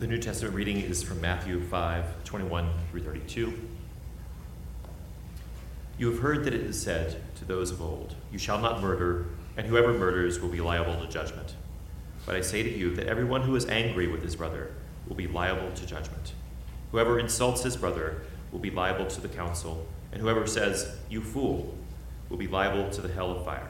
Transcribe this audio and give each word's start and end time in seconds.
The 0.00 0.06
New 0.06 0.16
Testament 0.16 0.54
reading 0.54 0.80
is 0.80 1.02
from 1.02 1.20
Matthew 1.20 1.60
5 1.60 2.24
21 2.24 2.70
through 2.90 3.02
32. 3.02 3.52
You 5.98 6.10
have 6.10 6.20
heard 6.20 6.44
that 6.44 6.54
it 6.54 6.62
is 6.62 6.80
said 6.80 7.20
to 7.36 7.44
those 7.44 7.70
of 7.70 7.82
old, 7.82 8.14
You 8.32 8.38
shall 8.38 8.58
not 8.58 8.80
murder, 8.80 9.26
and 9.58 9.66
whoever 9.66 9.92
murders 9.92 10.40
will 10.40 10.48
be 10.48 10.62
liable 10.62 10.98
to 10.98 11.06
judgment. 11.06 11.54
But 12.24 12.34
I 12.34 12.40
say 12.40 12.62
to 12.62 12.70
you 12.70 12.94
that 12.94 13.08
everyone 13.08 13.42
who 13.42 13.54
is 13.56 13.66
angry 13.66 14.08
with 14.08 14.22
his 14.22 14.36
brother 14.36 14.72
will 15.06 15.16
be 15.16 15.28
liable 15.28 15.70
to 15.70 15.84
judgment. 15.84 16.32
Whoever 16.92 17.18
insults 17.18 17.62
his 17.62 17.76
brother 17.76 18.22
will 18.52 18.58
be 18.58 18.70
liable 18.70 19.04
to 19.04 19.20
the 19.20 19.28
council, 19.28 19.86
and 20.12 20.22
whoever 20.22 20.46
says, 20.46 20.96
You 21.10 21.20
fool, 21.20 21.74
will 22.30 22.38
be 22.38 22.48
liable 22.48 22.88
to 22.88 23.02
the 23.02 23.12
hell 23.12 23.32
of 23.32 23.44
fire. 23.44 23.69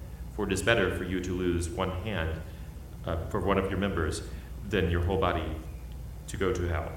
For 0.35 0.45
it 0.45 0.53
is 0.53 0.61
better 0.61 0.95
for 0.95 1.03
you 1.03 1.19
to 1.19 1.33
lose 1.33 1.69
one 1.69 1.91
hand 2.03 2.41
uh, 3.05 3.17
for 3.29 3.39
one 3.39 3.57
of 3.57 3.69
your 3.69 3.79
members 3.79 4.21
than 4.67 4.89
your 4.89 5.01
whole 5.01 5.17
body 5.17 5.43
to 6.27 6.37
go 6.37 6.53
to 6.53 6.67
hell. 6.67 6.91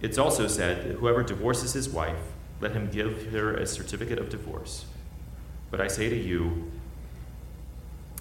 It's 0.00 0.16
also 0.16 0.46
said 0.46 0.88
that 0.88 0.96
whoever 0.96 1.22
divorces 1.22 1.74
his 1.74 1.88
wife, 1.88 2.20
let 2.60 2.72
him 2.72 2.90
give 2.90 3.32
her 3.32 3.54
a 3.54 3.66
certificate 3.66 4.18
of 4.18 4.30
divorce. 4.30 4.86
But 5.70 5.80
I 5.80 5.88
say 5.88 6.08
to 6.08 6.16
you 6.16 6.70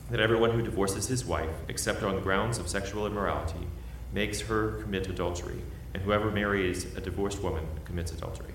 that 0.09 0.19
everyone 0.19 0.51
who 0.51 0.61
divorces 0.61 1.07
his 1.07 1.23
wife, 1.23 1.49
except 1.67 2.03
on 2.03 2.15
the 2.15 2.21
grounds 2.21 2.57
of 2.57 2.67
sexual 2.67 3.05
immorality, 3.05 3.67
makes 4.13 4.41
her 4.41 4.81
commit 4.81 5.07
adultery, 5.07 5.61
and 5.93 6.03
whoever 6.03 6.31
marries 6.31 6.85
a 6.95 7.01
divorced 7.01 7.41
woman 7.41 7.65
commits 7.85 8.11
adultery. 8.11 8.53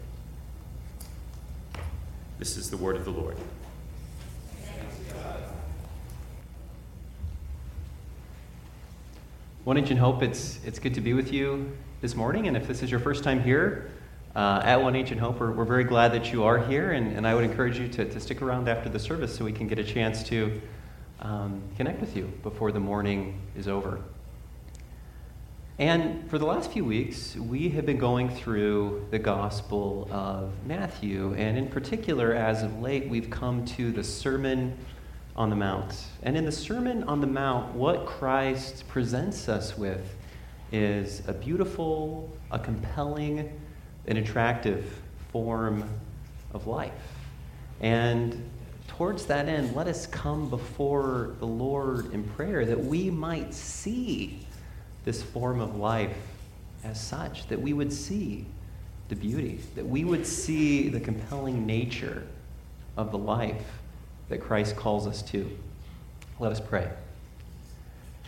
This 2.38 2.56
is 2.56 2.70
the 2.70 2.76
word 2.76 2.96
of 2.96 3.04
the 3.04 3.10
Lord. 3.10 3.36
One 9.64 9.78
Ancient 9.78 9.98
Hope, 9.98 10.22
it's, 10.22 10.60
it's 10.66 10.78
good 10.78 10.92
to 10.92 11.00
be 11.00 11.14
with 11.14 11.32
you 11.32 11.74
this 12.02 12.14
morning. 12.14 12.48
And 12.48 12.54
if 12.54 12.68
this 12.68 12.82
is 12.82 12.90
your 12.90 13.00
first 13.00 13.24
time 13.24 13.42
here 13.42 13.90
uh, 14.36 14.60
at 14.62 14.82
One 14.82 14.94
Ancient 14.94 15.18
Hope, 15.18 15.40
we're, 15.40 15.52
we're 15.52 15.64
very 15.64 15.84
glad 15.84 16.12
that 16.12 16.30
you 16.30 16.44
are 16.44 16.58
here. 16.58 16.92
And, 16.92 17.16
and 17.16 17.26
I 17.26 17.34
would 17.34 17.44
encourage 17.44 17.78
you 17.78 17.88
to, 17.88 18.04
to 18.04 18.20
stick 18.20 18.42
around 18.42 18.68
after 18.68 18.90
the 18.90 18.98
service 18.98 19.34
so 19.34 19.42
we 19.42 19.52
can 19.52 19.66
get 19.66 19.78
a 19.78 19.84
chance 19.84 20.22
to 20.24 20.60
um, 21.20 21.62
connect 21.78 22.02
with 22.02 22.14
you 22.14 22.30
before 22.42 22.72
the 22.72 22.78
morning 22.78 23.40
is 23.56 23.66
over. 23.66 24.02
And 25.78 26.28
for 26.28 26.36
the 26.36 26.44
last 26.44 26.70
few 26.70 26.84
weeks, 26.84 27.34
we 27.34 27.70
have 27.70 27.86
been 27.86 27.96
going 27.96 28.28
through 28.28 29.06
the 29.10 29.18
Gospel 29.18 30.06
of 30.10 30.52
Matthew. 30.66 31.32
And 31.38 31.56
in 31.56 31.68
particular, 31.68 32.34
as 32.34 32.62
of 32.62 32.82
late, 32.82 33.08
we've 33.08 33.30
come 33.30 33.64
to 33.64 33.92
the 33.92 34.04
Sermon 34.04 34.76
on 35.36 35.50
the 35.50 35.56
Mount. 35.56 36.04
And 36.22 36.36
in 36.36 36.44
the 36.44 36.52
Sermon 36.52 37.02
on 37.04 37.20
the 37.20 37.26
Mount, 37.26 37.74
what 37.74 38.06
Christ 38.06 38.86
presents 38.88 39.48
us 39.48 39.76
with 39.76 40.14
is 40.70 41.22
a 41.26 41.32
beautiful, 41.32 42.30
a 42.50 42.58
compelling, 42.58 43.60
an 44.06 44.16
attractive 44.16 45.00
form 45.32 45.88
of 46.52 46.66
life. 46.66 46.92
And 47.80 48.48
towards 48.86 49.26
that 49.26 49.48
end, 49.48 49.74
let 49.74 49.88
us 49.88 50.06
come 50.06 50.48
before 50.48 51.34
the 51.40 51.46
Lord 51.46 52.12
in 52.12 52.22
prayer 52.22 52.64
that 52.64 52.78
we 52.78 53.10
might 53.10 53.52
see 53.52 54.40
this 55.04 55.22
form 55.22 55.60
of 55.60 55.76
life 55.76 56.16
as 56.84 57.00
such, 57.00 57.48
that 57.48 57.60
we 57.60 57.72
would 57.72 57.92
see 57.92 58.46
the 59.08 59.16
beauty, 59.16 59.60
that 59.74 59.86
we 59.86 60.04
would 60.04 60.26
see 60.26 60.88
the 60.88 61.00
compelling 61.00 61.66
nature 61.66 62.26
of 62.96 63.10
the 63.10 63.18
life 63.18 63.80
that 64.28 64.40
Christ 64.40 64.76
calls 64.76 65.06
us 65.06 65.22
to. 65.22 65.50
Let 66.38 66.52
us 66.52 66.60
pray. 66.60 66.90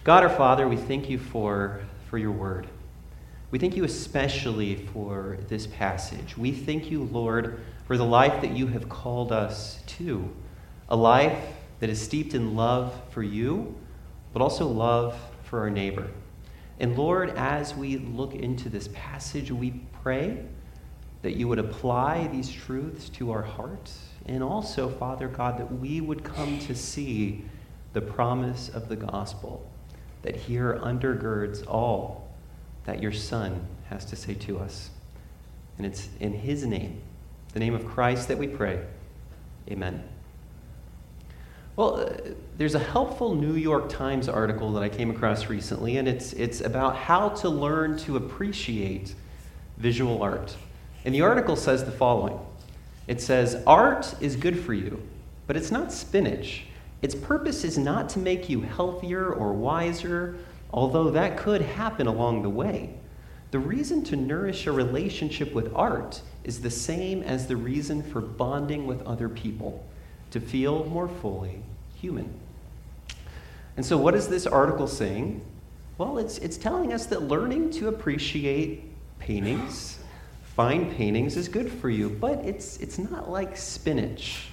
God 0.05 0.23
our 0.23 0.31
Father, 0.31 0.69
we 0.69 0.77
thank 0.77 1.11
you 1.11 1.19
for, 1.19 1.81
for 2.09 2.19
your 2.19 2.31
word. 2.31 2.69
We 3.51 3.59
thank 3.59 3.77
you 3.77 3.85
especially 3.85 4.77
for 4.93 5.39
this 5.49 5.67
passage. 5.67 6.37
We 6.37 6.53
thank 6.53 6.91
you, 6.91 7.05
Lord, 7.05 7.61
for 7.87 7.97
the 7.97 8.05
life 8.05 8.41
that 8.43 8.51
you 8.51 8.67
have 8.69 8.89
called 8.89 9.33
us 9.33 9.83
to 9.87 10.29
a 10.89 10.97
life 10.97 11.39
that 11.81 11.91
is 11.91 12.01
steeped 12.01 12.35
in 12.35 12.55
love 12.55 12.95
for 13.11 13.23
you, 13.23 13.75
but 14.33 14.43
also 14.43 14.67
love 14.67 15.19
for 15.45 15.61
our 15.61 15.71
neighbor. 15.71 16.11
And 16.79 16.97
Lord, 16.97 17.31
as 17.31 17.75
we 17.75 17.97
look 17.97 18.35
into 18.35 18.69
this 18.69 18.89
passage, 18.93 19.51
we 19.51 19.81
pray 20.03 20.45
that 21.23 21.37
you 21.37 21.49
would 21.49 21.59
apply 21.59 22.29
these 22.29 22.51
truths 22.51 23.09
to 23.11 23.33
our 23.33 23.43
hearts 23.43 23.99
and 24.27 24.43
also, 24.43 24.89
Father 24.89 25.29
God, 25.29 25.59
that 25.59 25.73
we 25.79 26.01
would 26.01 26.25
come 26.25 26.59
to 26.61 26.75
see 26.75 27.45
the 27.93 28.01
promise 28.01 28.69
of 28.69 28.89
the 28.89 28.97
gospel 28.97 29.71
that 30.23 30.37
here 30.37 30.79
undergirds 30.83 31.65
all 31.67 32.29
that 32.85 33.01
your 33.01 33.13
Son 33.13 33.67
has 33.89 34.05
to 34.07 34.17
say 34.17 34.35
to 34.35 34.59
us. 34.59 34.91
And 35.79 35.87
it's 35.87 36.09
in 36.19 36.33
His 36.33 36.67
name, 36.67 37.01
the 37.53 37.61
name 37.61 37.75
of 37.75 37.87
Christ, 37.87 38.29
that 38.29 38.39
we 38.39 38.49
pray. 38.49 38.85
Amen. 39.71 40.03
Well, 41.77 42.01
uh, 42.01 42.17
there's 42.57 42.75
a 42.75 42.81
helpful 42.81 43.35
New 43.35 43.55
York 43.55 43.89
Times 43.89 44.29
article 44.29 44.73
that 44.73 44.83
I 44.83 44.89
came 44.89 45.11
across 45.11 45.49
recently, 45.49 45.99
and 45.99 46.09
it's, 46.09 46.33
it's 46.33 46.63
about 46.63 46.97
how 46.97 47.29
to 47.29 47.49
learn 47.49 47.99
to 47.99 48.17
appreciate 48.17 49.15
visual 49.77 50.23
art. 50.23 50.57
And 51.05 51.15
the 51.15 51.21
article 51.21 51.55
says 51.55 51.85
the 51.85 51.93
following 51.93 52.41
it 53.07 53.21
says, 53.21 53.63
Art 53.67 54.15
is 54.21 54.37
good 54.37 54.59
for 54.59 54.75
you, 54.75 55.03
but 55.47 55.57
it's 55.57 55.71
not 55.71 55.93
spinach. 55.93 56.65
Its 57.03 57.15
purpose 57.15 57.63
is 57.63 57.79
not 57.79 58.09
to 58.11 58.19
make 58.19 58.49
you 58.49 58.63
healthier 58.63 59.33
or 59.33 59.53
wiser, 59.53 60.37
although 60.73 61.11
that 61.11 61.37
could 61.37 61.63
happen 61.63 62.07
along 62.07 62.43
the 62.43 62.51
way. 62.51 62.95
The 63.53 63.59
reason 63.59 64.03
to 64.05 64.17
nourish 64.17 64.67
a 64.67 64.73
relationship 64.73 65.55
with 65.55 65.73
art 65.75 66.21
is 66.43 66.61
the 66.61 66.71
same 66.71 67.23
as 67.23 67.47
the 67.47 67.57
reason 67.57 68.03
for 68.03 68.21
bonding 68.21 68.87
with 68.87 69.03
other 69.03 69.29
people, 69.29 69.85
to 70.33 70.41
feel 70.41 70.85
more 70.87 71.09
fully 71.09 71.63
human. 71.95 72.33
And 73.77 73.87
so, 73.87 73.97
what 73.97 74.15
is 74.15 74.29
this 74.29 74.47
article 74.47 74.89
saying? 74.89 75.43
Well, 75.99 76.19
it's, 76.19 76.39
it's 76.39 76.57
telling 76.57 76.93
us 76.93 77.07
that 77.07 77.23
learning 77.23 77.71
to 77.73 77.89
appreciate 77.89 78.85
paintings 79.19 79.99
fine 80.57 80.91
paintings 80.95 81.37
is 81.37 81.49
good 81.49 81.71
for 81.71 81.91
you, 81.91 82.09
but 82.09 82.39
it's, 82.39 82.79
it's 82.79 82.99
not 82.99 83.31
like 83.31 83.59
spinach. 83.59 84.49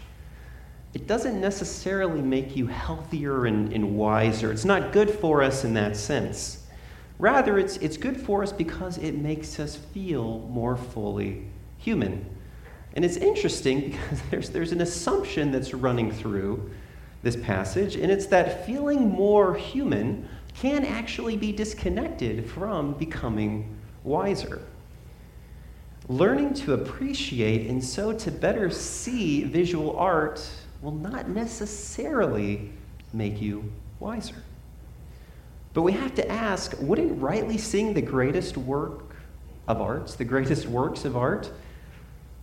It 0.93 1.07
doesn't 1.07 1.39
necessarily 1.39 2.21
make 2.21 2.57
you 2.57 2.67
healthier 2.67 3.45
and, 3.45 3.71
and 3.71 3.95
wiser. 3.95 4.51
It's 4.51 4.65
not 4.65 4.91
good 4.91 5.09
for 5.09 5.41
us 5.41 5.63
in 5.63 5.73
that 5.75 5.95
sense. 5.95 6.67
Rather, 7.19 7.57
it's, 7.57 7.77
it's 7.77 7.95
good 7.95 8.19
for 8.19 8.43
us 8.43 8.51
because 8.51 8.97
it 8.97 9.13
makes 9.13 9.61
us 9.61 9.77
feel 9.77 10.39
more 10.51 10.75
fully 10.75 11.47
human. 11.77 12.25
And 12.95 13.05
it's 13.05 13.15
interesting 13.15 13.79
because 13.91 14.21
there's, 14.29 14.49
there's 14.49 14.73
an 14.73 14.81
assumption 14.81 15.51
that's 15.51 15.73
running 15.73 16.11
through 16.11 16.69
this 17.23 17.37
passage, 17.37 17.95
and 17.95 18.11
it's 18.11 18.25
that 18.25 18.65
feeling 18.65 19.07
more 19.07 19.55
human 19.55 20.27
can 20.53 20.83
actually 20.83 21.37
be 21.37 21.53
disconnected 21.53 22.49
from 22.49 22.93
becoming 22.95 23.73
wiser 24.03 24.61
learning 26.09 26.53
to 26.53 26.73
appreciate 26.73 27.67
and 27.67 27.83
so 27.83 28.11
to 28.11 28.31
better 28.31 28.69
see 28.69 29.43
visual 29.43 29.97
art 29.97 30.47
will 30.81 30.91
not 30.91 31.29
necessarily 31.29 32.69
make 33.13 33.41
you 33.41 33.71
wiser. 33.99 34.43
But 35.73 35.83
we 35.83 35.93
have 35.93 36.13
to 36.15 36.29
ask 36.29 36.75
wouldn't 36.79 37.21
rightly 37.21 37.57
seeing 37.57 37.93
the 37.93 38.01
greatest 38.01 38.57
work 38.57 39.15
of 39.67 39.81
arts, 39.81 40.15
the 40.15 40.25
greatest 40.25 40.67
works 40.67 41.05
of 41.05 41.15
art, 41.15 41.49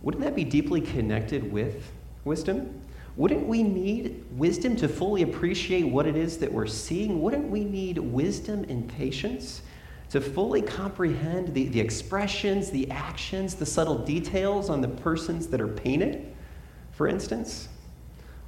wouldn't 0.01 0.23
that 0.23 0.35
be 0.35 0.43
deeply 0.43 0.81
connected 0.81 1.51
with 1.51 1.91
wisdom? 2.25 2.81
Wouldn't 3.15 3.45
we 3.45 3.61
need 3.61 4.23
wisdom 4.35 4.75
to 4.77 4.87
fully 4.87 5.21
appreciate 5.21 5.83
what 5.83 6.07
it 6.07 6.15
is 6.15 6.37
that 6.39 6.51
we're 6.51 6.65
seeing? 6.65 7.21
Wouldn't 7.21 7.49
we 7.49 7.63
need 7.63 7.99
wisdom 7.99 8.65
and 8.67 8.87
patience 8.87 9.61
to 10.11 10.19
fully 10.19 10.61
comprehend 10.61 11.53
the, 11.53 11.69
the 11.69 11.79
expressions, 11.79 12.69
the 12.69 12.89
actions, 12.91 13.55
the 13.55 13.65
subtle 13.65 13.97
details 13.97 14.69
on 14.69 14.81
the 14.81 14.87
persons 14.87 15.47
that 15.47 15.61
are 15.61 15.69
painted, 15.69 16.33
for 16.91 17.07
instance? 17.07 17.69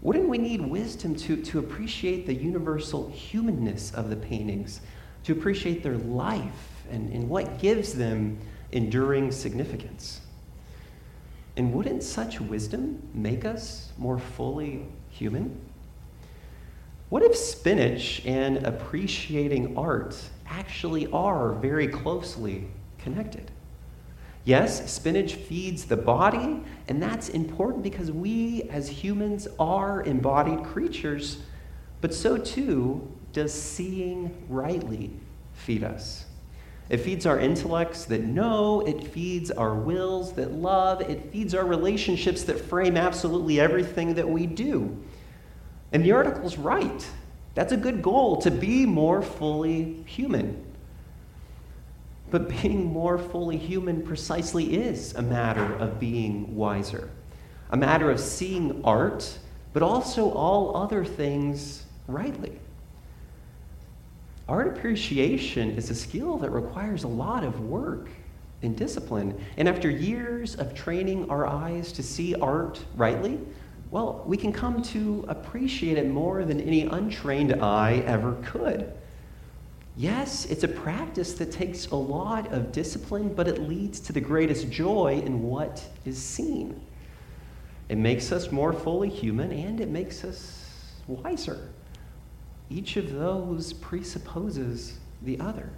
Wouldn't 0.02 0.28
we 0.28 0.38
need 0.38 0.60
wisdom 0.60 1.16
to, 1.16 1.38
to 1.38 1.60
appreciate 1.60 2.26
the 2.26 2.34
universal 2.34 3.10
humanness 3.10 3.94
of 3.94 4.10
the 4.10 4.18
paintings, 4.18 4.82
to 5.24 5.32
appreciate 5.32 5.82
their 5.82 5.98
life 5.98 6.84
and, 6.92 7.14
and 7.14 7.30
what 7.30 7.60
gives 7.60 7.94
them 7.94 8.38
enduring 8.74 9.32
significance? 9.32 10.20
And 11.56 11.74
wouldn't 11.74 12.04
such 12.04 12.42
wisdom 12.42 13.02
make 13.14 13.46
us 13.46 13.94
more 13.98 14.20
fully 14.20 14.86
human? 15.10 15.58
What 17.14 17.22
if 17.22 17.36
spinach 17.36 18.26
and 18.26 18.66
appreciating 18.66 19.78
art 19.78 20.20
actually 20.48 21.06
are 21.12 21.54
very 21.54 21.88
closely 21.88 22.66
connected? 22.98 23.52
Yes, 24.46 24.92
spinach 24.92 25.36
feeds 25.36 25.86
the 25.86 25.96
body, 25.96 26.64
and 26.88 27.00
that's 27.00 27.30
important 27.30 27.84
because 27.84 28.12
we 28.12 28.64
as 28.64 28.90
humans 28.90 29.48
are 29.60 30.02
embodied 30.02 30.64
creatures, 30.64 31.38
but 32.02 32.16
so 32.16 32.36
too 32.36 33.08
does 33.32 33.54
seeing 33.54 34.36
rightly 34.50 35.12
feed 35.54 35.84
us. 35.84 36.26
It 36.90 36.98
feeds 36.98 37.28
our 37.28 37.40
intellects 37.40 38.06
that 38.06 38.24
know, 38.24 38.82
it 38.88 39.08
feeds 39.10 39.52
our 39.52 39.76
wills 39.76 40.34
that 40.34 40.54
love, 40.54 41.02
it 41.02 41.32
feeds 41.32 41.54
our 41.54 41.68
relationships 41.68 42.42
that 42.46 42.60
frame 42.60 42.98
absolutely 42.98 43.60
everything 43.60 44.16
that 44.16 44.28
we 44.28 44.48
do. 44.48 44.98
And 45.94 46.04
the 46.04 46.12
article's 46.12 46.58
right. 46.58 47.08
That's 47.56 47.72
a 47.72 47.78
good 47.78 48.02
goal 48.02 48.42
to 48.42 48.52
be 48.52 48.86
more 48.86 49.22
fully 49.22 50.04
human. 50.06 50.66
But 52.32 52.50
being 52.50 52.92
more 52.92 53.20
fully 53.20 53.58
human 53.58 54.02
precisely 54.02 54.76
is 54.76 55.14
a 55.14 55.22
matter 55.22 55.76
of 55.76 56.00
being 56.00 56.56
wiser, 56.56 57.12
a 57.70 57.78
matter 57.78 58.10
of 58.10 58.20
seeing 58.20 58.84
art, 58.84 59.38
but 59.72 59.84
also 59.84 60.32
all 60.32 60.76
other 60.76 61.06
things 61.06 61.86
rightly. 62.08 62.60
Art 64.50 64.68
appreciation 64.68 65.72
is 65.78 65.92
a 65.92 65.96
skill 65.96 66.38
that 66.40 66.50
requires 66.50 67.04
a 67.04 67.08
lot 67.08 67.44
of 67.44 67.62
work 67.62 68.10
and 68.64 68.76
discipline. 68.76 69.40
And 69.58 69.70
after 69.70 69.90
years 69.90 70.56
of 70.56 70.74
training 70.74 71.30
our 71.30 71.46
eyes 71.46 71.92
to 71.94 72.04
see 72.04 72.34
art 72.36 72.84
rightly, 72.96 73.40
well, 73.94 74.24
we 74.26 74.38
can 74.38 74.52
come 74.52 74.82
to 74.82 75.24
appreciate 75.28 76.00
it 76.00 76.10
more 76.10 76.44
than 76.46 76.60
any 76.60 76.82
untrained 76.82 77.54
eye 77.62 78.02
ever 78.08 78.36
could. 78.44 78.92
Yes, 79.96 80.46
it's 80.46 80.64
a 80.64 80.68
practice 80.68 81.34
that 81.34 81.52
takes 81.52 81.86
a 81.90 81.96
lot 81.96 82.52
of 82.52 82.72
discipline, 82.72 83.36
but 83.36 83.48
it 83.48 83.62
leads 83.62 84.00
to 84.00 84.12
the 84.12 84.20
greatest 84.20 84.72
joy 84.72 85.22
in 85.24 85.44
what 85.44 85.88
is 86.06 86.18
seen. 86.18 86.82
It 87.88 88.00
makes 88.00 88.32
us 88.32 88.52
more 88.52 88.74
fully 88.74 89.10
human 89.10 89.52
and 89.52 89.80
it 89.80 89.90
makes 89.90 90.24
us 90.24 90.66
wiser. 91.06 91.70
Each 92.72 92.98
of 92.98 93.14
those 93.14 93.74
presupposes 93.74 94.98
the 95.22 95.40
other. 95.40 95.70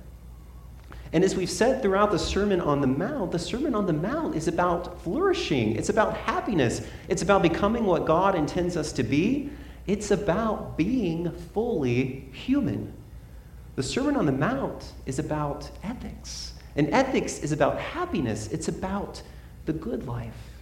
And 1.14 1.24
as 1.24 1.36
we've 1.36 1.50
said 1.50 1.82
throughout 1.82 2.12
the 2.12 2.20
Sermon 2.20 2.60
on 2.60 2.82
the 2.82 2.88
Mount, 2.88 3.32
the 3.32 3.40
Sermon 3.40 3.76
on 3.76 3.86
the 3.86 3.94
Mount 3.94 4.36
is 4.36 4.48
about 4.48 5.02
flourishing, 5.02 5.76
it's 5.76 5.90
about 5.90 6.18
happiness, 6.18 6.82
it's 7.08 7.22
about 7.22 7.42
becoming 7.42 7.86
what 7.86 8.06
God 8.06 8.36
intends 8.36 8.76
us 8.76 8.92
to 8.94 9.04
be, 9.04 9.50
it's 9.88 10.12
about 10.12 10.78
being 10.78 11.32
fully 11.54 12.28
human. 12.32 12.92
The 13.76 13.84
Sermon 13.84 14.16
on 14.16 14.26
the 14.26 14.32
Mount 14.32 14.94
is 15.06 15.20
about 15.20 15.70
ethics, 15.84 16.54
and 16.76 16.90
ethics 16.94 17.40
is 17.40 17.52
about 17.52 17.80
happiness, 17.80 18.48
it's 18.48 18.68
about 18.68 19.22
the 19.66 19.74
good 19.74 20.08
life. 20.08 20.55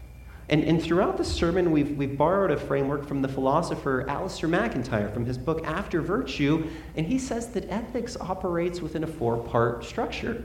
And, 0.50 0.64
and 0.64 0.82
throughout 0.82 1.18
the 1.18 1.24
sermon, 1.24 1.72
we've, 1.72 1.98
we've 1.98 2.18
borrowed 2.18 2.52
a 2.52 2.58
framework 2.58 3.08
from 3.08 3.22
the 3.22 3.28
philosopher 3.28 4.06
Alasdair 4.10 4.50
MacIntyre 4.50 5.10
from 5.10 5.26
his 5.26 5.38
book 5.38 5.66
After 5.66 6.02
Virtue, 6.02 6.70
and 6.96 7.06
he 7.06 7.18
says 7.18 7.50
that 7.52 7.70
ethics 7.70 8.18
operates 8.20 8.82
within 8.82 9.04
a 9.04 9.08
four 9.08 9.38
part 9.38 9.86
structure. 9.86 10.44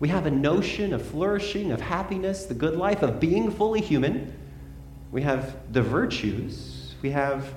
We 0.00 0.08
have 0.08 0.26
a 0.26 0.30
notion 0.30 0.92
of 0.92 1.06
flourishing, 1.06 1.70
of 1.72 1.80
happiness, 1.80 2.46
the 2.46 2.54
good 2.54 2.74
life, 2.74 3.02
of 3.02 3.20
being 3.20 3.50
fully 3.50 3.80
human. 3.80 4.34
We 5.12 5.22
have 5.22 5.56
the 5.72 5.82
virtues. 5.82 6.94
We 7.02 7.10
have 7.10 7.54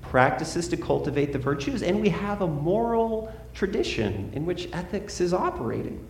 practices 0.00 0.68
to 0.68 0.76
cultivate 0.76 1.32
the 1.32 1.38
virtues, 1.38 1.82
and 1.82 2.00
we 2.00 2.08
have 2.08 2.42
a 2.42 2.46
moral 2.46 3.32
tradition 3.54 4.30
in 4.34 4.46
which 4.46 4.68
ethics 4.72 5.20
is 5.20 5.34
operating. 5.34 6.06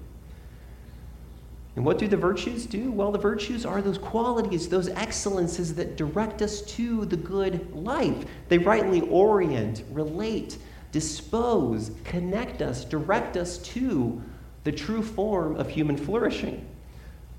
And 1.76 1.84
what 1.84 1.98
do 1.98 2.08
the 2.08 2.16
virtues 2.16 2.66
do? 2.66 2.90
Well, 2.90 3.12
the 3.12 3.18
virtues 3.18 3.64
are 3.64 3.80
those 3.80 3.98
qualities, 3.98 4.68
those 4.68 4.88
excellences 4.88 5.74
that 5.76 5.96
direct 5.96 6.42
us 6.42 6.62
to 6.62 7.04
the 7.04 7.16
good 7.16 7.72
life. 7.74 8.24
They 8.48 8.58
rightly 8.58 9.02
orient, 9.02 9.84
relate, 9.90 10.58
dispose, 10.90 11.92
connect 12.04 12.60
us, 12.60 12.84
direct 12.84 13.36
us 13.36 13.58
to 13.58 14.20
the 14.64 14.72
true 14.72 15.02
form 15.02 15.56
of 15.56 15.70
human 15.70 15.96
flourishing. 15.96 16.66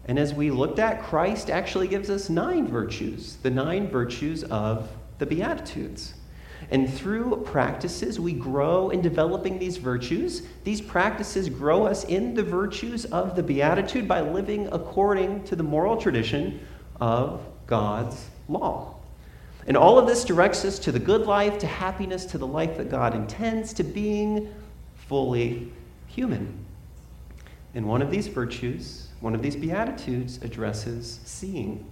And 0.06 0.18
as 0.18 0.34
we 0.34 0.50
looked 0.50 0.80
at, 0.80 1.04
Christ 1.04 1.50
actually 1.50 1.88
gives 1.88 2.10
us 2.10 2.30
nine 2.30 2.68
virtues, 2.68 3.38
the 3.44 3.52
nine 3.52 3.90
virtues 3.90 4.44
of 4.46 4.90
the 5.20 5.26
Beatitudes. 5.26 6.14
And 6.72 6.92
through 6.92 7.44
practices, 7.46 8.18
we 8.18 8.32
grow 8.32 8.90
in 8.90 9.02
developing 9.02 9.60
these 9.60 9.76
virtues. 9.76 10.44
These 10.64 10.80
practices 10.80 11.50
grow 11.50 11.86
us 11.86 12.06
in 12.06 12.34
the 12.34 12.44
virtues 12.44 13.04
of 13.06 13.36
the 13.36 13.44
Beatitude 13.44 14.08
by 14.08 14.22
living 14.22 14.70
according 14.72 15.44
to 15.44 15.58
the 15.58 15.64
moral 15.64 15.98
tradition 15.98 16.66
of 17.02 17.46
God's 17.68 18.30
law. 18.48 18.96
And 19.68 19.76
all 19.76 20.00
of 20.00 20.08
this 20.08 20.24
directs 20.24 20.64
us 20.64 20.80
to 20.80 20.94
the 20.94 21.00
good 21.00 21.22
life, 21.28 21.60
to 21.60 21.68
happiness, 21.68 22.26
to 22.28 22.38
the 22.38 22.48
life 22.48 22.78
that 22.78 22.90
God 22.90 23.16
intends, 23.16 23.74
to 23.74 23.84
being 23.84 24.52
fully 24.96 25.72
human. 26.08 26.58
And 27.74 27.86
one 27.86 28.02
of 28.02 28.10
these 28.10 28.28
virtues, 28.28 29.10
one 29.20 29.36
of 29.36 29.42
these 29.42 29.58
Beatitudes, 29.58 30.40
addresses 30.42 31.20
seeing. 31.26 31.86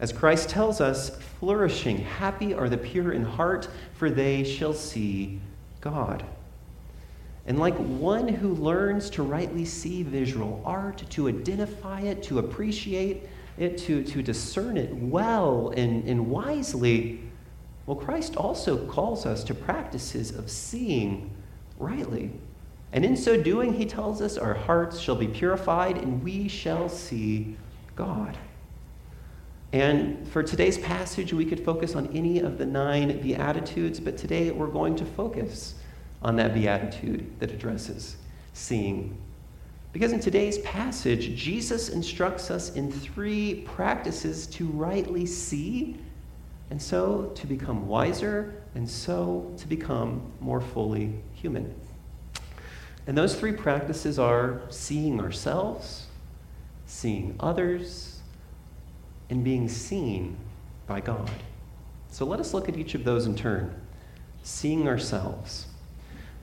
As 0.00 0.12
Christ 0.12 0.48
tells 0.48 0.80
us, 0.80 1.10
flourishing, 1.38 1.98
happy 1.98 2.52
are 2.52 2.68
the 2.68 2.76
pure 2.76 3.12
in 3.12 3.24
heart, 3.24 3.68
for 3.94 4.10
they 4.10 4.44
shall 4.44 4.74
see 4.74 5.40
God. 5.80 6.24
And 7.46 7.58
like 7.58 7.76
one 7.76 8.26
who 8.26 8.54
learns 8.54 9.10
to 9.10 9.22
rightly 9.22 9.64
see 9.64 10.02
visual 10.02 10.62
art, 10.64 11.04
to 11.10 11.28
identify 11.28 12.00
it, 12.00 12.22
to 12.24 12.38
appreciate 12.38 13.28
it, 13.58 13.78
to, 13.78 14.02
to 14.02 14.22
discern 14.22 14.76
it 14.76 14.92
well 14.94 15.72
and, 15.76 16.08
and 16.08 16.28
wisely, 16.28 17.20
well, 17.86 17.96
Christ 17.96 18.36
also 18.36 18.86
calls 18.86 19.26
us 19.26 19.44
to 19.44 19.54
practices 19.54 20.34
of 20.34 20.50
seeing 20.50 21.30
rightly. 21.78 22.32
And 22.92 23.04
in 23.04 23.16
so 23.16 23.40
doing, 23.40 23.74
he 23.74 23.84
tells 23.84 24.22
us 24.22 24.38
our 24.38 24.54
hearts 24.54 24.98
shall 24.98 25.16
be 25.16 25.28
purified 25.28 25.98
and 25.98 26.22
we 26.22 26.48
shall 26.48 26.88
see 26.88 27.56
God. 27.94 28.38
And 29.74 30.28
for 30.28 30.44
today's 30.44 30.78
passage, 30.78 31.32
we 31.32 31.44
could 31.44 31.58
focus 31.58 31.96
on 31.96 32.06
any 32.14 32.38
of 32.38 32.58
the 32.58 32.64
nine 32.64 33.20
Beatitudes, 33.20 33.98
but 33.98 34.16
today 34.16 34.52
we're 34.52 34.68
going 34.68 34.94
to 34.94 35.04
focus 35.04 35.74
on 36.22 36.36
that 36.36 36.54
Beatitude 36.54 37.40
that 37.40 37.50
addresses 37.50 38.16
seeing. 38.52 39.18
Because 39.92 40.12
in 40.12 40.20
today's 40.20 40.58
passage, 40.58 41.34
Jesus 41.34 41.88
instructs 41.88 42.52
us 42.52 42.76
in 42.76 42.92
three 42.92 43.62
practices 43.66 44.46
to 44.46 44.64
rightly 44.68 45.26
see, 45.26 45.96
and 46.70 46.80
so 46.80 47.32
to 47.34 47.44
become 47.44 47.88
wiser, 47.88 48.62
and 48.76 48.88
so 48.88 49.52
to 49.56 49.66
become 49.66 50.22
more 50.38 50.60
fully 50.60 51.14
human. 51.32 51.74
And 53.08 53.18
those 53.18 53.34
three 53.34 53.52
practices 53.52 54.20
are 54.20 54.62
seeing 54.68 55.18
ourselves, 55.18 56.06
seeing 56.86 57.34
others, 57.40 58.13
and 59.30 59.44
being 59.44 59.68
seen 59.68 60.36
by 60.86 61.00
God. 61.00 61.30
So 62.10 62.24
let 62.24 62.40
us 62.40 62.54
look 62.54 62.68
at 62.68 62.76
each 62.76 62.94
of 62.94 63.04
those 63.04 63.26
in 63.26 63.34
turn. 63.34 63.74
Seeing 64.42 64.86
ourselves. 64.86 65.66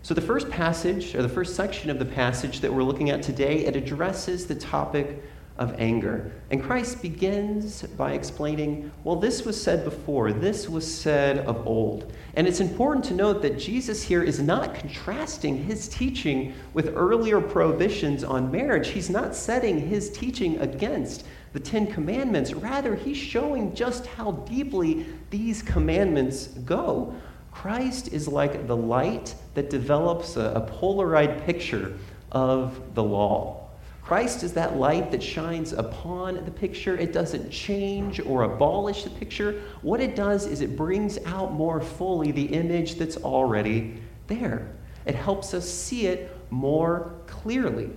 So 0.03 0.13
the 0.13 0.21
first 0.21 0.49
passage, 0.49 1.13
or 1.13 1.21
the 1.21 1.29
first 1.29 1.55
section 1.55 1.89
of 1.89 1.99
the 1.99 2.05
passage 2.05 2.59
that 2.61 2.73
we're 2.73 2.83
looking 2.83 3.11
at 3.11 3.21
today, 3.21 3.65
it 3.65 3.75
addresses 3.75 4.47
the 4.47 4.55
topic 4.55 5.21
of 5.57 5.79
anger. 5.79 6.31
And 6.49 6.63
Christ 6.63 7.03
begins 7.03 7.83
by 7.83 8.13
explaining, 8.13 8.91
well, 9.03 9.15
this 9.15 9.45
was 9.45 9.61
said 9.61 9.83
before, 9.83 10.33
this 10.33 10.67
was 10.67 10.91
said 10.91 11.45
of 11.45 11.67
old. 11.67 12.11
And 12.33 12.47
it's 12.47 12.61
important 12.61 13.05
to 13.05 13.13
note 13.13 13.43
that 13.43 13.59
Jesus 13.59 14.01
here 14.01 14.23
is 14.23 14.39
not 14.41 14.73
contrasting 14.73 15.63
his 15.63 15.87
teaching 15.87 16.55
with 16.73 16.93
earlier 16.95 17.39
prohibitions 17.39 18.23
on 18.23 18.51
marriage. 18.51 18.87
He's 18.87 19.11
not 19.11 19.35
setting 19.35 19.77
his 19.77 20.09
teaching 20.09 20.59
against 20.61 21.25
the 21.53 21.59
Ten 21.59 21.87
Commandments. 21.87 22.53
Rather, 22.53 22.95
he's 22.95 23.17
showing 23.17 23.73
just 23.75 24.05
how 24.05 24.31
deeply 24.31 25.05
these 25.29 25.61
commandments 25.61 26.47
go. 26.47 27.13
Christ 27.51 28.13
is 28.13 28.27
like 28.27 28.67
the 28.67 28.75
light 28.75 29.35
that 29.55 29.69
develops 29.69 30.37
a, 30.37 30.53
a 30.55 30.61
polarized 30.61 31.43
picture 31.45 31.97
of 32.31 32.95
the 32.95 33.03
law. 33.03 33.69
Christ 34.01 34.43
is 34.43 34.53
that 34.53 34.77
light 34.77 35.11
that 35.11 35.21
shines 35.21 35.73
upon 35.73 36.43
the 36.43 36.51
picture. 36.51 36.97
It 36.97 37.13
doesn't 37.13 37.49
change 37.49 38.19
or 38.19 38.43
abolish 38.43 39.03
the 39.03 39.09
picture. 39.09 39.61
What 39.81 40.01
it 40.01 40.15
does 40.15 40.47
is 40.47 40.61
it 40.61 40.75
brings 40.75 41.17
out 41.25 41.53
more 41.53 41.79
fully 41.79 42.31
the 42.31 42.45
image 42.45 42.95
that's 42.95 43.17
already 43.17 44.01
there. 44.27 44.75
It 45.05 45.15
helps 45.15 45.53
us 45.53 45.69
see 45.69 46.07
it 46.07 46.35
more 46.49 47.13
clearly. 47.27 47.91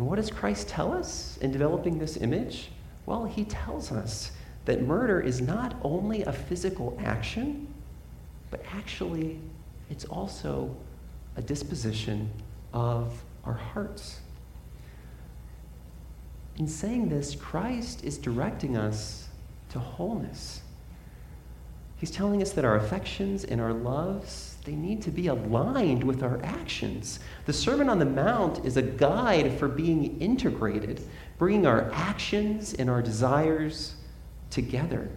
And 0.00 0.08
what 0.08 0.16
does 0.16 0.30
Christ 0.30 0.66
tell 0.66 0.94
us 0.94 1.36
in 1.42 1.52
developing 1.52 1.98
this 1.98 2.16
image? 2.16 2.70
Well, 3.04 3.26
he 3.26 3.44
tells 3.44 3.92
us 3.92 4.32
that 4.64 4.80
murder 4.80 5.20
is 5.20 5.42
not 5.42 5.76
only 5.82 6.22
a 6.22 6.32
physical 6.32 6.98
action, 7.04 7.68
but 8.50 8.64
actually 8.72 9.38
it's 9.90 10.06
also 10.06 10.74
a 11.36 11.42
disposition 11.42 12.30
of 12.72 13.22
our 13.44 13.52
hearts. 13.52 14.20
In 16.56 16.66
saying 16.66 17.10
this, 17.10 17.34
Christ 17.34 18.02
is 18.02 18.16
directing 18.16 18.78
us 18.78 19.28
to 19.68 19.78
wholeness. 19.78 20.62
He's 21.96 22.10
telling 22.10 22.40
us 22.40 22.52
that 22.52 22.64
our 22.64 22.76
affections 22.76 23.44
and 23.44 23.60
our 23.60 23.74
loves, 23.74 24.49
they 24.64 24.74
need 24.74 25.02
to 25.02 25.10
be 25.10 25.28
aligned 25.28 26.04
with 26.04 26.22
our 26.22 26.40
actions. 26.42 27.20
The 27.46 27.52
Sermon 27.52 27.88
on 27.88 27.98
the 27.98 28.04
Mount 28.04 28.64
is 28.64 28.76
a 28.76 28.82
guide 28.82 29.58
for 29.58 29.68
being 29.68 30.20
integrated, 30.20 31.02
bringing 31.38 31.66
our 31.66 31.90
actions 31.92 32.74
and 32.74 32.90
our 32.90 33.00
desires 33.00 33.94
together. 34.50 35.10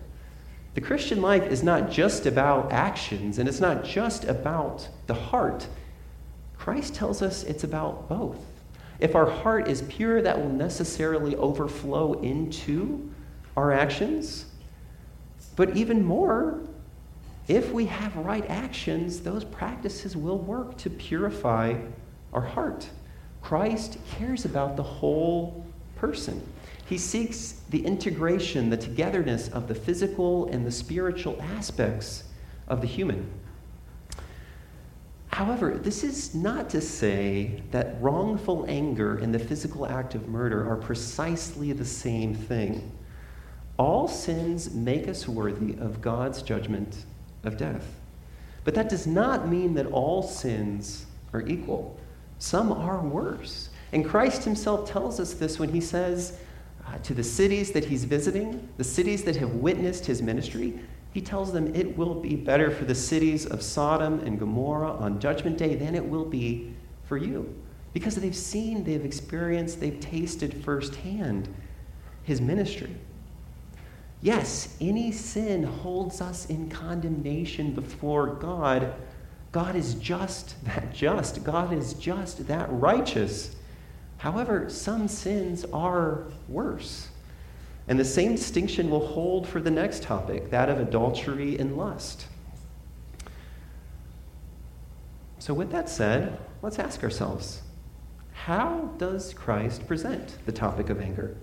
The 0.76 0.82
Christian 0.82 1.22
life 1.22 1.44
is 1.44 1.62
not 1.62 1.92
just 1.92 2.26
about 2.26 2.72
actions 2.72 3.38
and 3.38 3.48
it's 3.48 3.60
not 3.60 3.84
just 3.84 4.24
about 4.24 4.88
the 5.08 5.14
heart. 5.14 5.68
Christ 6.58 6.96
tells 6.96 7.22
us 7.22 7.44
it's 7.44 7.64
about 7.64 8.08
both. 8.08 8.38
If 9.00 9.16
our 9.16 9.30
heart 9.30 9.68
is 9.68 9.82
pure, 9.84 10.22
that 10.22 10.40
will 10.40 10.50
necessarily 10.50 11.36
overflow 11.36 12.14
into 12.22 13.12
our 13.58 13.72
actions. 13.72 14.46
But 15.56 15.76
even 15.76 16.04
more, 16.04 16.62
if 17.48 17.72
we 17.72 17.86
have 17.88 18.16
right 18.16 18.46
actions, 18.50 19.22
those 19.22 19.44
practices 19.44 20.16
will 20.16 20.38
work 20.38 20.78
to 20.78 20.90
purify 20.90 21.78
our 22.32 22.42
heart. 22.42 22.90
Christ 23.42 23.98
cares 24.12 24.46
about 24.46 24.78
the 24.78 24.84
whole 24.84 25.66
person. 25.96 26.42
He 26.86 26.98
seeks 26.98 27.62
the 27.70 27.86
integration, 27.86 28.70
the 28.70 28.78
togetherness 28.78 29.50
of 29.50 29.68
the 29.68 29.76
physical 29.76 30.48
and 30.48 30.66
the 30.66 30.72
spiritual 30.72 31.42
aspects 31.42 32.24
of 32.68 32.82
the 32.82 32.88
human. 32.88 33.30
However, 35.28 35.78
this 35.78 36.04
is 36.04 36.36
not 36.36 36.70
to 36.70 36.80
say 36.80 37.64
that 37.72 38.00
wrongful 38.02 38.66
anger 38.70 39.18
and 39.18 39.34
the 39.34 39.40
physical 39.40 39.86
act 39.88 40.14
of 40.14 40.28
murder 40.28 40.70
are 40.70 40.76
precisely 40.76 41.74
the 41.74 41.86
same 41.86 42.36
thing. 42.36 42.92
All 43.78 44.08
sins 44.08 44.74
make 44.74 45.08
us 45.08 45.28
worthy 45.28 45.74
of 45.80 46.02
God's 46.02 46.44
judgment 46.44 47.06
of 47.44 47.58
death. 47.58 47.86
But 48.64 48.76
that 48.76 48.90
does 48.90 49.06
not 49.06 49.48
mean 49.48 49.74
that 49.76 49.88
all 49.88 50.24
sins 50.24 51.06
are 51.34 51.42
equal. 51.42 52.00
Some 52.40 52.72
are 52.72 53.02
worse. 53.02 53.70
And 53.92 54.06
Christ 54.06 54.44
himself 54.44 54.90
tells 54.90 55.20
us 55.20 55.34
this 55.34 55.60
when 55.60 55.70
he 55.70 55.82
says 55.82 56.38
uh, 56.88 56.98
to 57.00 57.14
the 57.14 57.24
cities 57.24 57.72
that 57.72 57.86
he's 57.86 58.06
visiting, 58.06 58.68
the 58.78 58.84
cities 58.84 59.24
that 59.24 59.36
have 59.38 59.56
witnessed 59.56 60.06
his 60.06 60.22
ministry, 60.22 60.80
he 61.14 61.22
tells 61.22 61.54
them 61.54 61.74
it 61.76 61.96
will 61.96 62.16
be 62.16 62.36
better 62.36 62.72
for 62.72 62.86
the 62.86 62.96
cities 62.96 63.46
of 63.46 63.62
Sodom 63.62 64.20
and 64.22 64.40
Gomorrah 64.40 64.94
on 64.94 65.20
Judgment 65.20 65.58
Day 65.58 65.76
than 65.76 65.94
it 65.96 66.04
will 66.04 66.26
be 66.26 66.74
for 67.06 67.18
you. 67.18 67.54
Because 67.94 68.16
they've 68.16 68.36
seen, 68.36 68.84
they've 68.84 69.06
experienced, 69.06 69.80
they've 69.80 70.00
tasted 70.00 70.64
firsthand 70.64 71.54
his 72.24 72.42
ministry. 72.42 72.96
Yes, 74.24 74.78
any 74.80 75.12
sin 75.12 75.64
holds 75.64 76.22
us 76.22 76.46
in 76.46 76.70
condemnation 76.70 77.74
before 77.74 78.36
God. 78.36 78.94
God 79.52 79.76
is 79.76 79.96
just 79.96 80.64
that 80.64 80.94
just. 80.94 81.44
God 81.44 81.74
is 81.74 81.94
just 81.96 82.48
that 82.48 82.68
righteous. 82.72 83.54
However, 84.20 84.70
some 84.70 85.10
sins 85.10 85.66
are 85.74 86.24
worse. 86.48 87.10
And 87.90 88.00
the 88.00 88.06
same 88.06 88.32
distinction 88.36 88.90
will 88.90 89.06
hold 89.06 89.46
for 89.46 89.60
the 89.60 89.70
next 89.70 90.04
topic, 90.04 90.52
that 90.52 90.70
of 90.70 90.80
adultery 90.80 91.60
and 91.60 91.76
lust. 91.76 92.28
So, 95.38 95.54
with 95.54 95.70
that 95.74 95.90
said, 95.90 96.40
let's 96.62 96.80
ask 96.80 97.04
ourselves 97.04 97.62
how 98.32 98.94
does 98.98 99.34
Christ 99.34 99.86
present 99.86 100.38
the 100.46 100.54
topic 100.54 100.90
of 100.90 101.02
anger? 101.02 101.36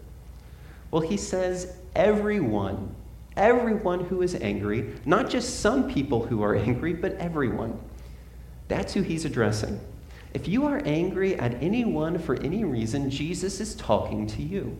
Well, 0.90 1.02
he 1.02 1.16
says, 1.16 1.76
everyone, 1.94 2.94
everyone 3.36 4.04
who 4.04 4.22
is 4.22 4.34
angry, 4.36 4.94
not 5.04 5.30
just 5.30 5.60
some 5.60 5.90
people 5.90 6.26
who 6.26 6.42
are 6.42 6.56
angry, 6.56 6.92
but 6.92 7.14
everyone. 7.14 7.78
That's 8.68 8.92
who 8.94 9.02
he's 9.02 9.24
addressing. 9.24 9.80
If 10.32 10.46
you 10.46 10.66
are 10.66 10.82
angry 10.84 11.36
at 11.36 11.60
anyone 11.62 12.18
for 12.18 12.36
any 12.40 12.64
reason, 12.64 13.10
Jesus 13.10 13.60
is 13.60 13.74
talking 13.74 14.26
to 14.28 14.42
you. 14.42 14.76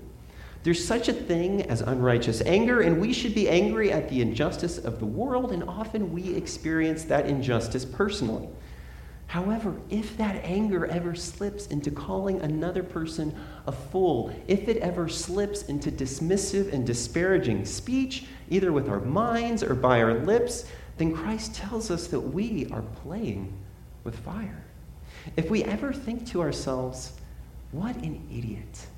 There's 0.62 0.84
such 0.84 1.08
a 1.08 1.12
thing 1.12 1.62
as 1.62 1.80
unrighteous 1.80 2.42
anger, 2.42 2.82
and 2.82 3.00
we 3.00 3.12
should 3.12 3.34
be 3.34 3.48
angry 3.48 3.90
at 3.90 4.08
the 4.10 4.20
injustice 4.20 4.78
of 4.78 5.00
the 5.00 5.06
world, 5.06 5.52
and 5.52 5.64
often 5.64 6.12
we 6.12 6.34
experience 6.34 7.04
that 7.04 7.26
injustice 7.26 7.84
personally. 7.84 8.48
However, 9.30 9.76
if 9.90 10.16
that 10.16 10.44
anger 10.44 10.86
ever 10.86 11.14
slips 11.14 11.68
into 11.68 11.92
calling 11.92 12.40
another 12.40 12.82
person 12.82 13.32
a 13.64 13.70
fool, 13.70 14.34
if 14.48 14.66
it 14.66 14.78
ever 14.78 15.08
slips 15.08 15.62
into 15.62 15.92
dismissive 15.92 16.72
and 16.72 16.84
disparaging 16.84 17.64
speech, 17.64 18.26
either 18.48 18.72
with 18.72 18.88
our 18.88 18.98
minds 18.98 19.62
or 19.62 19.76
by 19.76 20.02
our 20.02 20.14
lips, 20.14 20.64
then 20.96 21.14
Christ 21.14 21.54
tells 21.54 21.92
us 21.92 22.08
that 22.08 22.18
we 22.18 22.66
are 22.72 22.82
playing 22.82 23.56
with 24.02 24.18
fire. 24.18 24.64
If 25.36 25.48
we 25.48 25.62
ever 25.62 25.92
think 25.92 26.26
to 26.30 26.40
ourselves, 26.40 27.12
what 27.70 27.94
an 27.98 28.26
idiot, 28.32 28.88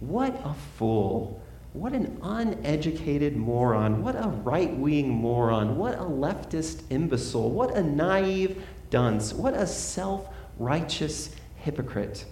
what 0.00 0.34
a 0.44 0.54
fool. 0.76 1.40
What 1.72 1.92
an 1.92 2.18
uneducated 2.22 3.36
moron. 3.36 4.02
What 4.02 4.16
a 4.16 4.28
right 4.28 4.74
wing 4.74 5.10
moron. 5.10 5.76
What 5.76 5.94
a 5.96 6.04
leftist 6.04 6.84
imbecile. 6.88 7.50
What 7.50 7.76
a 7.76 7.82
naive 7.82 8.64
dunce. 8.96 9.34
What 9.34 9.52
a 9.52 9.66
self 9.66 10.26
righteous 10.58 11.36
hypocrite. 11.56 12.24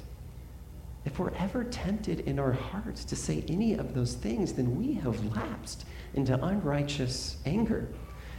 If 1.05 1.19
we're 1.19 1.35
ever 1.35 1.63
tempted 1.63 2.21
in 2.21 2.39
our 2.39 2.53
hearts 2.53 3.05
to 3.05 3.17
say 3.17 3.45
any 3.49 3.75
of 3.75 3.93
those 3.93 4.15
things, 4.15 4.55
then 4.55 4.75
we 4.75 4.95
have 4.95 5.37
lapsed 5.37 5.85
into 6.15 6.43
unrighteous 6.43 7.37
anger. 7.45 7.89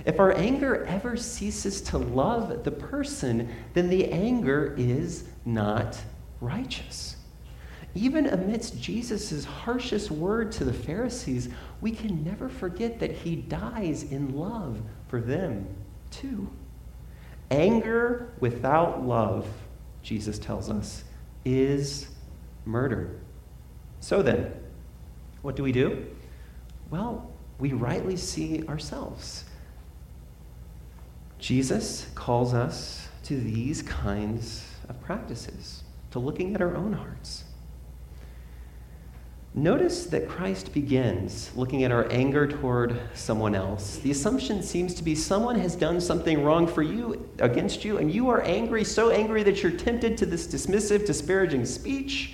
If 0.05 0.19
our 0.19 0.35
anger 0.35 0.85
ever 0.85 1.15
ceases 1.15 1.81
to 1.81 1.99
love 1.99 2.63
the 2.63 2.71
person, 2.71 3.47
then 3.75 3.89
the 3.89 4.11
anger 4.11 4.73
is 4.75 5.25
not 5.45 5.95
righteous. 6.41 7.17
Even 7.93 8.25
amidst 8.25 8.81
Jesus' 8.81 9.45
harshest 9.45 10.09
word 10.09 10.51
to 10.53 10.65
the 10.65 10.73
Pharisees, 10.73 11.49
we 11.79 11.91
can 11.91 12.23
never 12.23 12.49
forget 12.49 12.99
that 13.01 13.11
he 13.11 13.35
dies 13.35 14.01
in 14.01 14.35
love 14.35 14.81
for 15.09 15.21
them 15.21 15.67
too. 16.09 16.49
Anger 17.51 18.33
without 18.39 19.05
love, 19.05 19.47
Jesus 20.01 20.37
tells 20.37 20.69
us, 20.69 21.03
is 21.43 22.09
murder. 22.65 23.19
So 23.99 24.21
then, 24.21 24.51
what 25.41 25.55
do 25.55 25.63
we 25.63 25.71
do? 25.71 26.05
Well, 26.89 27.31
we 27.59 27.73
rightly 27.73 28.17
see 28.17 28.63
ourselves. 28.67 29.45
Jesus 31.39 32.07
calls 32.15 32.53
us 32.53 33.07
to 33.23 33.39
these 33.39 33.81
kinds 33.81 34.65
of 34.89 35.01
practices, 35.01 35.83
to 36.11 36.19
looking 36.19 36.53
at 36.55 36.61
our 36.61 36.75
own 36.75 36.93
hearts. 36.93 37.44
Notice 39.57 40.07
that 40.07 40.27
Christ 40.27 40.73
begins 40.73 41.49
looking 41.55 41.85
at 41.85 41.91
our 41.91 42.11
anger 42.11 42.45
toward 42.45 42.99
someone 43.13 43.55
else. 43.55 43.99
The 43.99 44.11
assumption 44.11 44.61
seems 44.61 44.93
to 44.95 45.03
be 45.03 45.15
someone 45.15 45.57
has 45.57 45.77
done 45.77 46.01
something 46.01 46.43
wrong 46.43 46.67
for 46.67 46.81
you, 46.81 47.25
against 47.39 47.85
you, 47.85 47.97
and 47.97 48.13
you 48.13 48.27
are 48.27 48.41
angry, 48.41 48.83
so 48.83 49.11
angry 49.11 49.43
that 49.43 49.63
you're 49.63 49.71
tempted 49.71 50.17
to 50.17 50.25
this 50.25 50.45
dismissive, 50.45 51.05
disparaging 51.05 51.65
speech. 51.65 52.33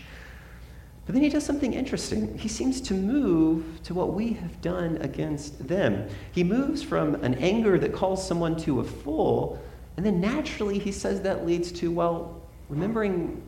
But 1.06 1.14
then 1.14 1.22
he 1.22 1.30
does 1.30 1.46
something 1.46 1.74
interesting. 1.74 2.36
He 2.40 2.48
seems 2.48 2.82
to 2.82 2.96
move 2.96 3.84
to 3.84 3.94
what 3.94 4.16
we 4.16 4.34
have 4.34 4.60
done 4.62 4.98
against 5.02 5.68
them. 5.68 6.08
He 6.32 6.44
moves 6.44 6.82
from 6.82 7.14
an 7.24 7.36
anger 7.36 7.78
that 7.78 7.94
calls 7.94 8.28
someone 8.28 8.56
to 8.62 8.80
a 8.80 8.84
fool, 8.84 9.62
and 9.96 10.04
then 10.04 10.20
naturally 10.20 10.80
he 10.80 10.92
says 10.92 11.22
that 11.22 11.46
leads 11.46 11.72
to, 11.74 11.92
well, 11.92 12.42
remembering 12.68 13.44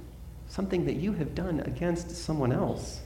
something 0.48 0.86
that 0.86 0.98
you 0.98 1.14
have 1.14 1.34
done 1.34 1.62
against 1.62 2.12
someone 2.12 2.52
else. 2.52 3.02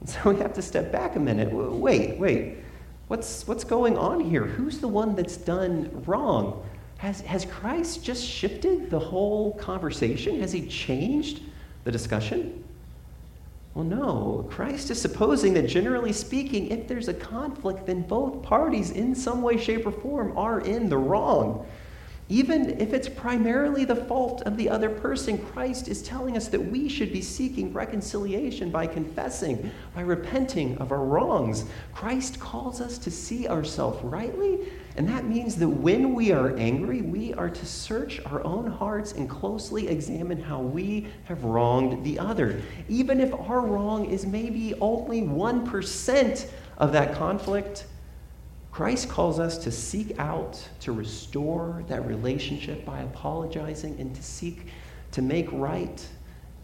So 0.06 0.30
we 0.30 0.36
have 0.40 0.52
to 0.54 0.62
step 0.62 0.92
back 0.92 1.16
a 1.16 1.18
minute. 1.20 1.50
Wait, 1.50 2.18
wait. 2.18 2.58
What's, 3.08 3.46
what's 3.46 3.64
going 3.64 3.96
on 3.96 4.20
here? 4.20 4.44
Who's 4.44 4.78
the 4.78 4.88
one 4.88 5.14
that's 5.14 5.38
done 5.38 6.02
wrong? 6.06 6.62
Has, 6.98 7.20
has 7.22 7.44
Christ 7.46 8.04
just 8.04 8.24
shifted 8.24 8.90
the 8.90 8.98
whole 8.98 9.54
conversation? 9.54 10.40
Has 10.40 10.52
he 10.52 10.66
changed 10.66 11.40
the 11.84 11.92
discussion? 11.92 12.64
Well, 13.74 13.84
no. 13.84 14.46
Christ 14.50 14.90
is 14.90 15.00
supposing 15.00 15.52
that 15.54 15.66
generally 15.66 16.12
speaking, 16.12 16.70
if 16.70 16.86
there's 16.86 17.08
a 17.08 17.14
conflict, 17.14 17.86
then 17.86 18.02
both 18.02 18.42
parties, 18.42 18.90
in 18.90 19.14
some 19.14 19.42
way, 19.42 19.58
shape, 19.58 19.86
or 19.86 19.92
form, 19.92 20.36
are 20.38 20.60
in 20.60 20.88
the 20.88 20.96
wrong. 20.96 21.66
Even 22.30 22.80
if 22.80 22.94
it's 22.94 23.08
primarily 23.08 23.84
the 23.84 23.94
fault 23.94 24.40
of 24.42 24.56
the 24.56 24.70
other 24.70 24.88
person, 24.88 25.36
Christ 25.36 25.88
is 25.88 26.02
telling 26.02 26.38
us 26.38 26.48
that 26.48 26.60
we 26.60 26.88
should 26.88 27.12
be 27.12 27.20
seeking 27.20 27.70
reconciliation 27.70 28.70
by 28.70 28.86
confessing, 28.86 29.70
by 29.94 30.00
repenting 30.00 30.78
of 30.78 30.90
our 30.90 31.04
wrongs. 31.04 31.66
Christ 31.92 32.40
calls 32.40 32.80
us 32.80 32.96
to 32.98 33.10
see 33.10 33.46
ourselves 33.46 34.02
rightly, 34.02 34.72
and 34.96 35.06
that 35.06 35.26
means 35.26 35.56
that 35.56 35.68
when 35.68 36.14
we 36.14 36.32
are 36.32 36.56
angry, 36.56 37.02
we 37.02 37.34
are 37.34 37.50
to 37.50 37.66
search 37.66 38.20
our 38.24 38.42
own 38.42 38.68
hearts 38.68 39.12
and 39.12 39.28
closely 39.28 39.88
examine 39.88 40.40
how 40.40 40.60
we 40.60 41.08
have 41.24 41.44
wronged 41.44 42.04
the 42.04 42.18
other. 42.18 42.62
Even 42.88 43.20
if 43.20 43.34
our 43.34 43.60
wrong 43.60 44.06
is 44.06 44.24
maybe 44.24 44.72
only 44.80 45.20
1% 45.20 46.50
of 46.78 46.92
that 46.92 47.14
conflict, 47.14 47.84
Christ 48.74 49.08
calls 49.08 49.38
us 49.38 49.56
to 49.58 49.70
seek 49.70 50.18
out, 50.18 50.60
to 50.80 50.90
restore 50.90 51.84
that 51.86 52.04
relationship 52.08 52.84
by 52.84 53.02
apologizing 53.02 54.00
and 54.00 54.12
to 54.16 54.20
seek 54.20 54.66
to 55.12 55.22
make 55.22 55.46
right, 55.52 56.04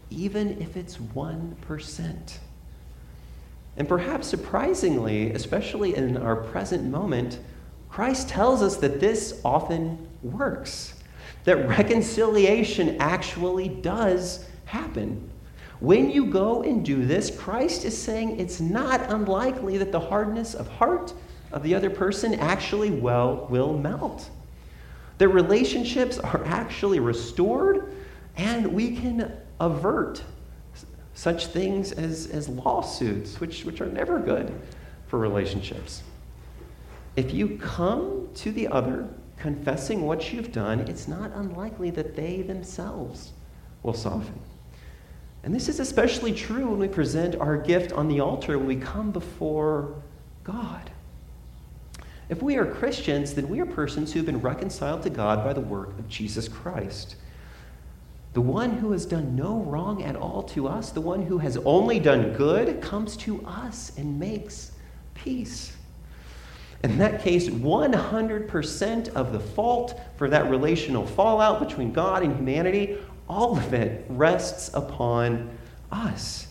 even 0.09 0.61
if 0.61 0.75
it's 0.75 0.97
1%. 0.97 2.37
And 3.77 3.87
perhaps 3.87 4.27
surprisingly, 4.27 5.31
especially 5.31 5.95
in 5.95 6.17
our 6.17 6.35
present 6.35 6.83
moment, 6.83 7.39
Christ 7.89 8.27
tells 8.27 8.61
us 8.61 8.75
that 8.75 8.99
this 8.99 9.39
often 9.45 10.05
works, 10.21 10.95
that 11.45 11.65
reconciliation 11.65 12.97
actually 12.99 13.69
does 13.69 14.45
happen. 14.65 15.29
When 15.79 16.11
you 16.11 16.25
go 16.25 16.61
and 16.61 16.83
do 16.83 17.05
this, 17.05 17.33
Christ 17.33 17.85
is 17.85 17.97
saying 17.97 18.37
it's 18.37 18.59
not 18.59 19.09
unlikely 19.09 19.77
that 19.77 19.93
the 19.93 19.99
hardness 20.01 20.55
of 20.55 20.67
heart 20.67 21.13
of 21.51 21.63
the 21.63 21.75
other 21.75 21.89
person 21.89 22.33
actually 22.35 22.91
well 22.91 23.47
will 23.49 23.77
melt. 23.77 24.29
Their 25.17 25.29
relationships 25.29 26.17
are 26.17 26.43
actually 26.45 26.99
restored, 26.99 27.93
and 28.37 28.73
we 28.73 28.95
can 28.95 29.31
avert 29.59 30.23
such 31.13 31.47
things 31.47 31.91
as, 31.91 32.27
as 32.27 32.49
lawsuits, 32.49 33.39
which, 33.39 33.65
which 33.65 33.81
are 33.81 33.85
never 33.85 34.19
good 34.19 34.51
for 35.07 35.19
relationships. 35.19 36.03
If 37.15 37.33
you 37.33 37.57
come 37.57 38.29
to 38.35 38.51
the 38.51 38.67
other 38.69 39.07
confessing 39.37 40.05
what 40.05 40.31
you've 40.31 40.51
done, 40.51 40.81
it's 40.81 41.07
not 41.07 41.31
unlikely 41.33 41.89
that 41.91 42.15
they 42.15 42.41
themselves 42.41 43.33
will 43.83 43.93
soften. 43.93 44.39
And 45.43 45.53
this 45.53 45.67
is 45.67 45.79
especially 45.79 46.33
true 46.33 46.69
when 46.69 46.79
we 46.79 46.87
present 46.87 47.35
our 47.35 47.57
gift 47.57 47.91
on 47.91 48.07
the 48.07 48.19
altar, 48.19 48.57
when 48.57 48.67
we 48.67 48.75
come 48.75 49.11
before 49.11 49.95
God. 50.43 50.90
If 52.31 52.41
we 52.41 52.55
are 52.55 52.65
Christians, 52.65 53.33
then 53.33 53.49
we 53.49 53.59
are 53.59 53.65
persons 53.65 54.13
who 54.13 54.19
have 54.19 54.25
been 54.25 54.39
reconciled 54.39 55.03
to 55.03 55.09
God 55.09 55.43
by 55.43 55.51
the 55.51 55.59
work 55.59 55.89
of 55.99 56.07
Jesus 56.07 56.47
Christ. 56.47 57.17
The 58.31 58.39
one 58.39 58.77
who 58.77 58.93
has 58.93 59.05
done 59.05 59.35
no 59.35 59.57
wrong 59.63 60.01
at 60.03 60.15
all 60.15 60.41
to 60.43 60.69
us, 60.69 60.91
the 60.91 61.01
one 61.01 61.23
who 61.23 61.39
has 61.39 61.57
only 61.57 61.99
done 61.99 62.31
good, 62.31 62.81
comes 62.81 63.17
to 63.17 63.45
us 63.45 63.91
and 63.97 64.17
makes 64.17 64.71
peace. 65.13 65.75
In 66.85 66.97
that 66.99 67.21
case, 67.21 67.49
100% 67.49 69.09
of 69.09 69.33
the 69.33 69.39
fault 69.41 69.99
for 70.15 70.29
that 70.29 70.49
relational 70.49 71.05
fallout 71.05 71.59
between 71.59 71.91
God 71.91 72.23
and 72.23 72.33
humanity, 72.33 72.97
all 73.27 73.57
of 73.57 73.73
it 73.73 74.05
rests 74.07 74.71
upon 74.73 75.49
us. 75.91 76.47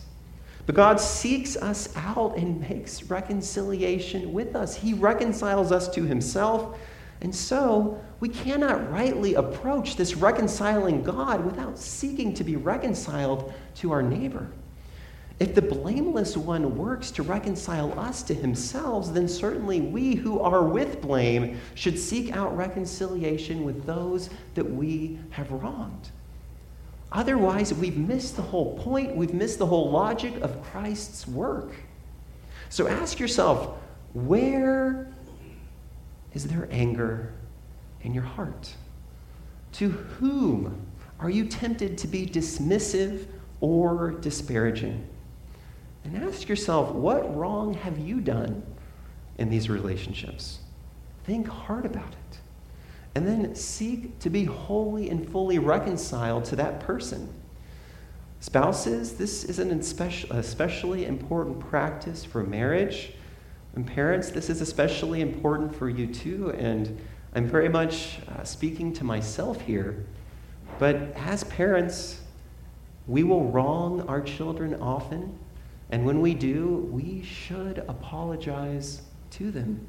But 0.65 0.75
God 0.75 0.99
seeks 0.99 1.55
us 1.55 1.95
out 1.95 2.37
and 2.37 2.61
makes 2.61 3.03
reconciliation 3.03 4.31
with 4.31 4.55
us. 4.55 4.75
He 4.75 4.93
reconciles 4.93 5.71
us 5.71 5.87
to 5.89 6.03
Himself. 6.03 6.77
And 7.21 7.33
so 7.33 8.03
we 8.19 8.29
cannot 8.29 8.91
rightly 8.91 9.35
approach 9.35 9.95
this 9.95 10.15
reconciling 10.15 11.03
God 11.03 11.45
without 11.45 11.77
seeking 11.77 12.33
to 12.33 12.43
be 12.43 12.55
reconciled 12.55 13.53
to 13.75 13.91
our 13.91 14.01
neighbor. 14.01 14.47
If 15.41 15.55
the 15.55 15.61
blameless 15.63 16.37
one 16.37 16.77
works 16.77 17.09
to 17.11 17.23
reconcile 17.23 17.99
us 17.99 18.21
to 18.23 18.33
himself, 18.35 19.11
then 19.11 19.27
certainly 19.27 19.81
we 19.81 20.13
who 20.13 20.39
are 20.39 20.63
with 20.63 21.01
blame 21.01 21.59
should 21.73 21.97
seek 21.97 22.31
out 22.35 22.55
reconciliation 22.55 23.63
with 23.63 23.87
those 23.87 24.29
that 24.53 24.69
we 24.69 25.17
have 25.31 25.51
wronged. 25.51 26.11
Otherwise, 27.11 27.73
we've 27.73 27.97
missed 27.97 28.37
the 28.37 28.41
whole 28.41 28.77
point, 28.79 29.15
we've 29.15 29.33
missed 29.33 29.59
the 29.59 29.65
whole 29.65 29.91
logic 29.91 30.39
of 30.41 30.61
Christ's 30.63 31.27
work. 31.27 31.73
So 32.69 32.87
ask 32.87 33.19
yourself 33.19 33.77
where 34.13 35.13
is 36.33 36.47
there 36.47 36.67
anger 36.71 37.33
in 38.01 38.13
your 38.13 38.23
heart? 38.23 38.73
To 39.73 39.89
whom 39.89 40.85
are 41.19 41.29
you 41.29 41.45
tempted 41.45 41.97
to 41.99 42.07
be 42.07 42.25
dismissive 42.25 43.25
or 43.59 44.11
disparaging? 44.11 45.05
And 46.05 46.17
ask 46.17 46.47
yourself 46.47 46.93
what 46.93 47.35
wrong 47.35 47.73
have 47.73 47.99
you 47.99 48.21
done 48.21 48.63
in 49.37 49.49
these 49.49 49.69
relationships? 49.69 50.59
Think 51.25 51.47
hard 51.47 51.85
about 51.85 52.13
it 52.13 52.40
and 53.15 53.27
then 53.27 53.55
seek 53.55 54.19
to 54.19 54.29
be 54.29 54.45
wholly 54.45 55.09
and 55.09 55.29
fully 55.29 55.59
reconciled 55.59 56.45
to 56.45 56.55
that 56.55 56.79
person. 56.79 57.29
Spouses, 58.39 59.13
this 59.13 59.43
is 59.43 59.59
an 59.59 59.71
especially 59.71 61.05
important 61.05 61.59
practice 61.59 62.25
for 62.25 62.43
marriage. 62.43 63.13
And 63.75 63.85
parents, 63.85 64.29
this 64.29 64.49
is 64.49 64.61
especially 64.61 65.21
important 65.21 65.75
for 65.75 65.89
you 65.89 66.07
too. 66.07 66.51
And 66.51 66.99
I'm 67.35 67.47
very 67.47 67.69
much 67.69 68.19
uh, 68.27 68.43
speaking 68.43 68.93
to 68.93 69.03
myself 69.03 69.61
here. 69.61 70.05
But 70.79 70.95
as 71.15 71.43
parents, 71.45 72.21
we 73.07 73.23
will 73.23 73.45
wrong 73.45 74.01
our 74.07 74.21
children 74.21 74.75
often. 74.81 75.37
And 75.91 76.05
when 76.05 76.21
we 76.21 76.33
do, 76.33 76.89
we 76.91 77.21
should 77.21 77.79
apologize 77.87 79.01
to 79.31 79.51
them. 79.51 79.87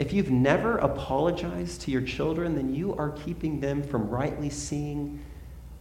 If 0.00 0.14
you've 0.14 0.30
never 0.30 0.78
apologized 0.78 1.82
to 1.82 1.90
your 1.90 2.00
children, 2.00 2.56
then 2.56 2.74
you 2.74 2.94
are 2.96 3.10
keeping 3.10 3.60
them 3.60 3.82
from 3.82 4.08
rightly 4.08 4.48
seeing 4.48 5.22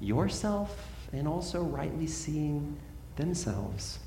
yourself 0.01 1.07
and 1.13 1.25
also 1.25 1.63
rightly 1.63 2.05
seeing 2.05 2.75
themselves. 3.15 3.99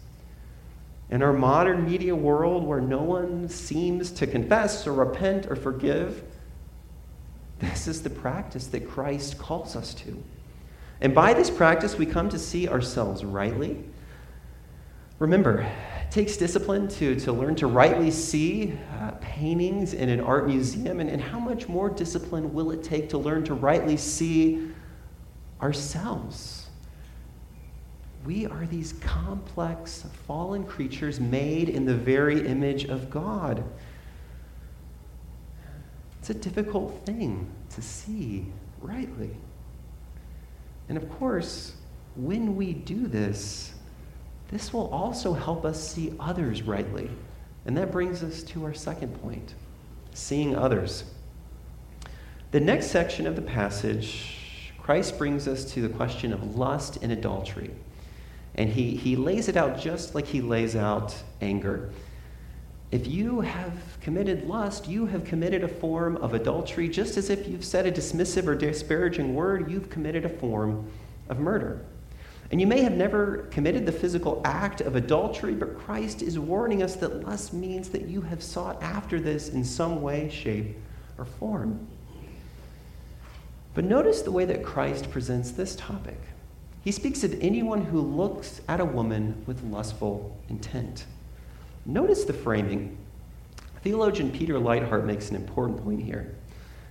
In 1.08 1.22
our 1.22 1.32
modern 1.32 1.86
media 1.86 2.14
world 2.14 2.62
where 2.62 2.82
no 2.82 3.00
one 3.02 3.48
seems 3.48 4.10
to 4.10 4.26
confess 4.26 4.86
or 4.86 4.92
repent 4.92 5.46
or 5.46 5.56
forgive, 5.56 6.22
this 7.60 7.88
is 7.88 8.02
the 8.02 8.10
practice 8.10 8.66
that 8.66 8.86
Christ 8.86 9.38
calls 9.38 9.76
us 9.76 9.94
to. 9.94 10.22
And 11.00 11.14
by 11.14 11.32
this 11.32 11.48
practice, 11.48 11.96
we 11.96 12.04
come 12.04 12.28
to 12.28 12.38
see 12.38 12.68
ourselves 12.68 13.24
rightly. 13.24 13.82
Remember, 15.18 15.66
takes 16.12 16.36
discipline 16.36 16.86
to, 16.86 17.18
to 17.18 17.32
learn 17.32 17.54
to 17.54 17.66
rightly 17.66 18.10
see 18.10 18.78
uh, 19.00 19.12
paintings 19.22 19.94
in 19.94 20.10
an 20.10 20.20
art 20.20 20.46
museum, 20.46 21.00
and, 21.00 21.08
and 21.08 21.22
how 21.22 21.38
much 21.38 21.68
more 21.68 21.88
discipline 21.88 22.52
will 22.52 22.70
it 22.70 22.82
take 22.82 23.08
to 23.08 23.16
learn 23.16 23.42
to 23.42 23.54
rightly 23.54 23.96
see 23.96 24.68
ourselves? 25.62 26.68
We 28.26 28.44
are 28.44 28.66
these 28.66 28.92
complex, 29.00 30.04
fallen 30.26 30.64
creatures 30.64 31.18
made 31.18 31.70
in 31.70 31.86
the 31.86 31.96
very 31.96 32.46
image 32.46 32.84
of 32.84 33.08
God. 33.08 33.64
It's 36.18 36.28
a 36.28 36.34
difficult 36.34 37.06
thing 37.06 37.50
to 37.70 37.80
see 37.80 38.44
rightly. 38.82 39.30
And 40.90 40.98
of 40.98 41.08
course, 41.08 41.72
when 42.16 42.54
we 42.54 42.74
do 42.74 43.06
this, 43.06 43.71
this 44.52 44.72
will 44.72 44.88
also 44.88 45.32
help 45.32 45.64
us 45.64 45.82
see 45.82 46.12
others 46.20 46.62
rightly. 46.62 47.10
And 47.64 47.76
that 47.78 47.90
brings 47.90 48.22
us 48.22 48.42
to 48.44 48.64
our 48.64 48.74
second 48.74 49.20
point 49.20 49.54
seeing 50.14 50.54
others. 50.54 51.04
The 52.50 52.60
next 52.60 52.88
section 52.88 53.26
of 53.26 53.34
the 53.34 53.40
passage, 53.40 54.72
Christ 54.78 55.16
brings 55.16 55.48
us 55.48 55.64
to 55.72 55.80
the 55.80 55.88
question 55.88 56.34
of 56.34 56.54
lust 56.54 56.98
and 57.00 57.10
adultery. 57.10 57.70
And 58.56 58.68
he, 58.68 58.94
he 58.94 59.16
lays 59.16 59.48
it 59.48 59.56
out 59.56 59.80
just 59.80 60.14
like 60.14 60.26
he 60.26 60.42
lays 60.42 60.76
out 60.76 61.16
anger. 61.40 61.90
If 62.90 63.06
you 63.06 63.40
have 63.40 63.72
committed 64.02 64.46
lust, 64.46 64.86
you 64.86 65.06
have 65.06 65.24
committed 65.24 65.64
a 65.64 65.68
form 65.68 66.18
of 66.18 66.34
adultery, 66.34 66.90
just 66.90 67.16
as 67.16 67.30
if 67.30 67.48
you've 67.48 67.64
said 67.64 67.86
a 67.86 67.90
dismissive 67.90 68.46
or 68.46 68.54
disparaging 68.54 69.34
word, 69.34 69.70
you've 69.70 69.88
committed 69.88 70.26
a 70.26 70.28
form 70.28 70.90
of 71.30 71.38
murder. 71.38 71.86
And 72.52 72.60
you 72.60 72.66
may 72.66 72.82
have 72.82 72.92
never 72.92 73.48
committed 73.50 73.86
the 73.86 73.92
physical 73.92 74.42
act 74.44 74.82
of 74.82 74.94
adultery, 74.94 75.54
but 75.54 75.78
Christ 75.78 76.20
is 76.20 76.38
warning 76.38 76.82
us 76.82 76.96
that 76.96 77.26
lust 77.26 77.54
means 77.54 77.88
that 77.88 78.02
you 78.02 78.20
have 78.20 78.42
sought 78.42 78.80
after 78.82 79.18
this 79.18 79.48
in 79.48 79.64
some 79.64 80.02
way, 80.02 80.28
shape, 80.28 80.76
or 81.16 81.24
form. 81.24 81.88
But 83.72 83.84
notice 83.84 84.20
the 84.20 84.30
way 84.30 84.44
that 84.44 84.62
Christ 84.62 85.10
presents 85.10 85.52
this 85.52 85.74
topic. 85.76 86.20
He 86.84 86.92
speaks 86.92 87.24
of 87.24 87.38
anyone 87.40 87.86
who 87.86 88.02
looks 88.02 88.60
at 88.68 88.80
a 88.80 88.84
woman 88.84 89.42
with 89.46 89.64
lustful 89.64 90.36
intent. 90.50 91.06
Notice 91.86 92.24
the 92.24 92.34
framing. 92.34 92.98
Theologian 93.82 94.30
Peter 94.30 94.54
Leithart 94.54 95.06
makes 95.06 95.30
an 95.30 95.36
important 95.36 95.82
point 95.82 96.02
here. 96.02 96.34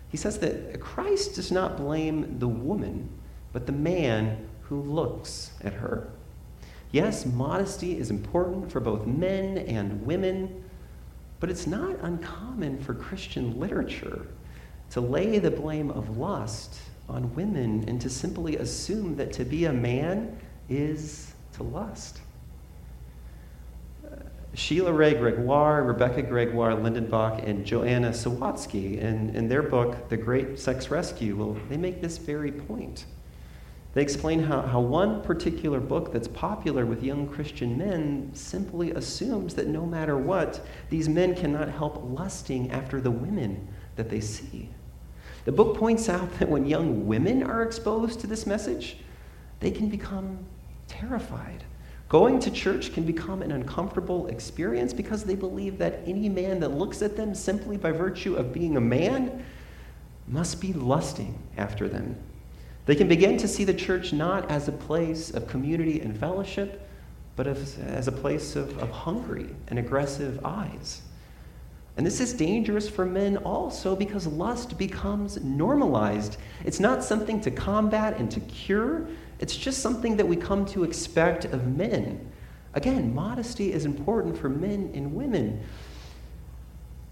He 0.10 0.18
says 0.18 0.40
that 0.40 0.80
Christ 0.80 1.36
does 1.36 1.52
not 1.52 1.78
blame 1.78 2.40
the 2.40 2.48
woman, 2.48 3.10
but 3.54 3.68
the 3.68 3.72
man 3.74 4.48
who 4.72 4.82
looks 4.82 5.52
at 5.66 5.74
her. 5.74 6.08
Yes, 6.94 7.26
modesty 7.26 7.98
is 7.98 8.10
important 8.10 8.72
for 8.72 8.80
both 8.80 9.06
men 9.06 9.58
and 9.58 10.02
women, 10.06 10.64
but 11.42 11.50
it's 11.50 11.68
not 11.68 11.98
uncommon 12.02 12.82
for 12.82 12.94
Christian 12.94 13.60
literature 13.60 14.28
to 14.92 15.02
lay 15.02 15.40
the 15.40 15.52
blame 15.52 15.92
of 15.92 16.18
lust 16.18 16.80
on 17.10 17.36
women 17.36 17.84
and 17.90 18.00
to 18.00 18.10
simply 18.10 18.56
assume 18.56 19.18
that 19.18 19.34
to 19.34 19.44
be 19.44 19.66
a 19.66 19.74
man 19.74 20.40
is 20.70 21.34
to 21.56 21.64
lust. 21.64 22.22
Sheila 24.54 24.94
Wray 24.94 25.16
Gregoire, 25.16 25.84
Rebecca 25.84 26.22
Gregoire 26.22 26.76
Lindenbach, 26.76 27.46
and 27.46 27.66
Joanna 27.66 28.12
Sawatsky, 28.12 29.00
in, 29.00 29.36
in 29.36 29.50
their 29.50 29.64
book, 29.64 30.08
The 30.08 30.16
Great 30.16 30.58
Sex 30.60 30.90
Rescue, 30.90 31.36
well, 31.36 31.58
they 31.68 31.76
make 31.76 32.02
this 32.02 32.18
very 32.18 32.54
point. 32.54 33.06
They 33.94 34.02
explain 34.02 34.44
how, 34.44 34.62
how 34.62 34.80
one 34.80 35.22
particular 35.22 35.82
book 35.82 36.14
that's 36.14 36.28
popular 36.28 36.86
with 36.86 37.04
young 37.04 37.28
Christian 37.28 37.78
men 37.78 38.32
simply 38.34 38.92
assumes 38.92 39.54
that 39.56 39.68
no 39.68 39.86
matter 39.86 40.18
what, 40.18 40.66
these 40.90 41.10
men 41.10 41.36
cannot 41.36 41.68
help 41.68 42.02
lusting 42.02 42.72
after 42.72 43.02
the 43.02 43.12
women 43.12 43.68
that 43.98 44.10
they 44.10 44.22
see. 44.22 44.70
The 45.44 45.52
book 45.52 45.76
points 45.76 46.08
out 46.08 46.40
that 46.40 46.48
when 46.48 46.66
young 46.66 47.06
women 47.06 47.44
are 47.44 47.64
exposed 47.64 48.22
to 48.22 48.28
this 48.28 48.46
message, 48.46 48.98
they 49.60 49.72
can 49.72 49.90
become 49.90 50.40
terrified. 50.88 51.66
Going 52.08 52.40
to 52.42 52.52
church 52.52 52.94
can 52.94 53.04
become 53.04 53.42
an 53.42 53.52
uncomfortable 53.52 54.28
experience 54.28 54.94
because 54.94 55.24
they 55.24 55.36
believe 55.36 55.78
that 55.80 56.02
any 56.06 56.30
man 56.30 56.60
that 56.62 56.72
looks 56.72 57.02
at 57.02 57.18
them 57.18 57.34
simply 57.34 57.76
by 57.78 57.92
virtue 57.92 58.36
of 58.36 58.54
being 58.54 58.78
a 58.78 58.82
man 58.82 59.44
must 60.28 60.62
be 60.62 60.74
lusting 60.74 61.42
after 61.58 61.90
them. 61.90 62.16
They 62.86 62.96
can 62.96 63.08
begin 63.08 63.38
to 63.38 63.48
see 63.48 63.64
the 63.64 63.74
church 63.74 64.12
not 64.12 64.50
as 64.50 64.68
a 64.68 64.72
place 64.72 65.32
of 65.32 65.48
community 65.48 66.02
and 66.02 66.18
fellowship, 66.18 66.88
but 67.36 67.48
as, 67.48 67.78
as 67.80 68.08
a 68.08 68.12
place 68.12 68.56
of, 68.56 68.78
of 68.80 68.90
hungry 68.90 69.50
and 69.68 69.80
aggressive 69.80 70.44
eyes. 70.44 71.02
And 71.98 72.06
this 72.06 72.22
is 72.22 72.34
dangerous 72.34 72.90
for 72.90 73.06
men 73.06 73.38
also 73.38 73.96
because 73.96 74.26
lust 74.26 74.78
becomes 74.78 75.42
normalized. 75.44 76.38
It's 76.66 76.80
not 76.80 77.04
something 77.04 77.42
to 77.42 77.52
combat 77.52 78.18
and 78.18 78.32
to 78.32 78.40
cure, 78.40 79.08
it's 79.40 79.56
just 79.56 79.80
something 79.80 80.18
that 80.18 80.28
we 80.28 80.36
come 80.36 80.66
to 80.68 80.84
expect 80.84 81.46
of 81.46 81.68
men. 81.68 82.32
Again, 82.74 83.14
modesty 83.14 83.74
is 83.74 83.86
important 83.86 84.38
for 84.38 84.50
men 84.50 84.92
and 84.94 85.14
women. 85.14 85.62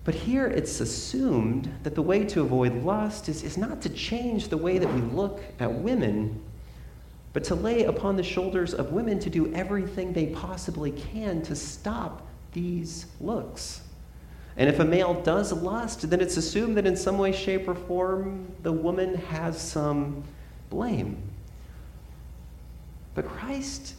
But 0.10 0.16
here 0.16 0.48
it's 0.48 0.80
assumed 0.80 1.72
that 1.84 1.94
the 1.94 2.02
way 2.02 2.26
to 2.26 2.42
avoid 2.42 2.84
lust 2.84 3.30
is, 3.30 3.44
is 3.44 3.60
not 3.60 3.80
to 3.84 3.90
change 3.90 4.48
the 4.48 4.58
way 4.58 4.80
that 4.80 4.92
we 4.92 5.02
look 5.02 5.40
at 5.60 5.72
women, 5.72 6.42
but 7.32 7.44
to 7.44 7.54
lay 7.54 7.84
upon 7.84 8.16
the 8.16 8.24
shoulders 8.24 8.74
of 8.74 8.92
women 8.92 9.20
to 9.20 9.30
do 9.30 9.54
everything 9.54 10.12
they 10.12 10.26
possibly 10.26 10.90
can 10.90 11.44
to 11.44 11.56
stop 11.56 12.26
these 12.54 13.06
looks. 13.22 13.82
And 14.58 14.68
if 14.68 14.80
a 14.80 14.84
male 14.84 15.22
does 15.22 15.54
lust, 15.54 16.10
then 16.10 16.22
it's 16.22 16.38
assumed 16.38 16.76
that 16.78 16.88
in 16.88 16.98
some 16.98 17.20
way, 17.20 17.32
shape, 17.32 17.68
or 17.68 17.76
form, 17.76 18.52
the 18.64 18.72
woman 18.72 19.14
has 19.14 19.62
some 19.62 20.24
blame. 20.72 21.22
But 23.14 23.28
Christ, 23.28 23.94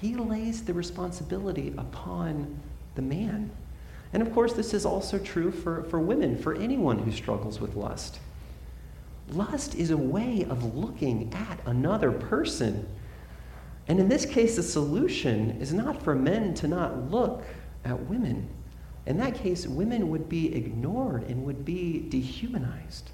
he 0.00 0.16
lays 0.16 0.64
the 0.64 0.74
responsibility 0.74 1.72
upon 1.78 2.58
the 2.96 3.02
man. 3.02 3.52
And 4.14 4.22
of 4.22 4.32
course, 4.32 4.52
this 4.52 4.72
is 4.72 4.86
also 4.86 5.18
true 5.18 5.50
for, 5.50 5.82
for 5.84 5.98
women, 5.98 6.38
for 6.38 6.54
anyone 6.54 7.00
who 7.00 7.10
struggles 7.10 7.60
with 7.60 7.74
lust. 7.74 8.20
Lust 9.30 9.74
is 9.74 9.90
a 9.90 9.96
way 9.96 10.46
of 10.48 10.76
looking 10.76 11.34
at 11.34 11.58
another 11.66 12.12
person. 12.12 12.86
And 13.88 13.98
in 13.98 14.08
this 14.08 14.24
case, 14.24 14.54
the 14.54 14.62
solution 14.62 15.60
is 15.60 15.74
not 15.74 16.00
for 16.00 16.14
men 16.14 16.54
to 16.54 16.68
not 16.68 17.10
look 17.10 17.42
at 17.84 18.06
women. 18.06 18.48
In 19.06 19.18
that 19.18 19.34
case, 19.34 19.66
women 19.66 20.08
would 20.10 20.28
be 20.28 20.54
ignored 20.54 21.24
and 21.24 21.44
would 21.44 21.64
be 21.64 22.06
dehumanized. 22.08 23.10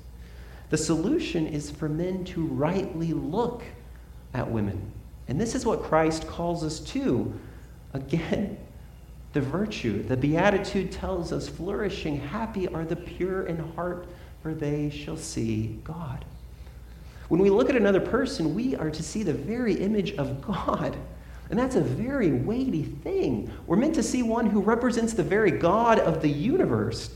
The 0.68 0.76
solution 0.76 1.46
is 1.46 1.70
for 1.70 1.88
men 1.88 2.24
to 2.26 2.46
rightly 2.46 3.14
look 3.14 3.62
at 4.34 4.48
women. 4.48 4.92
And 5.28 5.40
this 5.40 5.54
is 5.54 5.64
what 5.64 5.82
Christ 5.82 6.26
calls 6.28 6.62
us 6.62 6.78
to. 6.80 7.32
Again, 7.94 8.58
the 9.32 9.40
virtue. 9.40 10.02
The 10.02 10.16
Beatitude 10.16 10.90
tells 10.90 11.32
us 11.32 11.48
flourishing, 11.48 12.18
happy 12.18 12.68
are 12.68 12.84
the 12.84 12.96
pure 12.96 13.46
in 13.46 13.58
heart, 13.74 14.06
for 14.42 14.54
they 14.54 14.90
shall 14.90 15.16
see 15.16 15.78
God. 15.84 16.24
When 17.28 17.40
we 17.40 17.50
look 17.50 17.70
at 17.70 17.76
another 17.76 18.00
person, 18.00 18.54
we 18.54 18.74
are 18.74 18.90
to 18.90 19.02
see 19.02 19.22
the 19.22 19.32
very 19.32 19.74
image 19.74 20.12
of 20.14 20.42
God. 20.42 20.96
And 21.48 21.58
that's 21.58 21.76
a 21.76 21.80
very 21.80 22.32
weighty 22.32 22.82
thing. 22.82 23.50
We're 23.66 23.76
meant 23.76 23.94
to 23.96 24.02
see 24.02 24.22
one 24.22 24.46
who 24.46 24.60
represents 24.60 25.12
the 25.12 25.22
very 25.22 25.50
God 25.50 25.98
of 25.98 26.22
the 26.22 26.28
universe. 26.28 27.14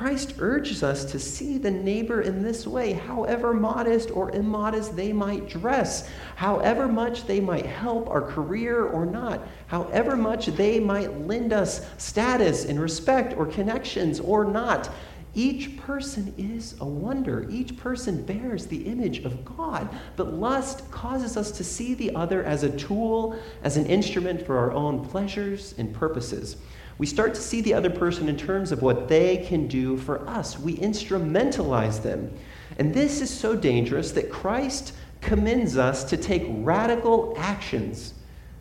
Christ 0.00 0.36
urges 0.38 0.82
us 0.82 1.04
to 1.04 1.18
see 1.18 1.58
the 1.58 1.70
neighbor 1.70 2.22
in 2.22 2.42
this 2.42 2.66
way, 2.66 2.94
however 2.94 3.52
modest 3.52 4.10
or 4.10 4.30
immodest 4.30 4.96
they 4.96 5.12
might 5.12 5.46
dress, 5.46 6.08
however 6.36 6.88
much 6.88 7.26
they 7.26 7.38
might 7.38 7.66
help 7.66 8.08
our 8.08 8.22
career 8.22 8.86
or 8.86 9.04
not, 9.04 9.46
however 9.66 10.16
much 10.16 10.46
they 10.46 10.80
might 10.80 11.26
lend 11.26 11.52
us 11.52 11.86
status 11.98 12.64
and 12.64 12.80
respect 12.80 13.36
or 13.36 13.44
connections 13.44 14.20
or 14.20 14.42
not. 14.42 14.88
Each 15.34 15.76
person 15.76 16.32
is 16.38 16.76
a 16.80 16.86
wonder. 16.86 17.46
Each 17.50 17.76
person 17.76 18.22
bears 18.22 18.68
the 18.68 18.86
image 18.86 19.26
of 19.26 19.44
God. 19.44 19.86
But 20.16 20.32
lust 20.32 20.90
causes 20.90 21.36
us 21.36 21.50
to 21.52 21.62
see 21.62 21.92
the 21.92 22.14
other 22.14 22.42
as 22.42 22.62
a 22.62 22.74
tool, 22.74 23.38
as 23.62 23.76
an 23.76 23.84
instrument 23.84 24.46
for 24.46 24.56
our 24.56 24.72
own 24.72 25.04
pleasures 25.04 25.74
and 25.76 25.92
purposes. 25.92 26.56
We 27.00 27.06
start 27.06 27.32
to 27.34 27.40
see 27.40 27.62
the 27.62 27.72
other 27.72 27.88
person 27.88 28.28
in 28.28 28.36
terms 28.36 28.72
of 28.72 28.82
what 28.82 29.08
they 29.08 29.38
can 29.38 29.68
do 29.68 29.96
for 29.96 30.20
us. 30.28 30.58
We 30.58 30.76
instrumentalize 30.76 32.02
them. 32.02 32.30
And 32.78 32.92
this 32.92 33.22
is 33.22 33.30
so 33.30 33.56
dangerous 33.56 34.12
that 34.12 34.30
Christ 34.30 34.92
commends 35.22 35.78
us 35.78 36.04
to 36.04 36.18
take 36.18 36.44
radical 36.46 37.32
actions 37.38 38.12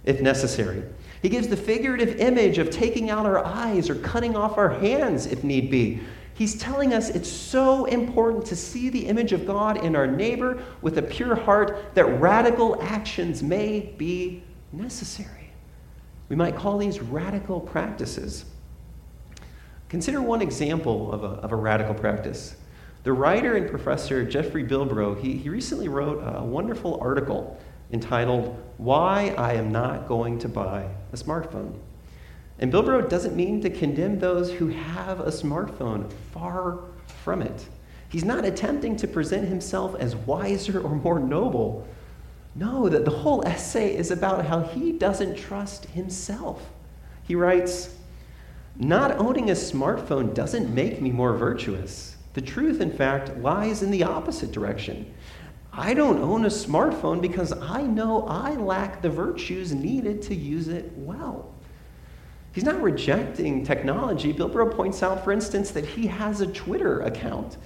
if 0.05 0.21
necessary. 0.21 0.83
He 1.21 1.27
gives 1.27 1.49
the 1.49 1.57
figurative 1.57 2.21
image 2.21 2.59
of 2.59 2.69
taking 2.69 3.09
out 3.09 3.25
our 3.25 3.45
eyes 3.45 3.89
or 3.89 3.95
cutting 3.95 4.37
off 4.37 4.57
our 4.57 4.69
hands 4.69 5.25
if 5.25 5.43
need 5.43 5.69
be. 5.69 5.99
He's 6.33 6.57
telling 6.57 6.93
us 6.93 7.09
it's 7.09 7.29
so 7.29 7.83
important 7.87 8.45
to 8.45 8.55
see 8.55 8.87
the 8.87 9.05
image 9.05 9.33
of 9.33 9.45
God 9.45 9.83
in 9.83 9.97
our 9.97 10.07
neighbor 10.07 10.63
with 10.81 10.97
a 10.97 11.01
pure 11.01 11.35
heart 11.35 11.93
that 11.93 12.05
radical 12.05 12.81
actions 12.81 13.43
may 13.43 13.93
be 13.97 14.43
necessary. 14.71 15.38
We 16.29 16.35
might 16.35 16.55
call 16.55 16.77
these 16.77 17.01
radical 17.01 17.59
practices. 17.59 18.45
Consider 19.89 20.21
one 20.21 20.41
example 20.41 21.11
of 21.11 21.23
a, 21.23 21.41
of 21.41 21.51
a 21.51 21.55
radical 21.55 21.95
practice. 21.95 22.55
The 23.03 23.13
writer 23.13 23.55
and 23.55 23.69
professor 23.69 24.23
Jeffrey 24.23 24.63
Bilbro, 24.63 25.19
he, 25.19 25.33
he 25.33 25.49
recently 25.49 25.87
wrote 25.87 26.21
a 26.23 26.43
wonderful 26.43 26.99
article 27.01 27.59
entitled, 27.91 28.55
Why 28.77 29.33
I 29.37 29.53
Am 29.53 29.71
Not 29.71 30.07
Going 30.07 30.37
to 30.39 30.49
Buy 30.49 30.87
a 31.11 31.15
Smartphone. 31.15 31.75
And 32.59 32.71
Bilbro 32.71 33.09
doesn't 33.09 33.35
mean 33.35 33.61
to 33.61 33.69
condemn 33.69 34.19
those 34.19 34.51
who 34.51 34.67
have 34.67 35.21
a 35.21 35.31
smartphone, 35.31 36.11
far 36.31 36.79
from 37.23 37.41
it. 37.41 37.65
He's 38.09 38.25
not 38.25 38.43
attempting 38.43 38.95
to 38.97 39.07
present 39.07 39.47
himself 39.47 39.95
as 39.95 40.15
wiser 40.15 40.81
or 40.81 40.89
more 40.89 41.19
noble. 41.19 41.87
No, 42.55 42.89
that 42.89 43.05
the 43.05 43.11
whole 43.11 43.45
essay 43.45 43.95
is 43.95 44.11
about 44.11 44.45
how 44.45 44.61
he 44.61 44.91
doesn't 44.91 45.37
trust 45.37 45.85
himself. 45.85 46.69
He 47.23 47.35
writes, 47.35 47.95
Not 48.75 49.17
owning 49.17 49.49
a 49.49 49.53
smartphone 49.53 50.33
doesn't 50.33 50.73
make 50.73 51.01
me 51.01 51.11
more 51.11 51.37
virtuous. 51.37 52.17
The 52.33 52.41
truth, 52.41 52.81
in 52.81 52.91
fact, 52.91 53.37
lies 53.37 53.83
in 53.83 53.91
the 53.91 54.03
opposite 54.03 54.51
direction. 54.51 55.13
I 55.71 55.93
don't 55.93 56.19
own 56.19 56.45
a 56.45 56.49
smartphone 56.49 57.21
because 57.21 57.53
I 57.53 57.83
know 57.83 58.23
I 58.27 58.55
lack 58.55 59.01
the 59.01 59.09
virtues 59.09 59.73
needed 59.73 60.21
to 60.23 60.35
use 60.35 60.67
it 60.67 60.91
well. 60.95 61.53
He's 62.51 62.63
not 62.63 62.81
rejecting 62.81 63.63
technology. 63.63 64.33
Bilbro 64.33 64.75
points 64.75 65.03
out, 65.03 65.23
for 65.23 65.31
instance, 65.31 65.71
that 65.71 65.85
he 65.85 66.07
has 66.07 66.41
a 66.41 66.47
Twitter 66.47 67.01
account. 67.01 67.57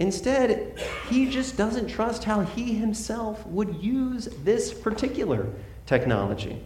Instead, 0.00 0.78
he 1.08 1.28
just 1.28 1.56
doesn't 1.56 1.88
trust 1.88 2.24
how 2.24 2.40
he 2.40 2.74
himself 2.74 3.44
would 3.46 3.82
use 3.82 4.28
this 4.44 4.72
particular 4.72 5.48
technology. 5.86 6.62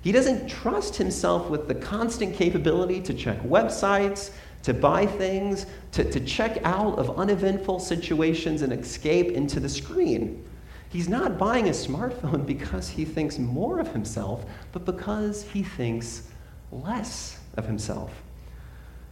He 0.00 0.10
doesn't 0.10 0.48
trust 0.48 0.96
himself 0.96 1.50
with 1.50 1.68
the 1.68 1.74
constant 1.74 2.34
capability 2.34 3.00
to 3.02 3.14
check 3.14 3.40
websites, 3.42 4.30
to 4.62 4.72
buy 4.72 5.06
things, 5.06 5.66
to, 5.92 6.10
to 6.10 6.20
check 6.20 6.58
out 6.64 6.98
of 6.98 7.18
uneventful 7.18 7.78
situations 7.78 8.62
and 8.62 8.72
escape 8.72 9.32
into 9.32 9.60
the 9.60 9.68
screen. 9.68 10.44
He's 10.88 11.08
not 11.08 11.38
buying 11.38 11.68
a 11.68 11.72
smartphone 11.72 12.46
because 12.46 12.88
he 12.88 13.04
thinks 13.04 13.38
more 13.38 13.80
of 13.80 13.92
himself, 13.92 14.44
but 14.72 14.84
because 14.84 15.42
he 15.42 15.62
thinks 15.62 16.28
less 16.70 17.38
of 17.56 17.66
himself. 17.66 18.12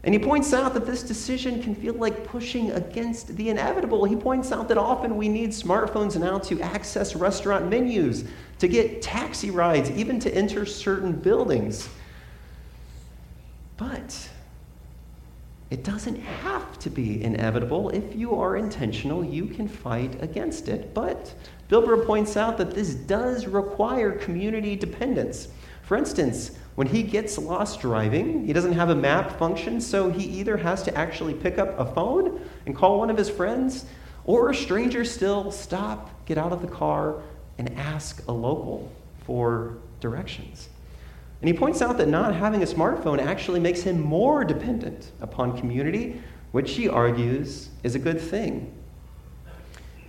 And 0.03 0.15
he 0.15 0.19
points 0.19 0.55
out 0.55 0.73
that 0.75 0.87
this 0.87 1.03
decision 1.03 1.63
can 1.63 1.75
feel 1.75 1.93
like 1.95 2.25
pushing 2.25 2.71
against 2.71 3.37
the 3.37 3.51
inevitable. 3.51 4.05
He 4.07 4.17
points 4.17 4.51
out 4.51 4.69
that 4.69 4.79
often 4.79 5.17
we 5.17 5.29
need 5.29 5.51
smartphones 5.51 6.19
now 6.19 6.39
to 6.39 6.61
access 6.63 7.15
restaurant 7.15 7.69
menus, 7.69 8.25
to 8.61 8.69
get 8.69 9.03
taxi 9.03 9.51
rides, 9.51 9.91
even 9.91 10.19
to 10.21 10.35
enter 10.35 10.65
certain 10.65 11.13
buildings. 11.13 11.89
But 13.77 14.29
it 15.69 15.85
doesn't 15.85 16.17
have 16.17 16.79
to 16.79 16.91
be 16.91 17.23
inevitable. 17.23 17.91
If 17.91 18.17
you 18.17 18.35
are 18.35 18.57
intentional, 18.57 19.23
you 19.23 19.47
can 19.47 19.69
fight 19.69 20.23
against 20.23 20.69
it. 20.69 20.95
But 20.95 21.35
Bilbro 21.69 22.07
points 22.07 22.37
out 22.37 22.57
that 22.59 22.73
this 22.73 22.95
does 22.95 23.47
require 23.47 24.13
community 24.13 24.77
dependence. 24.77 25.49
For 25.83 25.97
instance, 25.97 26.53
when 26.81 26.87
he 26.87 27.03
gets 27.03 27.37
lost 27.37 27.83
driving, 27.83 28.47
he 28.47 28.55
doesn't 28.55 28.73
have 28.73 28.89
a 28.89 28.95
map 28.95 29.39
function, 29.39 29.83
so 29.83 30.09
he 30.09 30.25
either 30.41 30.57
has 30.57 30.83
to 30.83 30.97
actually 30.97 31.35
pick 31.35 31.59
up 31.59 31.79
a 31.79 31.85
phone 31.85 32.41
and 32.65 32.75
call 32.75 33.01
one 33.01 33.11
of 33.11 33.19
his 33.19 33.29
friends, 33.29 33.85
or 34.25 34.49
a 34.49 34.55
stranger 34.55 35.05
still, 35.05 35.53
stop, 35.53 36.25
get 36.25 36.39
out 36.39 36.53
of 36.53 36.63
the 36.63 36.67
car, 36.67 37.21
and 37.59 37.71
ask 37.79 38.27
a 38.29 38.33
local 38.33 38.91
for 39.27 39.77
directions. 40.01 40.71
And 41.43 41.51
he 41.51 41.55
points 41.55 41.83
out 41.83 41.99
that 41.99 42.09
not 42.09 42.35
having 42.35 42.63
a 42.63 42.67
smartphone 42.67 43.19
actually 43.19 43.61
makes 43.61 43.83
him 43.83 44.01
more 44.01 44.43
dependent 44.43 45.13
upon 45.21 45.59
community, 45.59 46.23
which 46.53 46.71
he 46.71 46.89
argues 46.89 47.69
is 47.83 47.95
a 47.95 47.99
good 47.99 48.19
thing. 48.19 48.73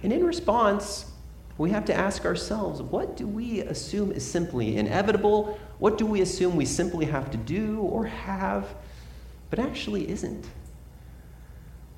And 0.04 0.14
in 0.14 0.24
response, 0.24 1.12
we 1.58 1.70
have 1.72 1.84
to 1.86 1.94
ask 1.94 2.24
ourselves 2.24 2.82
what 2.82 3.18
do 3.18 3.28
we 3.28 3.60
assume 3.60 4.14
is 4.14 4.26
simply 4.26 4.78
inevitable? 4.78 5.60
What 5.82 5.98
do 5.98 6.06
we 6.06 6.22
assume 6.22 6.56
we 6.56 6.65
simply 6.65 7.06
have 7.06 7.32
to 7.32 7.38
do 7.38 7.80
or 7.80 8.06
have, 8.06 8.67
but 9.50 9.58
actually 9.58 10.08
isn't? 10.12 10.46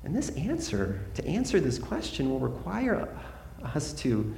And 0.04 0.16
this 0.16 0.30
answer, 0.30 1.04
to 1.12 1.26
answer 1.26 1.60
this 1.60 1.78
question, 1.78 2.30
will 2.30 2.38
require 2.38 3.14
us 3.62 3.92
to 4.00 4.34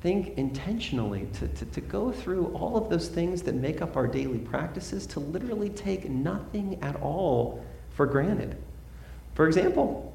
think 0.00 0.36
intentionally, 0.36 1.28
to, 1.34 1.46
to, 1.46 1.64
to 1.64 1.80
go 1.80 2.10
through 2.10 2.46
all 2.46 2.76
of 2.76 2.90
those 2.90 3.06
things 3.06 3.40
that 3.42 3.54
make 3.54 3.82
up 3.82 3.96
our 3.96 4.08
daily 4.08 4.40
practices, 4.40 5.06
to 5.06 5.20
literally 5.20 5.68
take 5.68 6.10
nothing 6.10 6.76
at 6.82 6.96
all 6.96 7.64
for 7.90 8.04
granted. 8.04 8.56
For 9.34 9.46
example, 9.46 10.12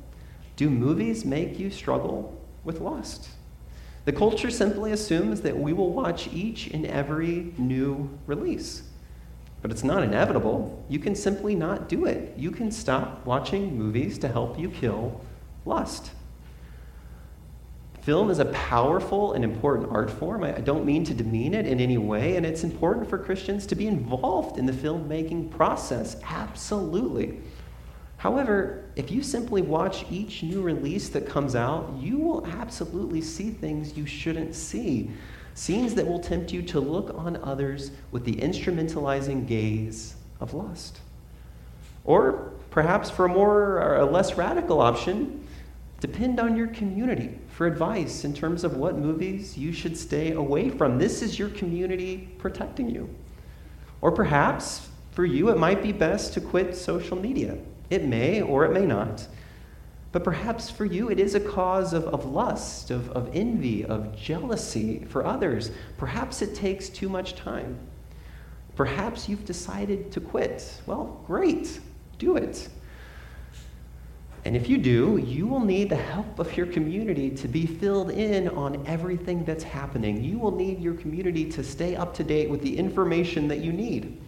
do 0.57 0.69
movies 0.69 1.23
make 1.23 1.57
you 1.57 1.71
struggle 1.71 2.37
with 2.65 2.81
lust? 2.81 3.29
The 4.07 4.13
culture 4.13 4.49
simply 4.49 4.93
assumes 4.93 5.41
that 5.41 5.57
we 5.59 5.73
will 5.73 5.91
watch 5.91 6.29
each 6.31 6.67
and 6.67 6.85
every 6.85 7.51
new 7.57 8.09
release. 8.25 8.83
But 9.61 9.69
it's 9.69 9.83
not 9.83 10.01
inevitable. 10.01 10.81
You 10.87 10.97
can 10.97 11.13
simply 11.13 11.55
not 11.55 11.89
do 11.89 12.05
it. 12.05 12.33
You 12.37 12.51
can 12.51 12.71
stop 12.71 13.25
watching 13.25 13.77
movies 13.77 14.17
to 14.19 14.29
help 14.29 14.57
you 14.57 14.69
kill 14.69 15.19
lust. 15.65 16.11
Film 17.99 18.31
is 18.31 18.39
a 18.39 18.45
powerful 18.45 19.33
and 19.33 19.43
important 19.43 19.91
art 19.91 20.09
form. 20.09 20.41
I 20.45 20.51
don't 20.51 20.85
mean 20.85 21.03
to 21.03 21.13
demean 21.13 21.53
it 21.53 21.67
in 21.67 21.81
any 21.81 21.97
way, 21.97 22.37
and 22.37 22.45
it's 22.45 22.63
important 22.63 23.09
for 23.09 23.17
Christians 23.17 23.65
to 23.65 23.75
be 23.75 23.87
involved 23.87 24.57
in 24.57 24.65
the 24.65 24.71
filmmaking 24.71 25.51
process. 25.51 26.15
Absolutely. 26.23 27.41
However, 28.17 28.89
if 28.95 29.11
you 29.11 29.21
simply 29.21 29.61
watch 29.61 30.05
each 30.09 30.41
new 30.41 30.61
release 30.61 31.09
that 31.09 31.27
comes 31.27 31.55
out, 31.55 31.93
you 31.99 32.17
will 32.17 32.45
absolutely 32.47 33.21
see 33.21 33.51
things 33.51 33.95
you 33.95 34.07
shouldn't 34.07 34.55
see. 34.55 35.11
Scenes 35.53 35.93
that 35.93 36.07
will 36.07 36.19
tempt 36.19 36.51
you 36.51 36.63
to 36.63 36.79
look 36.79 37.15
on 37.15 37.37
others 37.37 37.91
with 38.11 38.25
the 38.25 38.35
instrumentalizing 38.35 39.47
gaze 39.47 40.15
of 40.39 40.53
lust. 40.53 40.99
Or 42.05 42.53
perhaps 42.71 43.09
for 43.09 43.25
a 43.25 43.29
more 43.29 43.79
or 43.79 43.97
a 43.97 44.05
less 44.05 44.35
radical 44.35 44.81
option, 44.81 45.47
depend 45.99 46.39
on 46.39 46.55
your 46.55 46.67
community 46.67 47.37
for 47.49 47.67
advice 47.67 48.23
in 48.23 48.33
terms 48.33 48.63
of 48.63 48.77
what 48.77 48.97
movies 48.97 49.57
you 49.57 49.71
should 49.71 49.97
stay 49.97 50.31
away 50.31 50.69
from. 50.69 50.97
This 50.97 51.21
is 51.21 51.37
your 51.37 51.49
community 51.49 52.29
protecting 52.39 52.89
you. 52.89 53.13
Or 54.01 54.11
perhaps 54.11 54.89
for 55.11 55.25
you, 55.25 55.49
it 55.49 55.57
might 55.57 55.83
be 55.83 55.91
best 55.91 56.33
to 56.33 56.41
quit 56.41 56.75
social 56.75 57.17
media. 57.17 57.57
It 57.89 58.05
may 58.05 58.41
or 58.41 58.65
it 58.65 58.73
may 58.73 58.85
not. 58.85 59.27
But 60.11 60.23
perhaps 60.23 60.69
for 60.69 60.85
you, 60.85 61.09
it 61.09 61.19
is 61.19 61.35
a 61.35 61.39
cause 61.39 61.93
of, 61.93 62.05
of 62.05 62.25
lust, 62.25 62.91
of, 62.91 63.09
of 63.11 63.29
envy, 63.33 63.85
of 63.85 64.15
jealousy 64.15 65.05
for 65.09 65.25
others. 65.25 65.71
Perhaps 65.97 66.41
it 66.41 66.55
takes 66.55 66.89
too 66.89 67.09
much 67.09 67.35
time. 67.35 67.77
Perhaps 68.75 69.27
you've 69.27 69.45
decided 69.45 70.11
to 70.11 70.21
quit. 70.21 70.81
Well, 70.85 71.21
great, 71.25 71.79
do 72.19 72.37
it. 72.37 72.69
And 74.45 74.55
if 74.55 74.69
you 74.69 74.77
do, 74.77 75.17
you 75.17 75.45
will 75.45 75.59
need 75.59 75.89
the 75.89 75.97
help 75.97 76.39
of 76.39 76.55
your 76.55 76.67
community 76.67 77.29
to 77.31 77.47
be 77.47 77.65
filled 77.65 78.11
in 78.11 78.47
on 78.49 78.81
everything 78.87 79.43
that's 79.43 79.63
happening. 79.63 80.23
You 80.23 80.39
will 80.39 80.55
need 80.55 80.79
your 80.79 80.93
community 80.93 81.51
to 81.51 81.63
stay 81.63 81.97
up 81.97 82.13
to 82.13 82.23
date 82.23 82.49
with 82.49 82.61
the 82.61 82.77
information 82.77 83.49
that 83.49 83.59
you 83.59 83.73
need. 83.73 84.21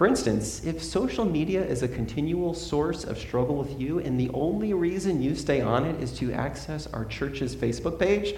For 0.00 0.06
instance, 0.06 0.64
if 0.64 0.82
social 0.82 1.26
media 1.26 1.62
is 1.62 1.82
a 1.82 1.88
continual 1.88 2.54
source 2.54 3.04
of 3.04 3.18
struggle 3.18 3.56
with 3.56 3.78
you 3.78 3.98
and 3.98 4.18
the 4.18 4.30
only 4.30 4.72
reason 4.72 5.20
you 5.20 5.34
stay 5.34 5.60
on 5.60 5.84
it 5.84 6.00
is 6.00 6.10
to 6.20 6.32
access 6.32 6.86
our 6.86 7.04
church's 7.04 7.54
Facebook 7.54 7.98
page, 7.98 8.34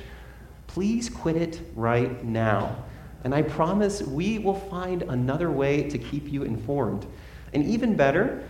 please 0.66 1.08
quit 1.08 1.36
it 1.36 1.60
right 1.76 2.24
now. 2.24 2.84
And 3.22 3.32
I 3.32 3.42
promise 3.42 4.02
we 4.02 4.40
will 4.40 4.58
find 4.58 5.02
another 5.02 5.52
way 5.52 5.88
to 5.88 5.98
keep 5.98 6.32
you 6.32 6.42
informed. 6.42 7.06
And 7.52 7.64
even 7.64 7.94
better, 7.94 8.42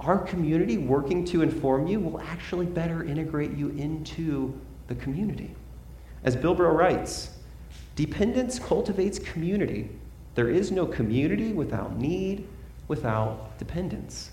our 0.00 0.18
community 0.18 0.76
working 0.76 1.24
to 1.26 1.42
inform 1.42 1.86
you 1.86 2.00
will 2.00 2.20
actually 2.20 2.66
better 2.66 3.04
integrate 3.04 3.52
you 3.52 3.68
into 3.78 4.60
the 4.88 4.96
community. 4.96 5.54
As 6.24 6.34
Bilbro 6.34 6.74
writes, 6.74 7.30
dependence 7.94 8.58
cultivates 8.58 9.20
community. 9.20 9.88
There 10.34 10.48
is 10.48 10.72
no 10.72 10.84
community 10.84 11.52
without 11.52 11.96
need, 11.96 12.48
without 12.88 13.58
dependence. 13.58 14.30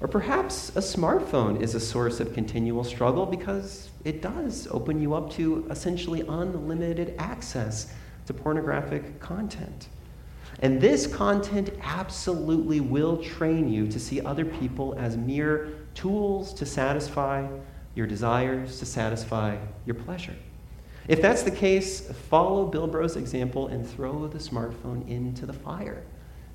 Or 0.00 0.06
perhaps 0.06 0.70
a 0.70 0.80
smartphone 0.80 1.60
is 1.60 1.74
a 1.74 1.80
source 1.80 2.20
of 2.20 2.32
continual 2.32 2.84
struggle 2.84 3.26
because 3.26 3.90
it 4.04 4.22
does 4.22 4.68
open 4.70 5.00
you 5.00 5.14
up 5.14 5.30
to 5.32 5.66
essentially 5.70 6.20
unlimited 6.20 7.14
access 7.18 7.92
to 8.26 8.34
pornographic 8.34 9.18
content. 9.18 9.88
And 10.60 10.80
this 10.80 11.06
content 11.06 11.70
absolutely 11.82 12.80
will 12.80 13.16
train 13.22 13.68
you 13.72 13.88
to 13.88 13.98
see 13.98 14.20
other 14.20 14.44
people 14.44 14.94
as 14.98 15.16
mere 15.16 15.70
tools 15.94 16.54
to 16.54 16.66
satisfy 16.66 17.48
your 17.94 18.06
desires, 18.06 18.78
to 18.78 18.86
satisfy 18.86 19.56
your 19.84 19.94
pleasure. 19.94 20.34
If 21.08 21.22
that's 21.22 21.42
the 21.42 21.50
case, 21.50 22.08
follow 22.28 22.70
Bilbro's 22.70 23.16
example 23.16 23.68
and 23.68 23.88
throw 23.88 24.28
the 24.28 24.38
smartphone 24.38 25.08
into 25.08 25.46
the 25.46 25.52
fire. 25.52 26.04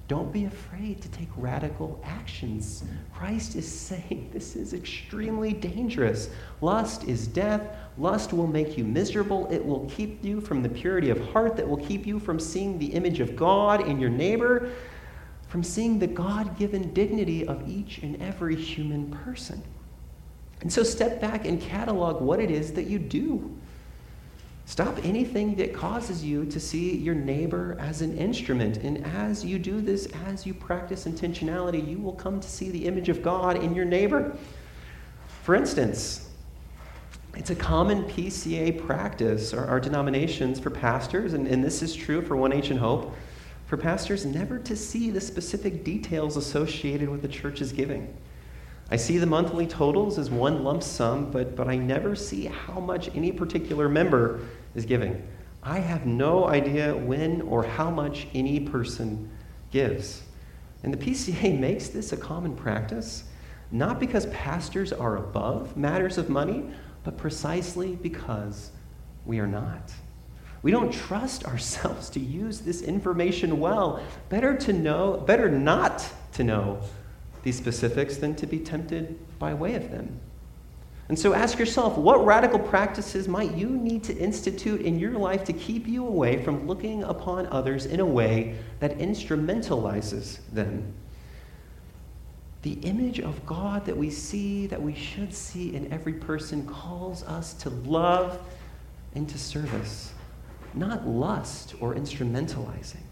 Don't 0.09 0.33
be 0.33 0.45
afraid 0.45 1.01
to 1.01 1.07
take 1.09 1.29
radical 1.37 2.01
actions. 2.03 2.83
Christ 3.13 3.55
is 3.55 3.67
saying 3.67 4.29
this 4.33 4.55
is 4.55 4.73
extremely 4.73 5.53
dangerous. 5.53 6.29
Lust 6.61 7.05
is 7.05 7.25
death. 7.27 7.61
Lust 7.97 8.33
will 8.33 8.47
make 8.47 8.77
you 8.77 8.83
miserable. 8.83 9.49
It 9.51 9.65
will 9.65 9.89
keep 9.89 10.23
you 10.23 10.41
from 10.41 10.61
the 10.61 10.69
purity 10.69 11.09
of 11.09 11.19
heart, 11.29 11.55
that 11.57 11.67
will 11.67 11.77
keep 11.77 12.05
you 12.05 12.19
from 12.19 12.39
seeing 12.39 12.77
the 12.77 12.87
image 12.87 13.21
of 13.21 13.35
God 13.35 13.87
in 13.87 13.99
your 13.99 14.09
neighbor, 14.09 14.71
from 15.47 15.63
seeing 15.63 15.99
the 15.99 16.07
God 16.07 16.57
given 16.57 16.93
dignity 16.93 17.47
of 17.47 17.67
each 17.69 17.99
and 17.99 18.21
every 18.21 18.55
human 18.55 19.09
person. 19.09 19.63
And 20.61 20.71
so 20.71 20.83
step 20.83 21.21
back 21.21 21.45
and 21.45 21.61
catalog 21.61 22.21
what 22.21 22.39
it 22.39 22.49
is 22.49 22.73
that 22.73 22.87
you 22.87 22.99
do. 22.99 23.55
Stop 24.65 24.97
anything 25.03 25.55
that 25.55 25.73
causes 25.73 26.23
you 26.23 26.45
to 26.45 26.59
see 26.59 26.95
your 26.95 27.15
neighbor 27.15 27.75
as 27.79 28.01
an 28.01 28.17
instrument. 28.17 28.77
And 28.77 29.05
as 29.05 29.43
you 29.43 29.59
do 29.59 29.81
this, 29.81 30.07
as 30.25 30.45
you 30.45 30.53
practice 30.53 31.05
intentionality, 31.05 31.85
you 31.85 31.99
will 31.99 32.13
come 32.13 32.39
to 32.39 32.49
see 32.49 32.69
the 32.69 32.85
image 32.85 33.09
of 33.09 33.21
God 33.21 33.61
in 33.61 33.75
your 33.75 33.85
neighbor. 33.85 34.37
For 35.43 35.53
instance, 35.55 36.29
It's 37.35 37.49
a 37.49 37.55
common 37.55 38.03
PCA 38.03 38.85
practice, 38.85 39.53
our, 39.55 39.65
our 39.65 39.79
denominations 39.79 40.59
for 40.59 40.69
pastors, 40.69 41.33
and, 41.33 41.47
and 41.47 41.63
this 41.63 41.81
is 41.81 41.95
true 41.95 42.21
for 42.21 42.37
One 42.37 42.53
Ancient 42.53 42.79
Hope, 42.79 43.15
for 43.65 43.75
pastors 43.75 44.23
never 44.23 44.59
to 44.59 44.75
see 44.75 45.09
the 45.09 45.19
specific 45.19 45.83
details 45.83 46.37
associated 46.37 47.09
with 47.09 47.23
the 47.23 47.27
church's 47.27 47.71
giving. 47.71 48.15
I 48.93 48.95
see 48.95 49.17
the 49.17 49.25
monthly 49.25 49.65
totals 49.65 50.19
as 50.19 50.29
one 50.29 50.63
lump 50.63 50.83
sum, 50.83 51.31
but, 51.31 51.55
but 51.55 51.67
I 51.67 51.77
never 51.77 52.15
see 52.15 52.45
how 52.45 52.79
much 52.79 53.09
any 53.15 53.31
particular 53.31 53.89
member 53.89 54.41
is 54.75 54.85
giving. 54.85 55.27
I 55.63 55.79
have 55.79 56.05
no 56.05 56.45
idea 56.45 56.95
when 56.95 57.41
or 57.41 57.63
how 57.63 57.89
much 57.89 58.27
any 58.35 58.59
person 58.59 59.31
gives. 59.71 60.21
And 60.83 60.93
the 60.93 60.97
PCA 61.03 61.59
makes 61.59 61.87
this 61.87 62.13
a 62.13 62.17
common 62.17 62.55
practice, 62.55 63.23
not 63.71 63.99
because 63.99 64.27
pastors 64.27 64.93
are 64.93 65.17
above 65.17 65.75
matters 65.75 66.19
of 66.19 66.29
money, 66.29 66.63
but 67.03 67.17
precisely 67.17 67.95
because 67.95 68.69
we 69.25 69.39
are 69.39 69.47
not. 69.47 69.91
We 70.61 70.69
don't 70.69 70.93
trust 70.93 71.45
ourselves 71.47 72.11
to 72.11 72.19
use 72.19 72.59
this 72.59 72.83
information 72.83 73.59
well. 73.59 74.03
Better 74.29 74.55
to 74.55 74.71
know, 74.71 75.17
better 75.25 75.49
not 75.49 76.07
to 76.33 76.43
know 76.43 76.83
these 77.43 77.57
specifics 77.57 78.17
than 78.17 78.35
to 78.35 78.47
be 78.47 78.59
tempted 78.59 79.19
by 79.37 79.53
way 79.53 79.75
of 79.75 79.91
them. 79.91 80.19
And 81.09 81.19
so 81.19 81.33
ask 81.33 81.59
yourself 81.59 81.97
what 81.97 82.25
radical 82.25 82.59
practices 82.59 83.27
might 83.27 83.53
you 83.53 83.69
need 83.69 84.03
to 84.05 84.15
institute 84.17 84.81
in 84.81 84.97
your 84.97 85.11
life 85.11 85.43
to 85.45 85.53
keep 85.53 85.85
you 85.85 86.07
away 86.07 86.41
from 86.43 86.65
looking 86.65 87.03
upon 87.03 87.45
others 87.47 87.85
in 87.85 87.99
a 87.99 88.05
way 88.05 88.57
that 88.79 88.97
instrumentalizes 88.97 90.39
them? 90.53 90.93
The 92.61 92.73
image 92.83 93.19
of 93.19 93.45
God 93.45 93.85
that 93.85 93.97
we 93.97 94.09
see, 94.09 94.67
that 94.67 94.81
we 94.81 94.95
should 94.95 95.33
see 95.33 95.75
in 95.75 95.91
every 95.91 96.13
person, 96.13 96.65
calls 96.65 97.23
us 97.23 97.53
to 97.55 97.69
love 97.69 98.39
and 99.13 99.27
to 99.27 99.37
service, 99.37 100.13
not 100.73 101.05
lust 101.05 101.75
or 101.81 101.93
instrumentalizing. 101.93 103.03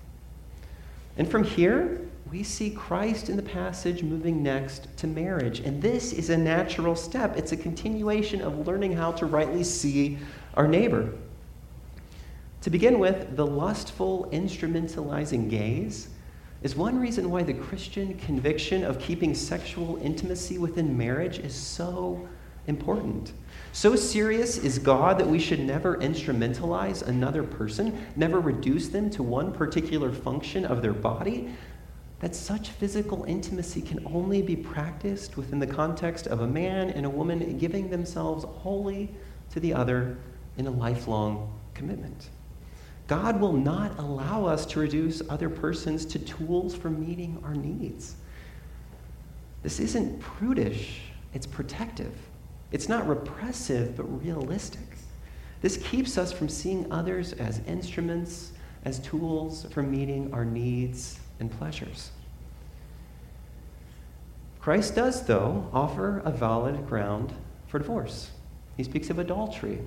And 1.17 1.29
from 1.29 1.43
here, 1.43 2.09
we 2.31 2.43
see 2.43 2.69
Christ 2.69 3.29
in 3.29 3.35
the 3.35 3.43
passage 3.43 4.03
moving 4.03 4.41
next 4.41 4.87
to 4.97 5.05
marriage. 5.05 5.59
And 5.59 5.81
this 5.81 6.13
is 6.13 6.29
a 6.29 6.37
natural 6.37 6.95
step. 6.95 7.35
It's 7.35 7.51
a 7.51 7.57
continuation 7.57 8.41
of 8.41 8.65
learning 8.65 8.93
how 8.93 9.11
to 9.13 9.25
rightly 9.25 9.65
see 9.65 10.17
our 10.53 10.65
neighbor. 10.65 11.13
To 12.61 12.69
begin 12.69 12.99
with, 12.99 13.35
the 13.35 13.45
lustful, 13.45 14.29
instrumentalizing 14.31 15.49
gaze 15.49 16.07
is 16.63 16.73
one 16.73 16.97
reason 16.97 17.29
why 17.29 17.43
the 17.43 17.53
Christian 17.53 18.17
conviction 18.19 18.85
of 18.85 18.97
keeping 18.99 19.35
sexual 19.35 19.97
intimacy 19.97 20.57
within 20.57 20.97
marriage 20.97 21.39
is 21.39 21.53
so 21.53 22.29
important. 22.67 23.33
So 23.73 23.95
serious 23.95 24.57
is 24.57 24.79
God 24.79 25.17
that 25.17 25.27
we 25.27 25.39
should 25.39 25.59
never 25.59 25.97
instrumentalize 25.97 27.01
another 27.05 27.43
person, 27.43 28.05
never 28.15 28.39
reduce 28.39 28.89
them 28.89 29.09
to 29.11 29.23
one 29.23 29.51
particular 29.51 30.11
function 30.11 30.65
of 30.65 30.81
their 30.81 30.93
body, 30.93 31.49
that 32.21 32.35
such 32.35 32.69
physical 32.69 33.23
intimacy 33.23 33.81
can 33.81 34.05
only 34.05 34.43
be 34.43 34.55
practiced 34.55 35.37
within 35.37 35.57
the 35.57 35.65
context 35.67 36.27
of 36.27 36.41
a 36.41 36.47
man 36.47 36.91
and 36.91 37.03
a 37.03 37.09
woman 37.09 37.57
giving 37.57 37.89
themselves 37.89 38.45
wholly 38.45 39.09
to 39.49 39.59
the 39.59 39.73
other 39.73 40.17
in 40.57 40.67
a 40.67 40.71
lifelong 40.71 41.51
commitment. 41.73 42.29
God 43.07 43.41
will 43.41 43.53
not 43.53 43.97
allow 43.97 44.45
us 44.45 44.67
to 44.67 44.79
reduce 44.79 45.23
other 45.29 45.49
persons 45.49 46.05
to 46.05 46.19
tools 46.19 46.75
for 46.75 46.91
meeting 46.91 47.41
our 47.43 47.55
needs. 47.55 48.15
This 49.63 49.79
isn't 49.79 50.19
prudish, 50.19 51.01
it's 51.33 51.47
protective. 51.47 52.13
It's 52.71 52.87
not 52.87 53.07
repressive, 53.07 53.97
but 53.97 54.03
realistic. 54.23 54.97
This 55.61 55.77
keeps 55.77 56.19
us 56.19 56.31
from 56.31 56.49
seeing 56.49 56.89
others 56.91 57.33
as 57.33 57.61
instruments, 57.67 58.51
as 58.85 58.99
tools 58.99 59.65
for 59.71 59.81
meeting 59.81 60.31
our 60.33 60.45
needs 60.45 61.19
and 61.41 61.51
pleasures. 61.51 62.11
Christ 64.61 64.95
does, 64.95 65.25
though, 65.25 65.67
offer 65.73 66.21
a 66.23 66.31
valid 66.31 66.87
ground 66.87 67.33
for 67.67 67.79
divorce. 67.79 68.29
He 68.77 68.83
speaks 68.83 69.09
of 69.09 69.19
adultery. 69.19 69.79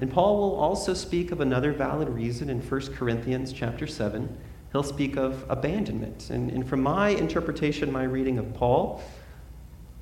And 0.00 0.12
Paul 0.12 0.38
will 0.38 0.54
also 0.54 0.94
speak 0.94 1.32
of 1.32 1.40
another 1.40 1.72
valid 1.72 2.08
reason 2.08 2.48
in 2.48 2.60
1 2.60 2.80
Corinthians 2.94 3.52
chapter 3.52 3.86
7. 3.86 4.36
He'll 4.72 4.82
speak 4.82 5.16
of 5.16 5.44
abandonment. 5.48 6.30
And, 6.30 6.50
and 6.50 6.68
from 6.68 6.82
my 6.82 7.08
interpretation, 7.08 7.90
my 7.90 8.04
reading 8.04 8.38
of 8.38 8.54
Paul, 8.54 9.02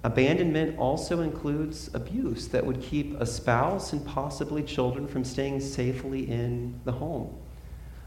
abandonment 0.04 0.78
also 0.78 1.20
includes 1.20 1.90
abuse 1.94 2.48
that 2.48 2.66
would 2.66 2.82
keep 2.82 3.18
a 3.20 3.26
spouse 3.26 3.92
and 3.92 4.04
possibly 4.04 4.62
children 4.62 5.06
from 5.06 5.24
staying 5.24 5.60
safely 5.60 6.28
in 6.28 6.78
the 6.84 6.92
home. 6.92 7.34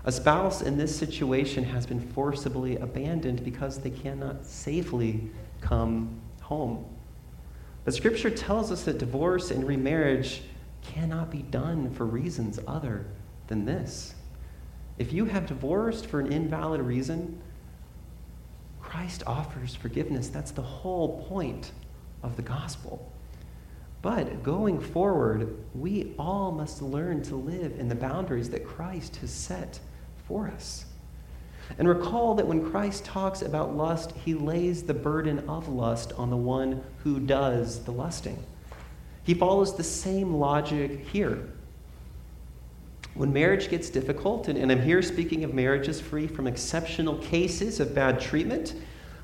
A 0.03 0.11
spouse 0.11 0.61
in 0.61 0.77
this 0.77 0.95
situation 0.95 1.63
has 1.63 1.85
been 1.85 1.99
forcibly 1.99 2.77
abandoned 2.77 3.43
because 3.43 3.79
they 3.79 3.91
cannot 3.91 4.45
safely 4.45 5.29
come 5.61 6.19
home. 6.41 6.85
But 7.85 7.93
Scripture 7.93 8.31
tells 8.31 8.71
us 8.71 8.83
that 8.83 8.97
divorce 8.97 9.51
and 9.51 9.67
remarriage 9.67 10.41
cannot 10.81 11.29
be 11.29 11.43
done 11.43 11.91
for 11.91 12.05
reasons 12.05 12.59
other 12.67 13.05
than 13.47 13.65
this. 13.65 14.15
If 14.97 15.13
you 15.13 15.25
have 15.25 15.45
divorced 15.45 16.07
for 16.07 16.19
an 16.19 16.31
invalid 16.31 16.81
reason, 16.81 17.39
Christ 18.81 19.23
offers 19.27 19.75
forgiveness. 19.75 20.29
That's 20.29 20.51
the 20.51 20.61
whole 20.61 21.23
point 21.27 21.71
of 22.23 22.35
the 22.35 22.41
gospel. 22.41 23.11
But 24.01 24.41
going 24.41 24.79
forward, 24.79 25.57
we 25.75 26.13
all 26.17 26.51
must 26.51 26.81
learn 26.81 27.21
to 27.23 27.35
live 27.35 27.79
in 27.79 27.87
the 27.87 27.95
boundaries 27.95 28.49
that 28.49 28.65
Christ 28.65 29.17
has 29.17 29.31
set 29.31 29.79
for 30.31 30.47
us. 30.47 30.85
And 31.77 31.89
recall 31.89 32.35
that 32.35 32.47
when 32.47 32.71
Christ 32.71 33.03
talks 33.03 33.41
about 33.41 33.75
lust, 33.75 34.13
he 34.23 34.33
lays 34.33 34.83
the 34.83 34.93
burden 34.93 35.39
of 35.49 35.67
lust 35.67 36.13
on 36.13 36.29
the 36.29 36.37
one 36.37 36.81
who 37.03 37.19
does 37.19 37.83
the 37.83 37.91
lusting. 37.91 38.41
He 39.23 39.33
follows 39.33 39.75
the 39.75 39.83
same 39.83 40.35
logic 40.35 41.05
here. 41.07 41.49
When 43.13 43.33
marriage 43.33 43.69
gets 43.69 43.89
difficult, 43.89 44.47
and, 44.47 44.57
and 44.57 44.71
I'm 44.71 44.81
here 44.81 45.01
speaking 45.01 45.43
of 45.43 45.53
marriages 45.53 45.99
free 45.99 46.27
from 46.27 46.47
exceptional 46.47 47.17
cases 47.17 47.81
of 47.81 47.93
bad 47.93 48.21
treatment, 48.21 48.73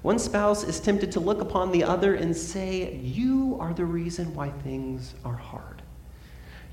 one 0.01 0.19
spouse 0.19 0.65
is 0.65 0.81
tempted 0.81 1.13
to 1.13 1.21
look 1.21 1.39
upon 1.39 1.71
the 1.71 1.85
other 1.85 2.15
and 2.15 2.35
say, 2.35 2.97
You 2.97 3.57
are 3.61 3.73
the 3.73 3.85
reason 3.85 4.35
why 4.35 4.49
things 4.49 5.15
are 5.23 5.37
hard. 5.37 5.81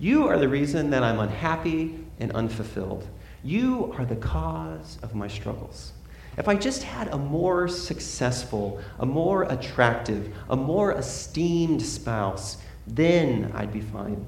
You 0.00 0.26
are 0.26 0.38
the 0.38 0.48
reason 0.48 0.90
that 0.90 1.04
I'm 1.04 1.20
unhappy 1.20 2.04
and 2.18 2.32
unfulfilled. 2.32 3.08
You 3.44 3.94
are 3.98 4.06
the 4.06 4.16
cause 4.16 4.98
of 5.02 5.14
my 5.14 5.28
struggles. 5.28 5.92
If 6.38 6.48
I 6.48 6.54
just 6.54 6.82
had 6.82 7.08
a 7.08 7.18
more 7.18 7.68
successful, 7.68 8.80
a 8.98 9.06
more 9.06 9.44
attractive, 9.44 10.34
a 10.48 10.56
more 10.56 10.92
esteemed 10.92 11.82
spouse, 11.82 12.56
then 12.86 13.52
I'd 13.54 13.72
be 13.72 13.82
fine. 13.82 14.24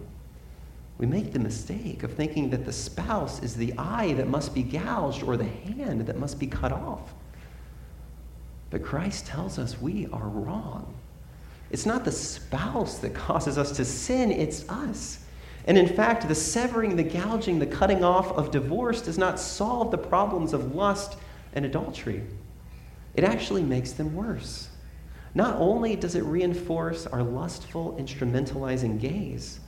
We 0.99 1.07
make 1.07 1.33
the 1.33 1.39
mistake 1.39 2.03
of 2.03 2.13
thinking 2.13 2.51
that 2.51 2.65
the 2.65 2.73
spouse 2.73 3.43
is 3.43 3.55
the 3.55 3.75
eye 3.77 4.13
that 4.15 4.29
must 4.29 4.55
be 4.55 4.63
gouged 4.63 5.23
or 5.23 5.37
the 5.37 5.45
hand 5.45 6.03
that 6.07 6.19
must 6.19 6.39
be 6.39 6.47
cut 6.47 6.73
off. 6.73 7.13
But 8.71 8.83
Christ 8.83 9.27
tells 9.27 9.59
us 9.59 9.81
we 9.81 10.07
are 10.13 10.29
wrong. 10.29 10.95
It's 11.71 11.87
not 11.87 12.05
the 12.05 12.13
spouse 12.13 12.99
that 12.99 13.15
causes 13.15 13.59
us 13.59 13.73
to 13.73 13.85
sin, 13.85 14.31
it's 14.31 14.69
us. 14.69 15.26
And 15.67 15.77
in 15.77 15.89
fact, 15.89 16.29
the 16.29 16.35
severing, 16.35 16.97
the 16.97 17.03
gouging, 17.03 17.59
the 17.59 17.67
cutting 17.67 18.05
off 18.05 18.31
of 18.33 18.51
divorce 18.51 19.03
does 19.03 19.19
not 19.19 19.41
solve 19.41 19.91
the 19.91 19.99
problems 19.99 20.53
of 20.53 20.75
lust 20.75 21.17
and 21.55 21.65
adultery. 21.65 22.23
It 23.15 23.25
actually 23.25 23.63
makes 23.63 23.93
them 23.93 24.15
worse. 24.15 24.69
Not 25.35 25.57
only 25.57 25.97
does 25.97 26.15
it 26.15 26.23
reinforce 26.23 27.07
our 27.07 27.23
lustful, 27.23 27.97
instrumentalizing 27.99 29.01
gaze, 29.01 29.61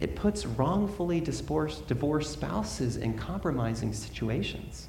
it 0.00 0.16
puts 0.16 0.44
wrongfully 0.44 1.20
divorced 1.20 2.32
spouses 2.32 2.96
in 2.96 3.16
compromising 3.16 3.92
situations. 3.92 4.88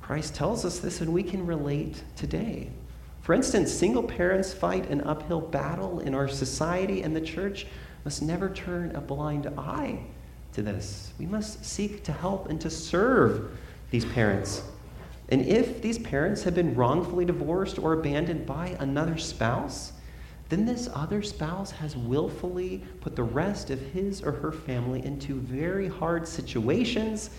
Christ 0.00 0.34
tells 0.34 0.64
us 0.64 0.80
this, 0.80 1.00
and 1.00 1.12
we 1.12 1.22
can 1.22 1.46
relate 1.46 2.02
today. 2.16 2.70
For 3.20 3.34
instance, 3.34 3.70
single 3.70 4.02
parents 4.02 4.52
fight 4.52 4.90
an 4.90 5.02
uphill 5.02 5.40
battle 5.40 6.00
in 6.00 6.14
our 6.14 6.26
society 6.26 7.02
and 7.02 7.14
the 7.14 7.20
church 7.20 7.66
must 8.04 8.22
never 8.22 8.50
turn 8.50 8.94
a 8.94 9.00
blind 9.00 9.46
eye 9.58 10.00
to 10.52 10.62
this. 10.62 11.12
We 11.18 11.26
must 11.26 11.64
seek 11.64 12.04
to 12.04 12.12
help 12.12 12.48
and 12.48 12.60
to 12.60 12.70
serve 12.70 13.56
these 13.90 14.04
parents. 14.04 14.62
And 15.28 15.42
if 15.42 15.80
these 15.80 15.98
parents 15.98 16.42
have 16.42 16.54
been 16.54 16.74
wrongfully 16.74 17.24
divorced 17.24 17.78
or 17.78 17.94
abandoned 17.94 18.44
by 18.44 18.76
another 18.80 19.16
spouse, 19.16 19.92
then 20.48 20.66
this 20.66 20.88
other 20.92 21.22
spouse 21.22 21.70
has 21.70 21.96
willfully 21.96 22.82
put 23.00 23.16
the 23.16 23.22
rest 23.22 23.70
of 23.70 23.80
his 23.80 24.20
or 24.20 24.32
her 24.32 24.52
family 24.52 25.02
into 25.04 25.36
very 25.36 25.88
hard 25.88 26.28
situations, 26.28 27.30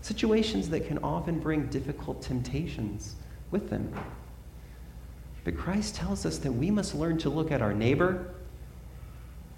situations 0.00 0.68
that 0.70 0.88
can 0.88 0.98
often 0.98 1.38
bring 1.38 1.66
difficult 1.66 2.20
temptations 2.22 3.14
with 3.52 3.70
them. 3.70 3.92
But 5.44 5.56
Christ 5.56 5.94
tells 5.94 6.26
us 6.26 6.38
that 6.38 6.50
we 6.50 6.72
must 6.72 6.96
learn 6.96 7.18
to 7.18 7.30
look 7.30 7.52
at 7.52 7.62
our 7.62 7.72
neighbor 7.72 8.34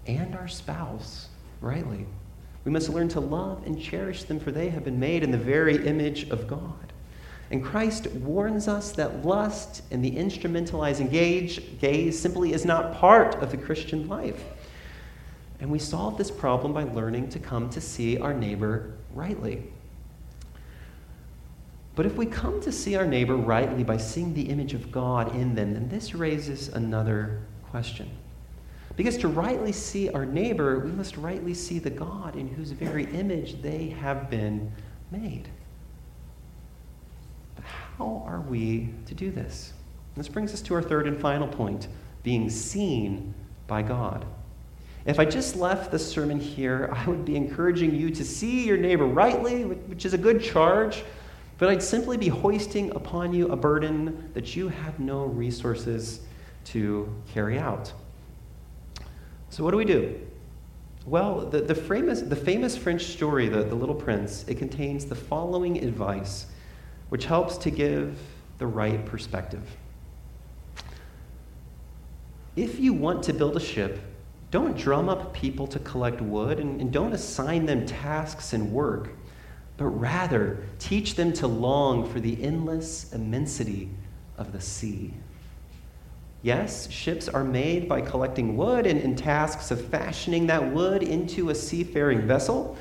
and 0.08 0.34
our 0.34 0.48
spouse 0.48 1.28
rightly. 1.60 2.06
We 2.64 2.72
must 2.72 2.88
learn 2.88 3.08
to 3.10 3.20
love 3.20 3.64
and 3.66 3.80
cherish 3.80 4.24
them, 4.24 4.40
for 4.40 4.50
they 4.50 4.68
have 4.70 4.84
been 4.84 4.98
made 4.98 5.22
in 5.22 5.30
the 5.30 5.38
very 5.38 5.86
image 5.86 6.28
of 6.30 6.48
God. 6.48 6.92
And 7.50 7.64
Christ 7.64 8.08
warns 8.08 8.68
us 8.68 8.92
that 8.92 9.24
lust 9.24 9.82
and 9.90 10.04
the 10.04 10.10
instrumentalizing 10.10 11.10
gaze, 11.10 12.18
simply 12.18 12.52
is 12.52 12.64
not 12.64 12.94
part 12.94 13.36
of 13.36 13.50
the 13.50 13.56
Christian 13.56 14.08
life. 14.08 14.44
And 15.60 15.70
we 15.70 15.78
solve 15.78 16.18
this 16.18 16.30
problem 16.30 16.72
by 16.72 16.84
learning 16.84 17.30
to 17.30 17.38
come 17.38 17.70
to 17.70 17.80
see 17.80 18.18
our 18.18 18.34
neighbor 18.34 18.92
rightly. 19.14 19.62
But 21.96 22.06
if 22.06 22.14
we 22.14 22.26
come 22.26 22.60
to 22.60 22.70
see 22.70 22.94
our 22.96 23.06
neighbor 23.06 23.36
rightly 23.36 23.82
by 23.82 23.96
seeing 23.96 24.34
the 24.34 24.50
image 24.50 24.74
of 24.74 24.92
God 24.92 25.34
in 25.34 25.54
them, 25.54 25.74
then 25.74 25.88
this 25.88 26.14
raises 26.14 26.68
another 26.68 27.40
question. 27.70 28.10
Because 28.98 29.16
to 29.18 29.28
rightly 29.28 29.70
see 29.70 30.08
our 30.08 30.26
neighbor, 30.26 30.80
we 30.80 30.90
must 30.90 31.16
rightly 31.16 31.54
see 31.54 31.78
the 31.78 31.88
God 31.88 32.34
in 32.34 32.48
whose 32.48 32.72
very 32.72 33.04
image 33.12 33.62
they 33.62 33.90
have 33.90 34.28
been 34.28 34.72
made. 35.12 35.48
But 37.54 37.64
how 37.64 38.24
are 38.26 38.40
we 38.40 38.90
to 39.06 39.14
do 39.14 39.30
this? 39.30 39.72
This 40.16 40.26
brings 40.26 40.52
us 40.52 40.60
to 40.62 40.74
our 40.74 40.82
third 40.82 41.06
and 41.06 41.16
final 41.16 41.46
point 41.46 41.86
being 42.24 42.50
seen 42.50 43.34
by 43.68 43.82
God. 43.82 44.26
If 45.06 45.20
I 45.20 45.24
just 45.24 45.54
left 45.54 45.92
the 45.92 45.98
sermon 46.00 46.40
here, 46.40 46.90
I 46.92 47.06
would 47.06 47.24
be 47.24 47.36
encouraging 47.36 47.94
you 47.94 48.10
to 48.10 48.24
see 48.24 48.66
your 48.66 48.78
neighbor 48.78 49.06
rightly, 49.06 49.64
which 49.64 50.06
is 50.06 50.12
a 50.12 50.18
good 50.18 50.42
charge, 50.42 51.04
but 51.58 51.68
I'd 51.68 51.84
simply 51.84 52.16
be 52.16 52.26
hoisting 52.26 52.90
upon 52.96 53.32
you 53.32 53.46
a 53.52 53.56
burden 53.56 54.28
that 54.34 54.56
you 54.56 54.66
have 54.66 54.98
no 54.98 55.26
resources 55.26 56.22
to 56.64 57.14
carry 57.32 57.60
out. 57.60 57.92
So, 59.50 59.64
what 59.64 59.70
do 59.70 59.76
we 59.76 59.84
do? 59.84 60.20
Well, 61.06 61.46
the, 61.46 61.62
the, 61.62 61.74
famous, 61.74 62.20
the 62.20 62.36
famous 62.36 62.76
French 62.76 63.04
story, 63.04 63.48
the, 63.48 63.62
the 63.62 63.74
Little 63.74 63.94
Prince, 63.94 64.44
it 64.46 64.58
contains 64.58 65.06
the 65.06 65.14
following 65.14 65.82
advice, 65.82 66.46
which 67.08 67.24
helps 67.24 67.56
to 67.58 67.70
give 67.70 68.18
the 68.58 68.66
right 68.66 69.04
perspective. 69.06 69.62
If 72.56 72.78
you 72.78 72.92
want 72.92 73.22
to 73.22 73.32
build 73.32 73.56
a 73.56 73.60
ship, 73.60 74.00
don't 74.50 74.76
drum 74.76 75.08
up 75.08 75.32
people 75.32 75.66
to 75.68 75.78
collect 75.78 76.20
wood 76.20 76.58
and, 76.58 76.80
and 76.80 76.92
don't 76.92 77.12
assign 77.12 77.66
them 77.66 77.86
tasks 77.86 78.52
and 78.52 78.72
work, 78.72 79.10
but 79.76 79.86
rather 79.86 80.64
teach 80.78 81.14
them 81.14 81.32
to 81.34 81.46
long 81.46 82.06
for 82.10 82.20
the 82.20 82.42
endless 82.42 83.12
immensity 83.12 83.88
of 84.36 84.52
the 84.52 84.60
sea. 84.60 85.14
Yes, 86.42 86.90
ships 86.90 87.28
are 87.28 87.44
made 87.44 87.88
by 87.88 88.00
collecting 88.00 88.56
wood 88.56 88.86
and 88.86 89.00
in 89.00 89.16
tasks 89.16 89.70
of 89.70 89.84
fashioning 89.86 90.46
that 90.46 90.72
wood 90.72 91.02
into 91.02 91.50
a 91.50 91.54
seafaring 91.54 92.26
vessel. 92.26 92.76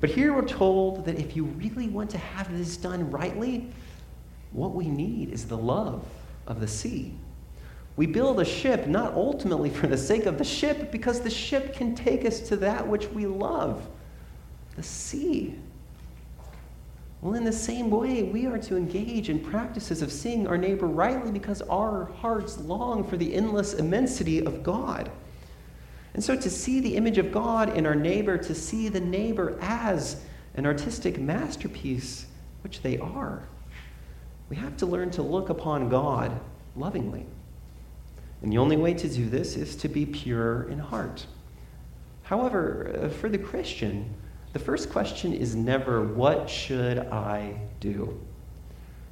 But 0.00 0.10
here 0.10 0.34
we're 0.34 0.46
told 0.46 1.04
that 1.06 1.18
if 1.18 1.34
you 1.34 1.44
really 1.44 1.88
want 1.88 2.10
to 2.10 2.18
have 2.18 2.56
this 2.56 2.76
done 2.76 3.10
rightly, 3.10 3.70
what 4.52 4.74
we 4.74 4.88
need 4.88 5.30
is 5.30 5.46
the 5.46 5.56
love 5.56 6.04
of 6.46 6.60
the 6.60 6.68
sea. 6.68 7.14
We 7.96 8.06
build 8.06 8.40
a 8.40 8.44
ship 8.44 8.86
not 8.86 9.14
ultimately 9.14 9.70
for 9.70 9.86
the 9.86 9.96
sake 9.96 10.26
of 10.26 10.38
the 10.38 10.44
ship, 10.44 10.90
because 10.90 11.20
the 11.20 11.30
ship 11.30 11.74
can 11.74 11.94
take 11.94 12.24
us 12.24 12.40
to 12.48 12.56
that 12.56 12.86
which 12.86 13.08
we 13.08 13.26
love 13.26 13.86
the 14.76 14.82
sea. 14.82 15.58
Well, 17.20 17.34
in 17.34 17.44
the 17.44 17.52
same 17.52 17.90
way, 17.90 18.22
we 18.22 18.46
are 18.46 18.58
to 18.58 18.76
engage 18.76 19.28
in 19.28 19.40
practices 19.40 20.00
of 20.00 20.10
seeing 20.10 20.46
our 20.46 20.56
neighbor 20.56 20.86
rightly 20.86 21.30
because 21.30 21.60
our 21.62 22.06
hearts 22.06 22.58
long 22.58 23.04
for 23.04 23.18
the 23.18 23.34
endless 23.34 23.74
immensity 23.74 24.44
of 24.44 24.62
God. 24.62 25.10
And 26.14 26.24
so, 26.24 26.34
to 26.34 26.50
see 26.50 26.80
the 26.80 26.96
image 26.96 27.18
of 27.18 27.30
God 27.30 27.76
in 27.76 27.86
our 27.86 27.94
neighbor, 27.94 28.38
to 28.38 28.54
see 28.54 28.88
the 28.88 29.00
neighbor 29.00 29.58
as 29.60 30.22
an 30.54 30.64
artistic 30.66 31.18
masterpiece, 31.20 32.26
which 32.62 32.80
they 32.80 32.98
are, 32.98 33.42
we 34.48 34.56
have 34.56 34.76
to 34.78 34.86
learn 34.86 35.10
to 35.12 35.22
look 35.22 35.50
upon 35.50 35.88
God 35.88 36.40
lovingly. 36.74 37.26
And 38.42 38.50
the 38.50 38.58
only 38.58 38.76
way 38.76 38.94
to 38.94 39.08
do 39.08 39.28
this 39.28 39.56
is 39.56 39.76
to 39.76 39.88
be 39.88 40.06
pure 40.06 40.64
in 40.64 40.78
heart. 40.78 41.26
However, 42.22 42.98
uh, 43.02 43.08
for 43.10 43.28
the 43.28 43.38
Christian, 43.38 44.14
the 44.52 44.58
first 44.58 44.90
question 44.90 45.32
is 45.32 45.54
never, 45.54 46.02
What 46.02 46.48
should 46.50 46.98
I 46.98 47.60
do? 47.78 48.20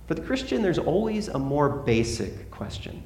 For 0.06 0.14
the 0.14 0.22
Christian, 0.22 0.62
there's 0.62 0.78
always 0.78 1.28
a 1.28 1.38
more 1.38 1.68
basic 1.68 2.50
question. 2.50 3.02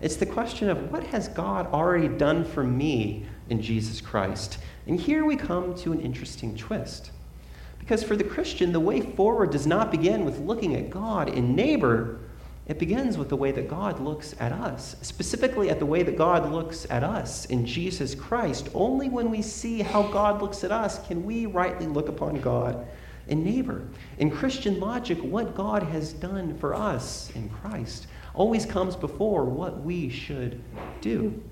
It's 0.00 0.16
the 0.16 0.26
question 0.26 0.70
of 0.70 0.92
what 0.92 1.04
has 1.04 1.28
God 1.28 1.66
already 1.68 2.08
done 2.08 2.44
for 2.44 2.62
me 2.62 3.26
in 3.48 3.60
Jesus 3.60 4.00
Christ? 4.00 4.58
And 4.86 5.00
here 5.00 5.24
we 5.24 5.36
come 5.36 5.74
to 5.76 5.92
an 5.92 6.00
interesting 6.00 6.56
twist. 6.56 7.10
Because 7.78 8.02
for 8.02 8.16
the 8.16 8.24
Christian, 8.24 8.72
the 8.72 8.80
way 8.80 9.00
forward 9.00 9.50
does 9.50 9.66
not 9.66 9.90
begin 9.90 10.24
with 10.24 10.38
looking 10.38 10.74
at 10.74 10.90
God 10.90 11.28
in 11.28 11.54
neighbor, 11.54 12.20
it 12.66 12.78
begins 12.78 13.18
with 13.18 13.28
the 13.28 13.36
way 13.36 13.52
that 13.52 13.68
God 13.68 14.00
looks 14.00 14.34
at 14.40 14.50
us, 14.50 14.96
specifically 15.02 15.68
at 15.68 15.78
the 15.78 15.86
way 15.86 16.02
that 16.02 16.16
God 16.16 16.50
looks 16.50 16.86
at 16.88 17.04
us 17.04 17.44
in 17.46 17.66
Jesus 17.66 18.14
Christ. 18.14 18.70
Only 18.72 19.10
when 19.10 19.30
we 19.30 19.42
see 19.42 19.82
how 19.82 20.04
God 20.04 20.40
looks 20.40 20.64
at 20.64 20.72
us 20.72 21.06
can 21.06 21.24
we 21.24 21.44
rightly 21.44 21.86
look 21.86 22.08
upon 22.08 22.40
God 22.40 22.86
and 23.28 23.44
neighbor. 23.44 23.86
In 24.18 24.30
Christian 24.30 24.80
logic, 24.80 25.18
what 25.18 25.54
God 25.54 25.82
has 25.82 26.14
done 26.14 26.56
for 26.56 26.74
us 26.74 27.30
in 27.34 27.50
Christ 27.50 28.06
always 28.32 28.64
comes 28.64 28.96
before 28.96 29.44
what 29.44 29.82
we 29.82 30.08
should 30.08 30.62
do. 31.02 31.42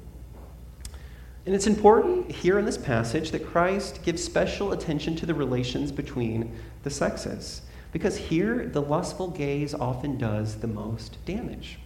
And 1.44 1.54
it's 1.54 1.66
important 1.66 2.30
here 2.30 2.58
in 2.58 2.64
this 2.64 2.78
passage 2.78 3.32
that 3.32 3.46
Christ 3.46 4.02
gives 4.04 4.22
special 4.22 4.72
attention 4.72 5.16
to 5.16 5.26
the 5.26 5.34
relations 5.34 5.90
between 5.90 6.56
the 6.84 6.90
sexes. 6.90 7.62
Because 7.93 8.16
here, 8.16 8.66
the 8.66 8.82
lustful 8.82 9.28
gaze 9.28 9.74
often 9.74 10.16
does 10.16 10.57
the 10.57 10.66
most 10.66 11.22
damage. 11.26 11.78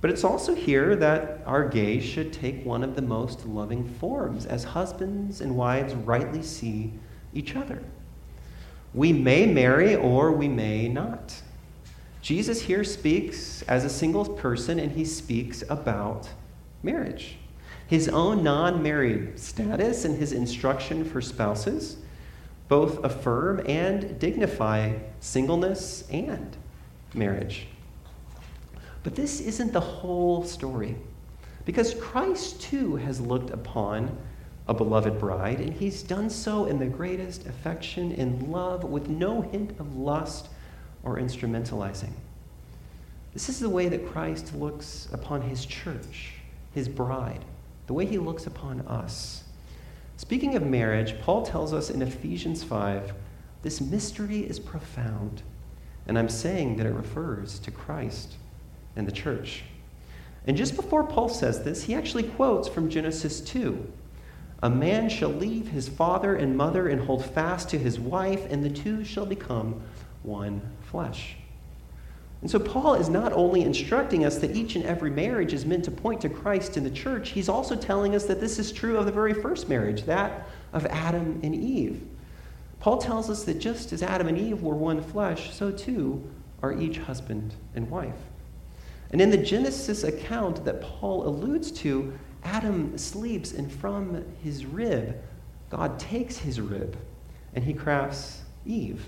But 0.00 0.10
it's 0.10 0.24
also 0.24 0.54
here 0.54 0.94
that 0.96 1.40
our 1.46 1.68
gaze 1.68 2.04
should 2.04 2.32
take 2.32 2.66
one 2.66 2.84
of 2.84 2.96
the 2.96 3.02
most 3.02 3.46
loving 3.46 3.88
forms 3.88 4.44
as 4.44 4.64
husbands 4.64 5.40
and 5.40 5.56
wives 5.56 5.94
rightly 5.94 6.42
see 6.42 6.92
each 7.32 7.56
other. 7.56 7.82
We 8.92 9.12
may 9.12 9.46
marry 9.46 9.94
or 9.94 10.32
we 10.32 10.48
may 10.48 10.88
not. 10.88 11.40
Jesus 12.20 12.62
here 12.62 12.84
speaks 12.84 13.62
as 13.62 13.84
a 13.84 13.90
single 13.90 14.24
person 14.24 14.78
and 14.78 14.92
he 14.92 15.04
speaks 15.04 15.62
about 15.68 16.28
marriage. 16.82 17.36
His 17.86 18.08
own 18.08 18.42
non 18.42 18.82
married 18.82 19.38
status 19.38 20.04
and 20.04 20.18
his 20.18 20.32
instruction 20.32 21.04
for 21.04 21.20
spouses 21.20 21.98
both 22.68 23.02
affirm 23.04 23.62
and 23.66 24.18
dignify 24.18 24.94
singleness 25.20 26.04
and 26.10 26.56
marriage. 27.14 27.66
But 29.02 29.14
this 29.14 29.40
isn't 29.40 29.72
the 29.72 29.80
whole 29.80 30.42
story, 30.44 30.96
because 31.64 31.94
Christ 31.94 32.60
too 32.60 32.96
has 32.96 33.20
looked 33.20 33.50
upon 33.50 34.16
a 34.68 34.74
beloved 34.74 35.20
bride, 35.20 35.60
and 35.60 35.72
he's 35.72 36.02
done 36.02 36.28
so 36.28 36.66
in 36.66 36.78
the 36.78 36.86
greatest 36.86 37.46
affection 37.46 38.12
and 38.12 38.48
love 38.48 38.82
with 38.82 39.08
no 39.08 39.42
hint 39.42 39.78
of 39.78 39.96
lust 39.96 40.48
or 41.04 41.18
instrumentalizing. 41.18 42.12
This 43.32 43.48
is 43.48 43.60
the 43.60 43.68
way 43.68 43.88
that 43.88 44.08
Christ 44.08 44.54
looks 44.56 45.08
upon 45.12 45.42
his 45.42 45.64
church, 45.64 46.32
his 46.74 46.88
bride, 46.88 47.44
the 47.86 47.92
way 47.92 48.06
he 48.06 48.18
looks 48.18 48.46
upon 48.46 48.80
us. 48.88 49.44
Speaking 50.16 50.54
of 50.54 50.64
marriage, 50.64 51.20
Paul 51.20 51.44
tells 51.44 51.74
us 51.74 51.90
in 51.90 52.00
Ephesians 52.00 52.64
5 52.64 53.12
this 53.62 53.80
mystery 53.80 54.40
is 54.40 54.58
profound, 54.58 55.42
and 56.06 56.18
I'm 56.18 56.28
saying 56.28 56.76
that 56.76 56.86
it 56.86 56.94
refers 56.94 57.58
to 57.60 57.70
Christ 57.70 58.36
and 58.96 59.06
the 59.06 59.12
church. 59.12 59.64
And 60.46 60.56
just 60.56 60.74
before 60.74 61.04
Paul 61.04 61.28
says 61.28 61.64
this, 61.64 61.84
he 61.84 61.94
actually 61.94 62.22
quotes 62.22 62.68
from 62.68 62.88
Genesis 62.88 63.40
2 63.40 63.92
A 64.62 64.70
man 64.70 65.08
shall 65.08 65.28
leave 65.28 65.68
his 65.68 65.88
father 65.88 66.34
and 66.34 66.56
mother 66.56 66.88
and 66.88 67.02
hold 67.02 67.24
fast 67.24 67.68
to 67.70 67.78
his 67.78 68.00
wife, 68.00 68.46
and 68.50 68.64
the 68.64 68.70
two 68.70 69.04
shall 69.04 69.26
become 69.26 69.82
one 70.22 70.62
flesh. 70.80 71.36
And 72.42 72.50
so, 72.50 72.58
Paul 72.58 72.94
is 72.94 73.08
not 73.08 73.32
only 73.32 73.62
instructing 73.62 74.24
us 74.24 74.38
that 74.38 74.54
each 74.54 74.76
and 74.76 74.84
every 74.84 75.10
marriage 75.10 75.54
is 75.54 75.64
meant 75.64 75.84
to 75.86 75.90
point 75.90 76.20
to 76.20 76.28
Christ 76.28 76.76
in 76.76 76.84
the 76.84 76.90
church, 76.90 77.30
he's 77.30 77.48
also 77.48 77.74
telling 77.74 78.14
us 78.14 78.26
that 78.26 78.40
this 78.40 78.58
is 78.58 78.72
true 78.72 78.98
of 78.98 79.06
the 79.06 79.12
very 79.12 79.32
first 79.32 79.68
marriage, 79.68 80.02
that 80.04 80.46
of 80.72 80.84
Adam 80.86 81.40
and 81.42 81.54
Eve. 81.54 82.02
Paul 82.78 82.98
tells 82.98 83.30
us 83.30 83.44
that 83.44 83.58
just 83.58 83.92
as 83.92 84.02
Adam 84.02 84.28
and 84.28 84.38
Eve 84.38 84.62
were 84.62 84.74
one 84.74 85.02
flesh, 85.02 85.54
so 85.54 85.70
too 85.70 86.22
are 86.62 86.78
each 86.78 86.98
husband 86.98 87.54
and 87.74 87.90
wife. 87.90 88.14
And 89.10 89.20
in 89.20 89.30
the 89.30 89.38
Genesis 89.38 90.04
account 90.04 90.64
that 90.64 90.80
Paul 90.80 91.26
alludes 91.26 91.70
to, 91.72 92.12
Adam 92.44 92.96
sleeps, 92.98 93.52
and 93.52 93.72
from 93.72 94.24
his 94.42 94.66
rib, 94.66 95.16
God 95.70 95.98
takes 95.98 96.36
his 96.36 96.60
rib 96.60 96.96
and 97.54 97.64
he 97.64 97.72
crafts 97.72 98.42
Eve. 98.64 99.04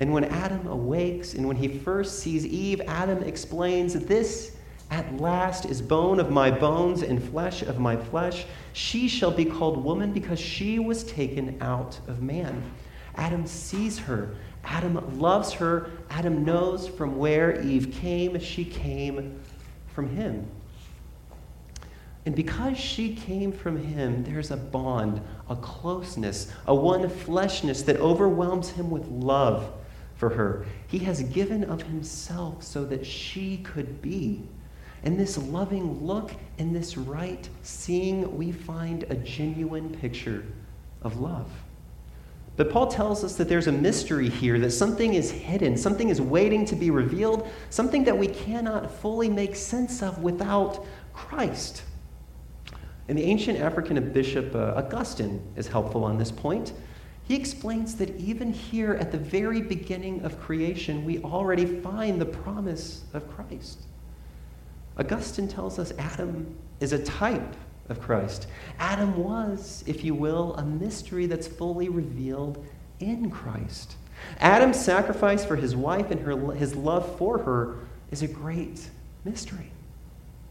And 0.00 0.12
when 0.12 0.24
Adam 0.24 0.66
awakes 0.66 1.34
and 1.34 1.46
when 1.46 1.56
he 1.56 1.68
first 1.68 2.18
sees 2.18 2.44
Eve, 2.44 2.80
Adam 2.86 3.22
explains, 3.22 3.94
This 3.94 4.56
at 4.90 5.16
last 5.18 5.66
is 5.66 5.80
bone 5.80 6.18
of 6.18 6.30
my 6.30 6.50
bones 6.50 7.02
and 7.02 7.22
flesh 7.22 7.62
of 7.62 7.78
my 7.78 7.96
flesh. 7.96 8.44
She 8.72 9.08
shall 9.08 9.30
be 9.30 9.44
called 9.44 9.82
woman 9.82 10.12
because 10.12 10.40
she 10.40 10.78
was 10.78 11.04
taken 11.04 11.56
out 11.60 11.98
of 12.08 12.22
man. 12.22 12.62
Adam 13.16 13.46
sees 13.46 13.98
her. 13.98 14.34
Adam 14.64 15.20
loves 15.20 15.52
her. 15.52 15.90
Adam 16.10 16.44
knows 16.44 16.88
from 16.88 17.16
where 17.16 17.60
Eve 17.62 17.92
came. 17.92 18.38
She 18.40 18.64
came 18.64 19.40
from 19.86 20.08
him. 20.16 20.46
And 22.26 22.34
because 22.34 22.78
she 22.78 23.14
came 23.14 23.52
from 23.52 23.76
him, 23.76 24.24
there's 24.24 24.50
a 24.50 24.56
bond, 24.56 25.20
a 25.48 25.54
closeness, 25.54 26.50
a 26.66 26.74
one 26.74 27.08
fleshness 27.08 27.82
that 27.82 27.98
overwhelms 27.98 28.70
him 28.70 28.90
with 28.90 29.06
love 29.06 29.70
for 30.16 30.30
her. 30.30 30.64
He 30.86 30.98
has 31.00 31.22
given 31.22 31.64
of 31.64 31.82
himself 31.82 32.62
so 32.62 32.84
that 32.86 33.04
she 33.04 33.58
could 33.58 34.00
be. 34.00 34.42
In 35.02 35.18
this 35.18 35.36
loving 35.36 36.04
look, 36.04 36.32
in 36.58 36.72
this 36.72 36.96
right 36.96 37.48
seeing, 37.62 38.36
we 38.36 38.52
find 38.52 39.04
a 39.04 39.14
genuine 39.16 39.90
picture 39.90 40.44
of 41.02 41.20
love. 41.20 41.50
But 42.56 42.70
Paul 42.70 42.86
tells 42.86 43.24
us 43.24 43.34
that 43.36 43.48
there's 43.48 43.66
a 43.66 43.72
mystery 43.72 44.28
here, 44.28 44.58
that 44.60 44.70
something 44.70 45.14
is 45.14 45.30
hidden, 45.30 45.76
something 45.76 46.08
is 46.08 46.20
waiting 46.20 46.64
to 46.66 46.76
be 46.76 46.90
revealed, 46.90 47.48
something 47.68 48.04
that 48.04 48.16
we 48.16 48.28
cannot 48.28 48.90
fully 48.90 49.28
make 49.28 49.56
sense 49.56 50.02
of 50.02 50.22
without 50.22 50.86
Christ. 51.12 51.82
And 53.08 53.18
the 53.18 53.24
ancient 53.24 53.58
African 53.58 54.12
bishop 54.12 54.54
uh, 54.54 54.74
Augustine 54.76 55.42
is 55.56 55.66
helpful 55.66 56.04
on 56.04 56.16
this 56.16 56.30
point. 56.30 56.72
He 57.26 57.34
explains 57.34 57.96
that 57.96 58.14
even 58.16 58.52
here 58.52 58.94
at 58.94 59.10
the 59.10 59.18
very 59.18 59.62
beginning 59.62 60.22
of 60.24 60.38
creation, 60.40 61.04
we 61.04 61.20
already 61.20 61.64
find 61.64 62.20
the 62.20 62.26
promise 62.26 63.04
of 63.14 63.28
Christ. 63.34 63.80
Augustine 64.98 65.48
tells 65.48 65.78
us 65.78 65.92
Adam 65.98 66.54
is 66.80 66.92
a 66.92 67.02
type 67.02 67.56
of 67.88 68.00
Christ. 68.00 68.46
Adam 68.78 69.16
was, 69.16 69.82
if 69.86 70.04
you 70.04 70.14
will, 70.14 70.54
a 70.56 70.64
mystery 70.64 71.26
that's 71.26 71.48
fully 71.48 71.88
revealed 71.88 72.64
in 73.00 73.30
Christ. 73.30 73.96
Adam's 74.38 74.82
sacrifice 74.82 75.44
for 75.44 75.56
his 75.56 75.74
wife 75.74 76.10
and 76.10 76.20
her, 76.20 76.52
his 76.52 76.76
love 76.76 77.16
for 77.18 77.38
her 77.38 77.78
is 78.10 78.22
a 78.22 78.28
great 78.28 78.88
mystery. 79.24 79.70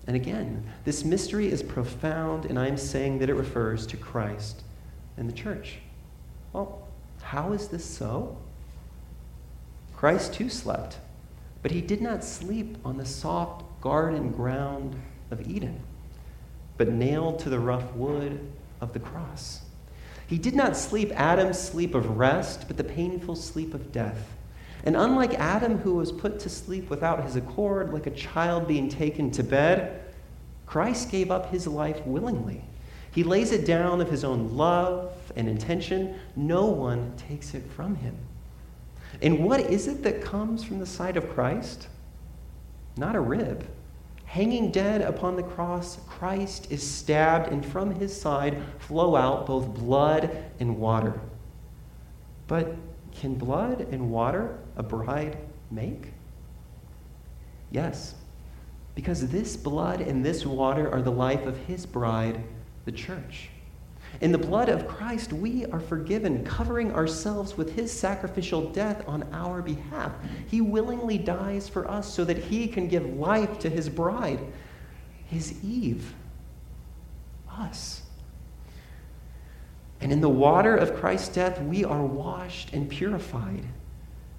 And 0.05 0.15
again, 0.15 0.65
this 0.83 1.05
mystery 1.05 1.47
is 1.47 1.63
profound, 1.63 2.45
and 2.45 2.59
I'm 2.59 2.77
saying 2.77 3.19
that 3.19 3.29
it 3.29 3.35
refers 3.35 3.87
to 3.87 3.97
Christ 3.97 4.63
and 5.17 5.29
the 5.29 5.33
church. 5.33 5.77
Well, 6.53 6.87
how 7.21 7.51
is 7.51 7.67
this 7.67 7.83
so? 7.83 8.37
Christ 9.95 10.33
too 10.33 10.49
slept, 10.49 10.97
but 11.61 11.71
he 11.71 11.81
did 11.81 12.01
not 12.01 12.23
sleep 12.23 12.77
on 12.85 12.97
the 12.97 13.05
soft 13.05 13.63
garden 13.81 14.31
ground 14.31 14.95
of 15.31 15.47
Eden, 15.49 15.81
but 16.77 16.89
nailed 16.89 17.39
to 17.39 17.49
the 17.49 17.59
rough 17.59 17.93
wood 17.93 18.39
of 18.81 18.93
the 18.93 18.99
cross. 18.99 19.61
He 20.27 20.37
did 20.37 20.55
not 20.55 20.77
sleep 20.77 21.11
Adam's 21.15 21.59
sleep 21.59 21.95
of 21.95 22.17
rest, 22.17 22.67
but 22.67 22.77
the 22.77 22.83
painful 22.83 23.35
sleep 23.35 23.73
of 23.73 23.91
death. 23.91 24.33
And 24.85 24.97
unlike 24.97 25.33
Adam, 25.35 25.77
who 25.77 25.95
was 25.95 26.11
put 26.11 26.39
to 26.41 26.49
sleep 26.49 26.89
without 26.89 27.23
his 27.23 27.35
accord, 27.35 27.93
like 27.93 28.07
a 28.07 28.11
child 28.11 28.67
being 28.67 28.89
taken 28.89 29.31
to 29.31 29.43
bed, 29.43 30.03
Christ 30.65 31.09
gave 31.09 31.31
up 31.31 31.51
his 31.51 31.67
life 31.67 32.05
willingly. 32.05 32.63
He 33.13 33.23
lays 33.23 33.51
it 33.51 33.65
down 33.65 34.01
of 34.01 34.09
his 34.09 34.23
own 34.23 34.57
love 34.57 35.13
and 35.35 35.47
intention. 35.47 36.19
No 36.35 36.65
one 36.65 37.13
takes 37.15 37.53
it 37.53 37.63
from 37.75 37.95
him. 37.95 38.17
And 39.21 39.45
what 39.45 39.59
is 39.59 39.87
it 39.87 40.03
that 40.03 40.21
comes 40.21 40.63
from 40.63 40.79
the 40.79 40.85
side 40.85 41.17
of 41.17 41.29
Christ? 41.29 41.87
not 42.97 43.15
a 43.15 43.19
rib. 43.19 43.65
Hanging 44.25 44.71
dead 44.71 45.01
upon 45.01 45.35
the 45.35 45.43
cross, 45.43 45.99
Christ 46.07 46.71
is 46.71 46.87
stabbed, 46.87 47.51
and 47.51 47.65
from 47.65 47.93
his 47.95 48.19
side 48.19 48.61
flow 48.79 49.15
out 49.15 49.45
both 49.45 49.67
blood 49.75 50.35
and 50.59 50.77
water. 50.77 51.19
But 52.47 52.75
can 53.11 53.35
blood 53.35 53.81
and 53.91 54.09
water 54.09 54.57
a 54.75 54.83
bride 54.83 55.37
make? 55.69 56.13
Yes, 57.69 58.15
because 58.95 59.27
this 59.29 59.55
blood 59.55 60.01
and 60.01 60.25
this 60.25 60.45
water 60.45 60.91
are 60.91 61.01
the 61.01 61.11
life 61.11 61.45
of 61.45 61.57
his 61.57 61.85
bride, 61.85 62.43
the 62.85 62.91
church. 62.91 63.49
In 64.21 64.31
the 64.31 64.37
blood 64.37 64.69
of 64.69 64.87
Christ, 64.87 65.33
we 65.33 65.65
are 65.65 65.79
forgiven, 65.79 66.43
covering 66.45 66.93
ourselves 66.93 67.57
with 67.57 67.75
his 67.75 67.91
sacrificial 67.91 68.69
death 68.69 69.03
on 69.07 69.23
our 69.33 69.61
behalf. 69.61 70.11
He 70.47 70.61
willingly 70.61 71.17
dies 71.17 71.67
for 71.67 71.89
us 71.89 72.13
so 72.13 72.23
that 72.25 72.37
he 72.37 72.67
can 72.67 72.87
give 72.87 73.05
life 73.15 73.57
to 73.59 73.69
his 73.69 73.89
bride, 73.89 74.39
his 75.25 75.63
Eve, 75.63 76.13
us. 77.49 78.03
And 79.99 80.11
in 80.11 80.21
the 80.21 80.29
water 80.29 80.75
of 80.75 80.95
Christ's 80.95 81.29
death, 81.29 81.61
we 81.61 81.83
are 81.83 82.05
washed 82.05 82.73
and 82.73 82.89
purified. 82.89 83.63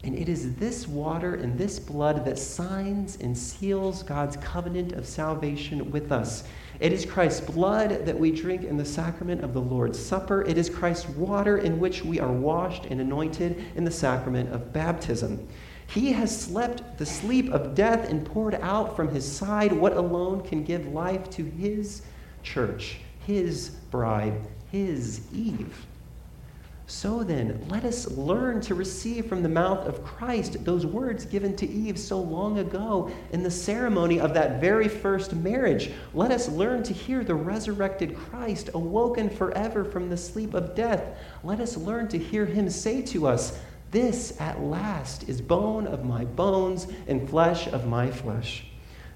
And 0.04 0.18
it 0.18 0.28
is 0.28 0.54
this 0.56 0.86
water 0.86 1.36
and 1.36 1.56
this 1.56 1.78
blood 1.78 2.26
that 2.26 2.38
signs 2.38 3.16
and 3.22 3.36
seals 3.36 4.02
God's 4.02 4.36
covenant 4.36 4.92
of 4.92 5.06
salvation 5.06 5.90
with 5.90 6.12
us. 6.12 6.44
It 6.78 6.92
is 6.92 7.06
Christ's 7.06 7.40
blood 7.40 8.04
that 8.04 8.18
we 8.18 8.30
drink 8.30 8.64
in 8.64 8.76
the 8.76 8.84
sacrament 8.84 9.42
of 9.42 9.54
the 9.54 9.62
Lord's 9.62 9.98
Supper. 9.98 10.42
It 10.42 10.58
is 10.58 10.68
Christ's 10.68 11.08
water 11.08 11.56
in 11.56 11.80
which 11.80 12.04
we 12.04 12.20
are 12.20 12.30
washed 12.30 12.84
and 12.84 13.00
anointed 13.00 13.64
in 13.76 13.84
the 13.84 13.90
sacrament 13.90 14.52
of 14.52 14.74
baptism. 14.74 15.48
He 15.86 16.12
has 16.12 16.38
slept 16.38 16.98
the 16.98 17.06
sleep 17.06 17.50
of 17.50 17.74
death 17.74 18.10
and 18.10 18.26
poured 18.26 18.56
out 18.56 18.94
from 18.96 19.08
his 19.08 19.30
side 19.30 19.72
what 19.72 19.96
alone 19.96 20.42
can 20.42 20.64
give 20.64 20.86
life 20.88 21.30
to 21.30 21.44
his 21.44 22.02
church, 22.42 22.98
his 23.26 23.70
bride, 23.90 24.38
his 24.70 25.22
Eve. 25.32 25.86
So 26.94 27.24
then, 27.24 27.60
let 27.68 27.84
us 27.84 28.08
learn 28.12 28.60
to 28.62 28.76
receive 28.76 29.26
from 29.26 29.42
the 29.42 29.48
mouth 29.48 29.84
of 29.84 30.04
Christ 30.04 30.64
those 30.64 30.86
words 30.86 31.24
given 31.24 31.56
to 31.56 31.68
Eve 31.68 31.98
so 31.98 32.20
long 32.20 32.60
ago 32.60 33.10
in 33.32 33.42
the 33.42 33.50
ceremony 33.50 34.20
of 34.20 34.32
that 34.34 34.60
very 34.60 34.86
first 34.86 35.34
marriage. 35.34 35.90
Let 36.14 36.30
us 36.30 36.48
learn 36.48 36.84
to 36.84 36.94
hear 36.94 37.24
the 37.24 37.34
resurrected 37.34 38.16
Christ 38.16 38.70
awoken 38.74 39.28
forever 39.28 39.84
from 39.84 40.08
the 40.08 40.16
sleep 40.16 40.54
of 40.54 40.76
death. 40.76 41.18
Let 41.42 41.58
us 41.58 41.76
learn 41.76 42.06
to 42.08 42.18
hear 42.18 42.46
him 42.46 42.70
say 42.70 43.02
to 43.02 43.26
us, 43.26 43.58
This 43.90 44.40
at 44.40 44.62
last 44.62 45.28
is 45.28 45.40
bone 45.40 45.88
of 45.88 46.04
my 46.04 46.24
bones 46.24 46.86
and 47.08 47.28
flesh 47.28 47.66
of 47.66 47.88
my 47.88 48.08
flesh. 48.08 48.66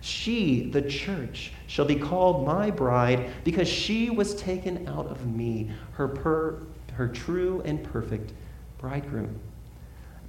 She, 0.01 0.68
the 0.68 0.83
church, 0.83 1.53
shall 1.68 1.87
be 1.87 1.97
called 1.97 2.45
my 2.45 2.72
bride 2.72 3.31
because 3.45 3.68
she 3.68 4.11
was 4.11 4.35
taken 4.35 4.89
out 4.89 5.07
of 5.07 5.33
me, 5.33 5.70
her 5.93 6.09
per 6.09 6.66
her 6.99 7.07
true 7.07 7.63
and 7.65 7.83
perfect 7.85 8.33
bridegroom. 8.77 9.39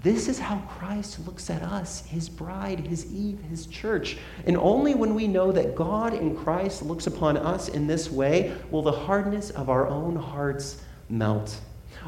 This 0.04 0.30
is 0.30 0.38
how 0.38 0.60
Christ 0.70 1.26
looks 1.26 1.50
at 1.50 1.64
us, 1.64 2.06
his 2.06 2.30
bride, 2.30 2.80
his 2.86 3.12
Eve, 3.12 3.42
his 3.50 3.66
church. 3.66 4.18
And 4.46 4.56
only 4.56 4.94
when 4.94 5.16
we 5.16 5.28
know 5.28 5.52
that 5.52 5.76
God 5.76 6.14
in 6.14 6.36
Christ 6.38 6.84
looks 6.84 7.08
upon 7.08 7.38
us 7.38 7.70
in 7.70 7.88
this 7.88 8.12
way 8.12 8.56
will 8.70 8.84
the 8.84 8.92
hardness 8.92 9.50
of 9.50 9.70
our 9.70 9.88
own 9.88 10.16
hearts 10.16 10.82
melt. 11.10 11.60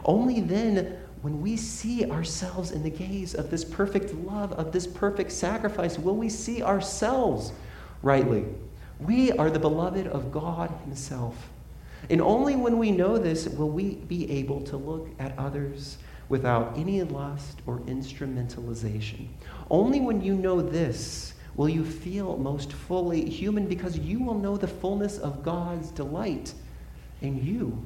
Only 0.05 0.41
then, 0.41 0.95
when 1.23 1.41
we 1.41 1.57
see 1.57 2.09
ourselves 2.09 2.69
in 2.69 2.83
the 2.83 2.89
gaze 2.91 3.33
of 3.33 3.49
this 3.49 3.65
perfect 3.65 4.13
love, 4.13 4.53
of 4.53 4.71
this 4.71 4.85
perfect 4.85 5.31
sacrifice, 5.31 5.97
will 5.97 6.15
we 6.15 6.29
see 6.29 6.61
ourselves 6.61 7.51
rightly. 8.03 8.45
We 8.99 9.31
are 9.31 9.49
the 9.49 9.59
beloved 9.59 10.05
of 10.05 10.31
God 10.31 10.71
Himself. 10.85 11.50
And 12.09 12.21
only 12.21 12.55
when 12.55 12.77
we 12.77 12.91
know 12.91 13.17
this 13.17 13.47
will 13.47 13.69
we 13.69 13.95
be 13.95 14.29
able 14.31 14.61
to 14.63 14.77
look 14.77 15.09
at 15.19 15.37
others 15.37 15.97
without 16.29 16.77
any 16.77 17.03
lust 17.03 17.59
or 17.67 17.79
instrumentalization. 17.81 19.27
Only 19.69 19.99
when 19.99 20.21
you 20.21 20.35
know 20.35 20.61
this 20.61 21.33
will 21.55 21.69
you 21.69 21.83
feel 21.83 22.37
most 22.37 22.71
fully 22.71 23.29
human 23.29 23.67
because 23.67 23.97
you 23.99 24.19
will 24.19 24.37
know 24.37 24.57
the 24.57 24.67
fullness 24.67 25.17
of 25.17 25.43
God's 25.43 25.91
delight 25.91 26.53
in 27.21 27.45
you. 27.45 27.85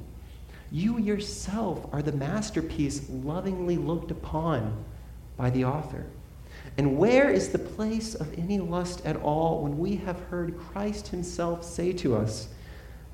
You 0.72 1.00
yourself 1.00 1.88
are 1.92 2.02
the 2.02 2.12
masterpiece 2.12 3.10
lovingly 3.10 3.78
looked 3.78 4.12
upon 4.12 4.84
by 5.38 5.50
the 5.50 5.66
author. 5.66 6.06
And 6.78 6.98
where 6.98 7.30
is 7.30 7.50
the 7.50 7.60
place 7.60 8.16
of 8.16 8.38
any 8.38 8.60
lust 8.60 9.06
at 9.06 9.18
all 9.18 9.64
when 9.64 9.78
we 9.78 9.96
have 9.98 10.20
heard 10.26 10.58
Christ 10.58 11.08
Himself 11.08 11.64
say 11.64 11.94
to 11.94 12.16
us, 12.16 12.50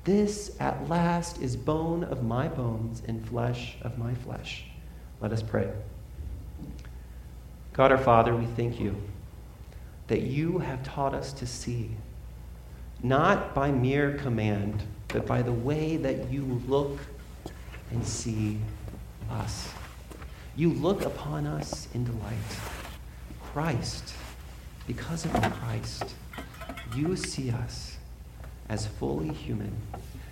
this 0.04 0.56
at 0.58 0.88
last 0.88 1.40
is 1.40 1.56
bone 1.56 2.04
of 2.04 2.24
my 2.24 2.48
bones 2.48 3.02
and 3.06 3.26
flesh 3.28 3.76
of 3.82 3.98
my 3.98 4.14
flesh. 4.14 4.64
Let 5.20 5.32
us 5.32 5.42
pray. 5.42 5.70
God 7.72 7.92
our 7.92 7.98
Father, 7.98 8.34
we 8.34 8.46
thank 8.46 8.80
you 8.80 9.00
that 10.08 10.22
you 10.22 10.58
have 10.58 10.82
taught 10.82 11.14
us 11.14 11.32
to 11.34 11.46
see, 11.46 11.90
not 13.02 13.54
by 13.54 13.70
mere 13.70 14.14
command, 14.18 14.82
but 15.08 15.26
by 15.26 15.40
the 15.40 15.52
way 15.52 15.96
that 15.96 16.30
you 16.30 16.60
look 16.66 16.98
and 17.90 18.04
see 18.04 18.58
us. 19.30 19.70
You 20.56 20.70
look 20.70 21.02
upon 21.04 21.46
us 21.46 21.88
in 21.94 22.04
delight. 22.04 22.34
Christ, 23.52 24.14
because 24.86 25.24
of 25.24 25.32
Christ, 25.32 26.14
you 26.94 27.16
see 27.16 27.50
us 27.50 27.91
as 28.72 28.86
fully 28.86 29.28
human. 29.28 29.70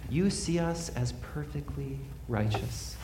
You 0.08 0.30
see 0.30 0.58
us 0.58 0.88
as 0.96 1.12
perfectly 1.12 1.98
righteous. 2.26 2.96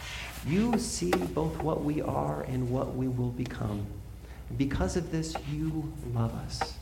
You 0.46 0.78
see 0.78 1.10
both 1.10 1.62
what 1.62 1.84
we 1.84 2.00
are 2.00 2.42
and 2.44 2.70
what 2.70 2.96
we 2.96 3.06
will 3.06 3.30
become. 3.30 3.86
Because 4.56 4.96
of 4.96 5.12
this, 5.12 5.36
you 5.52 5.92
love 6.14 6.34
us. 6.34 6.78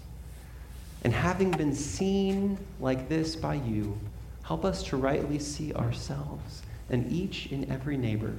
And 1.02 1.12
having 1.12 1.50
been 1.50 1.74
seen 1.74 2.56
like 2.78 3.08
this 3.08 3.34
by 3.34 3.54
you, 3.54 3.98
help 4.44 4.64
us 4.64 4.84
to 4.84 4.96
rightly 4.96 5.40
see 5.40 5.74
ourselves 5.74 6.62
and 6.90 7.10
each 7.10 7.46
and 7.46 7.68
every 7.68 7.96
neighbor 7.96 8.34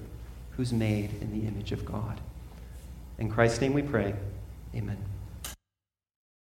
who's 0.51 0.71
made 0.71 1.11
in 1.21 1.37
the 1.37 1.45
image 1.45 1.73
of 1.73 1.83
God. 1.83 2.21
In 3.17 3.29
Christ's 3.29 3.59
name 3.59 3.73
we 3.73 3.81
pray. 3.81 4.15
Amen. 4.73 4.97